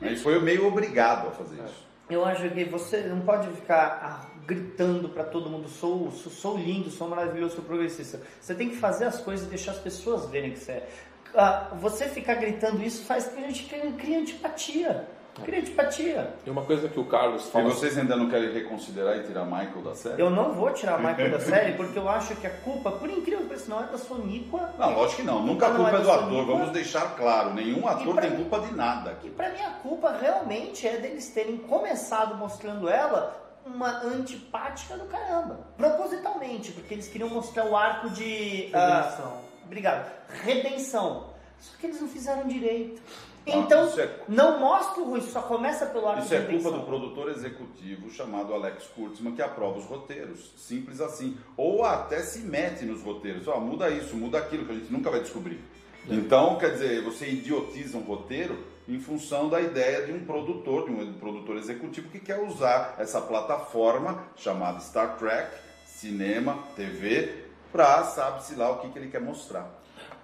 Né, 0.00 0.12
E 0.12 0.16
foi 0.16 0.40
meio 0.40 0.66
obrigado 0.66 1.28
a 1.28 1.30
fazer 1.30 1.56
isso. 1.56 1.88
Eu 2.08 2.24
acho 2.24 2.48
que 2.50 2.64
você 2.64 3.02
não 3.02 3.20
pode 3.20 3.48
ficar 3.52 4.00
ah, 4.02 4.30
gritando 4.44 5.08
pra 5.08 5.22
todo 5.22 5.48
mundo, 5.48 5.68
sou, 5.68 6.10
sou, 6.10 6.32
sou 6.32 6.56
lindo, 6.56 6.90
sou 6.90 7.08
maravilhoso, 7.08 7.56
sou 7.56 7.64
progressista. 7.64 8.20
Você 8.40 8.54
tem 8.54 8.70
que 8.70 8.76
fazer 8.76 9.04
as 9.04 9.20
coisas 9.20 9.46
e 9.46 9.50
deixar 9.50 9.72
as 9.72 9.78
pessoas 9.78 10.26
verem 10.26 10.52
que 10.52 10.58
você 10.58 10.72
é. 10.72 10.88
Ah, 11.34 11.70
você 11.80 12.08
ficar 12.08 12.34
gritando 12.34 12.82
isso 12.82 13.04
faz 13.04 13.28
que 13.28 13.38
a 13.38 13.46
gente 13.48 13.64
cria 13.96 14.18
antipatia. 14.18 15.08
Cria 15.44 15.60
antipatia. 15.60 16.34
E 16.44 16.50
uma 16.50 16.62
coisa 16.62 16.88
que 16.88 16.98
o 17.00 17.04
Carlos 17.04 17.46
E 17.46 17.50
fala... 17.50 17.64
vocês 17.64 17.96
ainda 17.96 18.16
não 18.16 18.28
querem 18.28 18.52
reconsiderar 18.52 19.16
e 19.16 19.22
tirar 19.22 19.44
Michael 19.44 19.82
da 19.82 19.94
série? 19.94 20.20
Eu 20.20 20.28
não 20.30 20.52
vou 20.52 20.70
tirar 20.72 20.96
a 20.96 20.98
Michael 20.98 21.30
da 21.30 21.40
série 21.40 21.72
porque 21.74 21.98
eu 21.98 22.08
acho 22.08 22.34
que 22.36 22.46
a 22.46 22.50
culpa, 22.50 22.90
por 22.92 23.08
incrível 23.08 23.40
que 23.40 23.46
pareça, 23.46 23.70
não 23.70 23.80
é 23.82 23.86
da 23.86 23.96
Soníqua. 23.98 24.74
Não, 24.78 24.94
lógico 24.94 25.20
que 25.22 25.26
não. 25.26 25.42
Nunca 25.46 25.68
a 25.68 25.74
culpa 25.74 25.90
é 25.92 25.94
é 25.94 26.00
do 26.00 26.10
ator. 26.10 26.24
Soníqua. 26.28 26.54
Vamos 26.56 26.70
deixar 26.72 27.16
claro. 27.16 27.54
Nenhum 27.54 27.86
ator 27.88 28.12
pra 28.14 28.22
tem 28.22 28.36
culpa 28.36 28.60
de 28.60 28.74
nada. 28.74 29.16
E 29.22 29.30
pra 29.30 29.48
mim 29.50 29.60
a 29.62 29.70
culpa 29.70 30.16
realmente 30.20 30.86
é 30.86 30.96
deles 30.98 31.28
terem 31.30 31.56
começado 31.58 32.34
mostrando 32.36 32.88
ela 32.88 33.36
uma 33.64 34.02
antipática 34.02 34.96
do 34.96 35.04
caramba. 35.04 35.60
Propositalmente, 35.76 36.72
porque 36.72 36.94
eles 36.94 37.08
queriam 37.08 37.28
mostrar 37.30 37.66
o 37.66 37.76
arco 37.76 38.10
de. 38.10 38.68
ah, 38.72 39.02
Redenção. 39.02 39.32
obrigado. 39.64 40.12
Redenção. 40.42 41.30
Só 41.58 41.76
que 41.78 41.86
eles 41.86 42.00
não 42.00 42.08
fizeram 42.08 42.48
direito. 42.48 43.02
Então, 43.46 43.88
isso 43.88 44.00
é- 44.00 44.10
não 44.28 44.60
mostra 44.60 45.02
o 45.02 45.10
ruim, 45.10 45.20
só 45.22 45.40
começa 45.42 45.86
pelo 45.86 46.06
arco 46.06 46.22
Isso 46.22 46.34
é 46.34 46.42
culpa 46.42 46.70
do 46.70 46.82
produtor 46.82 47.30
executivo 47.30 48.10
chamado 48.10 48.52
Alex 48.52 48.84
Kurtzman 48.94 49.34
que 49.34 49.42
aprova 49.42 49.78
os 49.78 49.86
roteiros. 49.86 50.52
Simples 50.56 51.00
assim. 51.00 51.36
Ou 51.56 51.84
até 51.84 52.20
se 52.20 52.40
mete 52.40 52.84
nos 52.84 53.02
roteiros. 53.02 53.48
Ó, 53.48 53.58
muda 53.58 53.88
isso, 53.90 54.14
muda 54.16 54.38
aquilo, 54.38 54.66
que 54.66 54.72
a 54.72 54.74
gente 54.74 54.92
nunca 54.92 55.10
vai 55.10 55.20
descobrir. 55.20 55.60
Então, 56.08 56.56
quer 56.58 56.72
dizer, 56.72 57.02
você 57.02 57.28
idiotiza 57.28 57.96
um 57.98 58.02
roteiro 58.02 58.58
em 58.88 58.98
função 58.98 59.48
da 59.48 59.60
ideia 59.60 60.06
de 60.06 60.12
um 60.12 60.24
produtor, 60.24 60.86
de 60.86 60.90
um 60.90 61.12
produtor 61.14 61.56
executivo 61.56 62.08
que 62.08 62.18
quer 62.18 62.40
usar 62.40 62.96
essa 62.98 63.20
plataforma 63.20 64.24
chamada 64.36 64.80
Star 64.80 65.16
Trek, 65.16 65.50
cinema, 65.86 66.58
TV, 66.74 67.44
para 67.70 68.02
sabe-se 68.04 68.54
lá 68.54 68.70
o 68.70 68.78
que, 68.78 68.88
que 68.90 68.98
ele 68.98 69.10
quer 69.10 69.20
mostrar. 69.20 69.70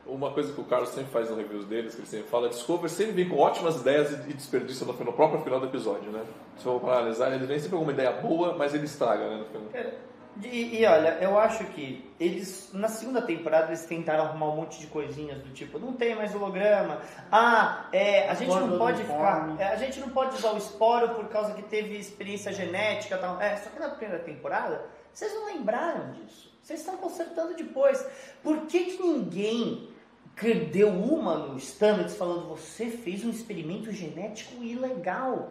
Uma 0.09 0.31
coisa 0.31 0.53
que 0.53 0.61
o 0.61 0.65
Carlos 0.65 0.91
sempre 0.91 1.11
faz 1.11 1.29
nos 1.29 1.39
reviews 1.39 1.67
deles, 1.67 1.95
que 1.95 2.01
ele 2.01 2.09
sempre 2.09 2.29
fala, 2.29 2.49
Discover 2.49 2.89
sempre 2.89 3.13
vem 3.13 3.29
com 3.29 3.37
ótimas 3.39 3.81
ideias 3.81 4.13
e 4.13 4.33
desperdiça 4.33 4.85
no, 4.85 4.93
no 4.93 5.13
próprio 5.13 5.41
final 5.43 5.59
do 5.59 5.67
episódio, 5.67 6.11
né? 6.13 6.23
Se 6.57 6.65
for 6.65 6.81
analisar, 6.89 7.33
ele 7.33 7.47
vem 7.47 7.59
sempre 7.59 7.77
com 7.77 7.83
uma 7.83 7.93
ideia 7.93 8.13
boa, 8.13 8.55
mas 8.57 8.73
ele 8.73 8.85
estraga, 8.85 9.29
né? 9.29 9.37
No 9.39 9.45
final. 9.47 9.69
Cara, 9.73 9.95
E, 10.43 10.81
e 10.81 10.87
olha, 10.87 11.19
eu 11.21 11.39
acho 11.39 11.65
que 11.69 12.05
eles, 12.21 12.71
na 12.73 12.89
segunda 12.89 13.23
temporada, 13.23 13.69
eles 13.69 13.85
tentaram 13.87 14.25
arrumar 14.25 14.51
um 14.51 14.57
monte 14.57 14.79
de 14.79 14.87
coisinhas 14.87 15.39
do 15.39 15.51
tipo, 15.51 15.79
não 15.79 15.95
tem 15.95 16.15
mais 16.15 16.35
holograma, 16.35 17.01
ah, 17.33 17.89
é, 17.91 18.29
a 18.29 18.35
gente 18.35 18.55
não 18.55 18.77
pode 18.79 19.03
ficar, 19.03 19.57
é, 19.59 19.65
a 19.69 19.77
gente 19.77 19.99
não 19.99 20.11
pode 20.11 20.37
usar 20.37 20.53
o 20.53 20.59
esporo 20.59 21.11
por 21.15 21.29
causa 21.29 21.55
que 21.55 21.63
teve 21.63 21.97
experiência 21.97 22.53
genética 22.53 23.17
e 23.17 23.19
tal. 23.19 23.41
É, 23.41 23.57
só 23.57 23.71
que 23.71 23.81
na 23.81 23.89
primeira 23.89 24.23
temporada, 24.23 24.85
vocês 25.13 25.33
não 25.33 25.47
lembraram 25.47 26.13
disso. 26.13 26.55
Vocês 26.63 26.81
estão 26.81 26.97
consertando 26.99 27.55
depois. 27.55 28.05
Por 28.43 28.67
que 28.67 28.85
que 28.85 29.03
ninguém 29.03 29.89
que 30.37 30.53
deu 30.55 30.89
uma 30.91 31.37
no 31.37 31.59
Stamets 31.59 32.15
falando, 32.15 32.49
você 32.49 32.87
fez 32.87 33.25
um 33.25 33.31
experimento 33.31 33.91
genético 33.91 34.63
ilegal? 34.63 35.51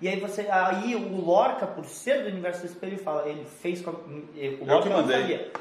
E 0.00 0.08
aí 0.08 0.18
você, 0.18 0.46
aí 0.50 0.94
o 0.94 1.20
Lorca, 1.20 1.66
por 1.66 1.84
ser 1.84 2.22
do 2.22 2.28
universo 2.28 2.62
do 2.62 2.66
espelho, 2.66 2.96
fala, 2.98 3.28
ele 3.28 3.44
fez 3.44 3.82
com 3.82 3.90
a, 3.90 3.92
o 3.92 4.64
Lorca 4.64 4.82
que 4.84 4.88
não 4.88 5.02
mandei. 5.02 5.20
sabia. 5.20 5.52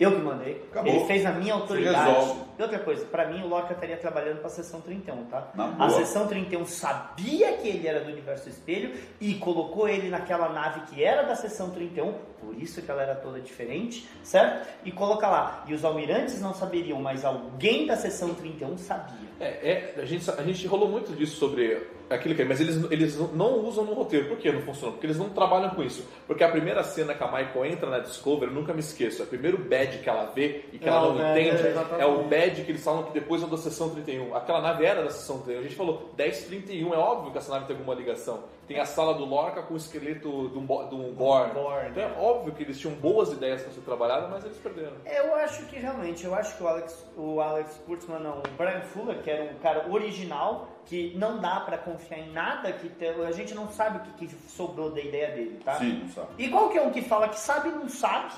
Eu 0.00 0.10
que 0.12 0.18
mandei. 0.22 0.64
Acabou. 0.70 0.92
Ele 0.92 1.04
fez 1.04 1.22
na 1.22 1.32
minha 1.32 1.54
autoridade. 1.54 2.34
E 2.58 2.62
outra 2.62 2.78
coisa, 2.78 3.04
pra 3.04 3.26
mim 3.26 3.42
o 3.42 3.48
Lorca 3.48 3.74
estaria 3.74 3.96
trabalhando 3.96 4.40
pra 4.40 4.48
sessão 4.48 4.80
31, 4.80 5.26
tá? 5.26 5.50
Na 5.54 5.76
A 5.78 5.90
sessão 5.90 6.26
31 6.26 6.64
sabia 6.64 7.52
que 7.58 7.68
ele 7.68 7.86
era 7.86 8.00
do 8.00 8.10
universo 8.10 8.44
do 8.44 8.50
espelho 8.50 8.94
e 9.20 9.34
colocou 9.34 9.88
ele 9.88 10.08
naquela 10.08 10.48
nave 10.48 10.80
que 10.86 11.04
era 11.04 11.22
da 11.22 11.36
sessão 11.36 11.70
31, 11.70 12.14
por 12.42 12.60
isso 12.60 12.82
que 12.82 12.90
ela 12.90 13.02
era 13.02 13.14
toda 13.14 13.40
diferente, 13.40 14.08
certo? 14.24 14.68
E 14.84 14.90
coloca 14.90 15.28
lá. 15.28 15.64
E 15.68 15.74
os 15.74 15.84
almirantes 15.84 16.40
não 16.40 16.52
saberiam, 16.52 17.00
mas 17.00 17.24
alguém 17.24 17.86
da 17.86 17.96
sessão 17.96 18.34
31 18.34 18.76
sabia. 18.76 19.28
É, 19.40 19.94
é, 19.96 20.00
a, 20.00 20.04
gente, 20.04 20.28
a 20.30 20.42
gente 20.42 20.66
rolou 20.66 20.88
muito 20.88 21.12
disso 21.12 21.36
sobre 21.36 21.86
aquilo 22.10 22.34
que 22.34 22.42
é, 22.42 22.44
mas 22.44 22.60
eles, 22.60 22.76
eles 22.90 23.16
não 23.32 23.64
usam 23.64 23.84
no 23.84 23.94
roteiro. 23.94 24.28
Por 24.28 24.36
que 24.36 24.50
não 24.52 24.60
funciona? 24.62 24.92
Porque 24.92 25.06
eles 25.06 25.18
não 25.18 25.30
trabalham 25.30 25.70
com 25.70 25.82
isso. 25.82 26.06
Porque 26.26 26.44
a 26.44 26.48
primeira 26.48 26.82
cena 26.82 27.14
que 27.14 27.22
a 27.22 27.26
Michael 27.26 27.66
entra 27.66 27.88
na 27.88 27.98
Discovery, 28.00 28.50
eu 28.50 28.54
nunca 28.54 28.72
me 28.72 28.80
esqueço, 28.80 29.22
é 29.22 29.24
o 29.24 29.28
primeiro 29.28 29.58
badge 29.58 29.98
que 29.98 30.08
ela 30.08 30.26
vê 30.34 30.64
e 30.72 30.78
que 30.78 30.84
É 30.84 30.88
ela 30.88 31.08
o 31.08 31.14
não 31.14 31.30
entende, 31.30 31.66
exatamente. 31.66 32.02
é 32.02 32.06
o 32.06 32.22
badge 32.24 32.64
que 32.64 32.72
eles 32.72 32.84
falam 32.84 33.04
que 33.04 33.12
depois 33.12 33.42
é 33.42 33.46
da 33.46 33.56
sessão 33.56 33.90
31. 33.90 34.34
Aquela 34.34 34.60
nave 34.60 34.84
era 34.84 35.02
da 35.02 35.10
sessão 35.10 35.38
31. 35.38 35.60
A 35.60 35.62
gente 35.62 35.76
falou 35.76 36.10
1031, 36.16 36.94
é 36.94 36.98
óbvio 36.98 37.32
que 37.32 37.38
essa 37.38 37.52
nave 37.52 37.66
tem 37.66 37.76
alguma 37.76 37.94
ligação. 37.94 38.40
Tem 38.66 38.78
a 38.78 38.86
sala 38.86 39.14
do 39.14 39.24
Lorca 39.24 39.60
com 39.62 39.74
o 39.74 39.76
esqueleto 39.76 40.48
de 40.50 40.58
um, 40.58 40.66
de 40.66 40.94
um 40.94 41.12
Então 41.12 41.78
é 41.78 41.88
né? 41.90 42.14
Óbvio 42.32 42.52
que 42.54 42.62
eles 42.62 42.78
tinham 42.78 42.94
boas 42.96 43.32
ideias 43.32 43.62
para 43.62 43.72
ser 43.72 43.80
trabalhadas, 43.82 44.28
mas 44.30 44.44
eles 44.44 44.56
perderam. 44.58 44.92
Eu 45.04 45.34
acho 45.36 45.64
que 45.66 45.78
realmente, 45.78 46.24
eu 46.24 46.34
acho 46.34 46.56
que 46.56 46.62
o 46.62 46.68
Alex, 46.68 47.06
o 47.16 47.40
Alex 47.40 47.80
Kurtzman, 47.86 48.18
não, 48.20 48.38
o 48.38 48.42
Brian 48.56 48.80
Fuller, 48.82 49.22
que 49.22 49.30
era 49.30 49.52
o 49.52 49.58
cara 49.60 49.86
original, 49.90 50.68
que 50.86 51.14
não 51.16 51.38
dá 51.40 51.60
pra 51.60 51.78
confiar 51.78 52.18
em 52.20 52.32
nada, 52.32 52.72
que 52.72 52.88
te- 52.88 53.06
a 53.06 53.32
gente 53.32 53.54
não 53.54 53.68
sabe 53.68 53.98
o 53.98 54.00
que, 54.14 54.26
que 54.26 54.34
sobrou 54.50 54.90
da 54.90 55.00
ideia 55.00 55.28
dele, 55.30 55.60
tá? 55.64 55.74
Sim, 55.76 56.00
não 56.02 56.08
sabe. 56.08 56.28
E 56.38 56.48
qualquer 56.48 56.82
um 56.82 56.90
que 56.90 57.02
fala 57.02 57.28
que 57.28 57.38
sabe, 57.38 57.68
não 57.68 57.88
sabe, 57.88 58.32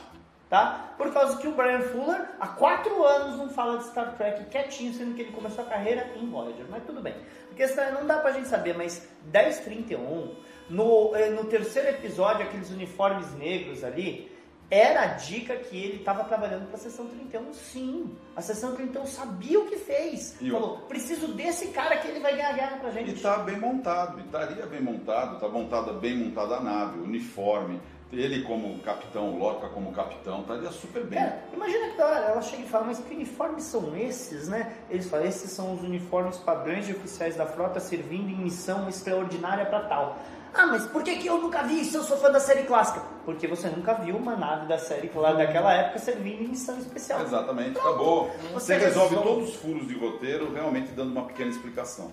tá? 0.50 0.92
Por 0.98 1.12
causa 1.12 1.36
que 1.38 1.48
o 1.48 1.52
Brian 1.52 1.80
Fuller, 1.80 2.28
há 2.38 2.48
quatro 2.48 3.02
anos, 3.04 3.38
não 3.38 3.48
fala 3.48 3.78
de 3.78 3.84
Star 3.84 4.14
Trek 4.16 4.44
quietinho, 4.46 4.92
sendo 4.92 5.14
que 5.14 5.22
ele 5.22 5.32
começou 5.32 5.64
a 5.64 5.68
carreira 5.68 6.06
em 6.16 6.28
Voyager. 6.28 6.66
Mas 6.68 6.84
tudo 6.84 7.00
bem. 7.00 7.14
A 7.50 7.54
questão 7.54 7.82
é, 7.84 7.90
não 7.92 8.06
dá 8.06 8.18
pra 8.18 8.32
gente 8.32 8.48
saber, 8.48 8.76
mas 8.76 9.08
1031, 9.32 10.34
no, 10.68 11.14
eh, 11.14 11.30
no 11.30 11.44
terceiro 11.44 11.88
episódio, 11.88 12.42
aqueles 12.44 12.70
uniformes 12.70 13.32
negros 13.34 13.84
ali, 13.84 14.32
era 14.70 15.02
a 15.02 15.06
dica 15.06 15.56
que 15.56 15.76
ele 15.76 15.96
estava 15.96 16.24
trabalhando 16.24 16.66
para 16.66 16.76
a 16.76 16.80
sessão 16.80 17.06
31, 17.06 17.52
sim. 17.52 18.16
A 18.34 18.40
sessão 18.40 18.74
31 18.74 19.06
sabia 19.06 19.60
o 19.60 19.66
que 19.66 19.76
fez. 19.76 20.40
E 20.40 20.50
Falou, 20.50 20.78
preciso 20.88 21.28
desse 21.28 21.68
cara 21.68 21.98
que 21.98 22.08
ele 22.08 22.20
vai 22.20 22.34
ganhar 22.34 22.50
a 22.50 22.52
guerra 22.54 22.76
pra 22.78 22.90
gente. 22.90 23.10
E 23.10 23.20
tá 23.20 23.38
bem 23.38 23.58
montado, 23.58 24.18
e 24.18 24.24
estaria 24.24 24.66
bem 24.66 24.80
montado, 24.80 25.38
tá 25.38 25.48
montada 25.48 25.92
bem 25.92 26.16
montada 26.16 26.56
a 26.56 26.60
nave, 26.60 26.98
o 26.98 27.04
uniforme, 27.04 27.80
ele 28.12 28.42
como 28.42 28.78
capitão, 28.80 29.34
o 29.34 29.38
Lorca 29.38 29.68
como 29.68 29.92
capitão, 29.92 30.40
estaria 30.40 30.70
super 30.70 31.04
bem. 31.04 31.18
Cara, 31.18 31.44
imagina 31.52 31.88
que 31.90 31.96
da 31.96 32.06
hora, 32.06 32.18
ela 32.26 32.42
chega 32.42 32.62
e 32.62 32.66
fala, 32.66 32.86
mas 32.86 32.98
que 32.98 33.14
uniformes 33.14 33.64
são 33.64 33.96
esses, 33.96 34.48
né? 34.48 34.72
Eles 34.88 35.08
falam, 35.08 35.26
esses 35.26 35.50
são 35.50 35.74
os 35.74 35.82
uniformes 35.82 36.38
padrões 36.38 36.86
de 36.86 36.92
oficiais 36.92 37.36
da 37.36 37.46
frota 37.46 37.80
servindo 37.80 38.30
em 38.30 38.36
missão 38.36 38.88
extraordinária 38.88 39.66
para 39.66 39.80
tal. 39.80 40.18
Ah, 40.56 40.66
mas 40.66 40.86
por 40.86 41.02
que, 41.02 41.16
que 41.16 41.26
eu 41.26 41.38
nunca 41.38 41.62
vi 41.64 41.80
isso? 41.80 41.96
Eu 41.96 42.04
sou 42.04 42.16
fã 42.16 42.30
da 42.30 42.38
série 42.38 42.62
clássica. 42.62 43.00
Porque 43.24 43.46
você 43.48 43.68
nunca 43.68 43.94
viu 43.94 44.16
uma 44.16 44.36
nave 44.36 44.66
da 44.66 44.78
série 44.78 45.10
lá 45.12 45.32
daquela 45.32 45.72
época 45.74 45.98
servindo 45.98 46.42
em 46.44 46.48
missão 46.48 46.78
especial. 46.78 47.22
Exatamente, 47.22 47.76
acabou. 47.76 48.30
Você 48.52 48.76
Você 48.76 48.76
resolve 48.76 49.16
resolve. 49.16 49.28
todos 49.34 49.48
os 49.50 49.56
furos 49.56 49.88
de 49.88 49.98
roteiro, 49.98 50.52
realmente 50.54 50.92
dando 50.92 51.10
uma 51.10 51.24
pequena 51.26 51.50
explicação. 51.50 52.12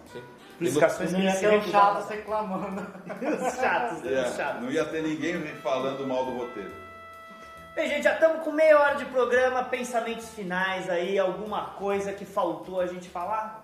Explicações 0.60 1.12
Não 1.12 1.20
ia 1.20 1.36
ter 1.36 1.54
um 1.54 1.62
chato 1.62 2.08
reclamando. 2.10 2.82
Os 3.48 3.54
chatos? 3.56 4.06
É, 4.06 4.22
Os 4.28 4.36
chatos. 4.36 4.64
não 4.64 4.72
ia 4.72 4.86
ter 4.86 5.04
ninguém 5.04 5.40
falando 5.62 6.08
mal 6.08 6.26
do 6.26 6.32
roteiro. 6.38 6.72
Bem, 7.76 7.88
gente, 7.88 8.04
já 8.04 8.14
estamos 8.16 8.44
com 8.44 8.52
meia 8.52 8.78
hora 8.78 8.96
de 8.96 9.06
programa, 9.06 9.64
pensamentos 9.64 10.28
finais 10.30 10.90
aí, 10.90 11.18
alguma 11.18 11.68
coisa 11.76 12.12
que 12.12 12.26
faltou 12.26 12.82
a 12.82 12.88
gente 12.88 13.08
falar? 13.08 13.64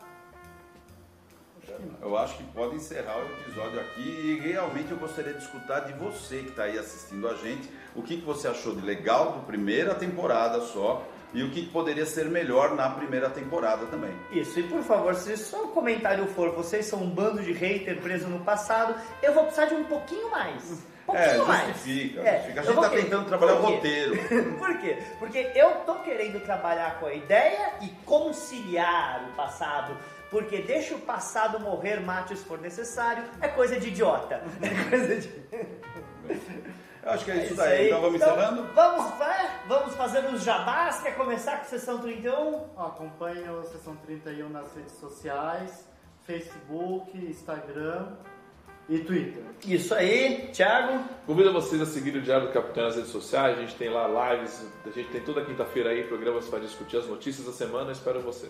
Eu 2.01 2.17
acho 2.17 2.36
que 2.38 2.43
pode 2.45 2.75
encerrar 2.75 3.17
o 3.17 3.25
episódio 3.41 3.80
aqui 3.80 4.01
e 4.01 4.39
realmente 4.51 4.91
eu 4.91 4.97
gostaria 4.97 5.34
de 5.34 5.43
escutar 5.43 5.82
de 5.82 5.93
você 5.93 6.38
que 6.39 6.49
está 6.49 6.63
aí 6.63 6.77
assistindo 6.77 7.27
a 7.27 7.34
gente 7.36 7.69
o 7.95 8.01
que, 8.01 8.17
que 8.17 8.25
você 8.25 8.47
achou 8.47 8.75
de 8.75 8.82
legal 8.86 9.34
do 9.34 9.39
primeira 9.45 9.93
temporada 9.95 10.62
só 10.62 11.03
e 11.34 11.43
o 11.43 11.51
que, 11.51 11.65
poderia 11.67 12.06
ser 12.06 12.25
melhor 12.25 12.73
na 12.73 12.89
primeira 12.89 13.30
temporada 13.30 13.86
também. 13.88 14.12
Isso, 14.32 14.60
e 14.60 14.63
por 14.63 14.82
favor, 14.82 15.13
se 15.13 15.36
só 15.36 15.65
o 15.65 15.67
comentário 15.69 16.25
for 16.27 16.51
vocês 16.51 16.86
são 16.86 17.03
um 17.03 17.10
bando 17.10 17.41
de 17.43 17.51
hater 17.51 17.99
preso 17.99 18.27
no 18.30 18.39
passado, 18.39 18.95
eu 19.21 19.34
vou 19.34 19.43
precisar 19.43 19.65
de 19.65 19.75
um 19.75 19.84
pouquinho 19.84 20.32
mais. 20.32 20.63
Um 21.08 21.15
É, 21.15 21.23
pouquinho 21.25 21.47
mais. 21.47 21.67
justifica, 21.67 22.21
É, 22.21 22.34
justifica. 22.38 22.62
A 22.62 22.63
gente 22.63 22.75
está 22.75 22.89
tentando 22.89 23.25
trabalhar 23.25 23.53
o 23.56 23.62
roteiro. 23.62 24.15
Por 24.58 24.77
quê? 24.80 24.97
Porque 25.19 25.51
eu 25.53 25.71
tô 25.86 25.95
querendo 25.95 26.39
trabalhar 26.43 26.97
com 26.99 27.06
a 27.08 27.13
ideia 27.13 27.73
e 27.82 27.88
conciliar 28.06 29.25
o 29.30 29.36
passado. 29.36 29.97
Porque 30.29 30.61
deixa 30.61 30.95
o 30.95 30.99
passado 30.99 31.59
morrer, 31.59 31.99
mate 32.01 32.35
se 32.35 32.43
for 32.43 32.59
necessário, 32.59 33.23
é 33.41 33.47
coisa 33.47 33.79
de 33.79 33.87
idiota. 33.89 34.41
É 34.61 34.89
coisa 34.89 35.15
de... 35.15 35.29
Eu 37.03 37.11
acho 37.13 37.23
que 37.23 37.31
é 37.31 37.45
isso 37.45 37.53
É 37.53 37.55
daí. 37.55 37.77
aí. 37.79 37.87
Então 37.87 38.01
vamos 38.01 38.21
encerrando? 38.21 38.63
Vamos, 38.73 39.17
vai, 39.17 39.49
vamos 39.67 39.95
fazer 39.95 40.25
os 40.25 40.43
jabás. 40.43 40.99
Quer 41.01 41.15
começar 41.15 41.57
com 41.59 41.65
sessão 41.65 41.99
31? 41.99 42.65
Ó, 42.75 42.87
Acompanhe 42.87 43.47
o 43.49 43.63
Sessão 43.63 43.95
31 43.95 44.49
nas 44.49 44.75
redes 44.75 44.91
sociais, 44.99 45.87
Facebook, 46.25 47.17
Instagram 47.17 48.07
e 48.89 48.99
Twitter. 48.99 49.41
Isso 49.65 49.95
aí, 49.95 50.49
Thiago. 50.51 51.01
Convido 51.25 51.53
vocês 51.53 51.81
a 51.81 51.85
seguir 51.85 52.17
o 52.17 52.21
Diário 52.21 52.47
do 52.47 52.53
Capitão 52.53 52.83
nas 52.83 52.95
redes 52.97 53.11
sociais. 53.11 53.57
A 53.57 53.61
gente 53.61 53.75
tem 53.75 53.89
lá 53.89 54.33
lives, 54.35 54.65
a 54.85 54.89
gente 54.89 55.09
tem 55.09 55.21
toda 55.21 55.45
quinta-feira 55.45 55.91
aí 55.91 56.03
programas 56.03 56.45
para 56.49 56.59
discutir 56.59 56.97
as 56.97 57.07
notícias 57.07 57.45
da 57.47 57.53
semana. 57.53 57.93
Espero 57.93 58.19
você. 58.19 58.49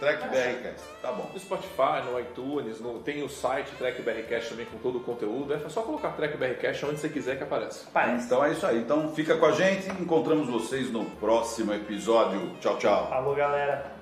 Track 0.00 0.28
BRCast, 0.28 0.80
tá 1.00 1.12
bom. 1.12 1.30
No 1.32 1.38
Spotify, 1.38 2.02
no 2.10 2.18
iTunes, 2.18 2.80
no- 2.80 2.98
tem 3.00 3.22
o 3.22 3.28
site 3.28 3.70
Track 3.78 4.02
BRCast 4.02 4.50
também 4.50 4.66
com 4.66 4.78
todo 4.78 4.98
o 4.98 5.00
conteúdo. 5.00 5.54
É 5.54 5.68
só 5.68 5.82
colocar 5.82 6.10
Track 6.10 6.36
BRCast 6.36 6.84
onde 6.86 6.98
você 6.98 7.08
quiser 7.08 7.36
que 7.36 7.44
aparece. 7.44 7.86
Parece. 7.92 8.26
Então 8.26 8.44
é 8.44 8.50
isso 8.52 8.66
aí. 8.66 8.78
Então 8.78 9.12
fica 9.14 9.36
com 9.36 9.46
a 9.46 9.52
gente. 9.52 9.88
Encontramos 10.00 10.48
vocês 10.48 10.90
no 10.90 11.04
próximo 11.04 11.72
episódio. 11.72 12.50
Tchau, 12.60 12.76
tchau. 12.78 13.08
Falou, 13.08 13.34
galera. 13.36 13.92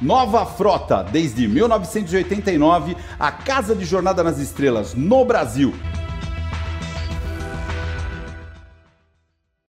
Nova 0.00 0.44
Frota, 0.44 1.04
desde 1.04 1.46
1989, 1.46 2.96
a 3.20 3.30
casa 3.30 3.74
de 3.74 3.84
jornada 3.84 4.22
nas 4.24 4.38
estrelas 4.38 4.94
no 4.94 5.24
Brasil. 5.24 5.72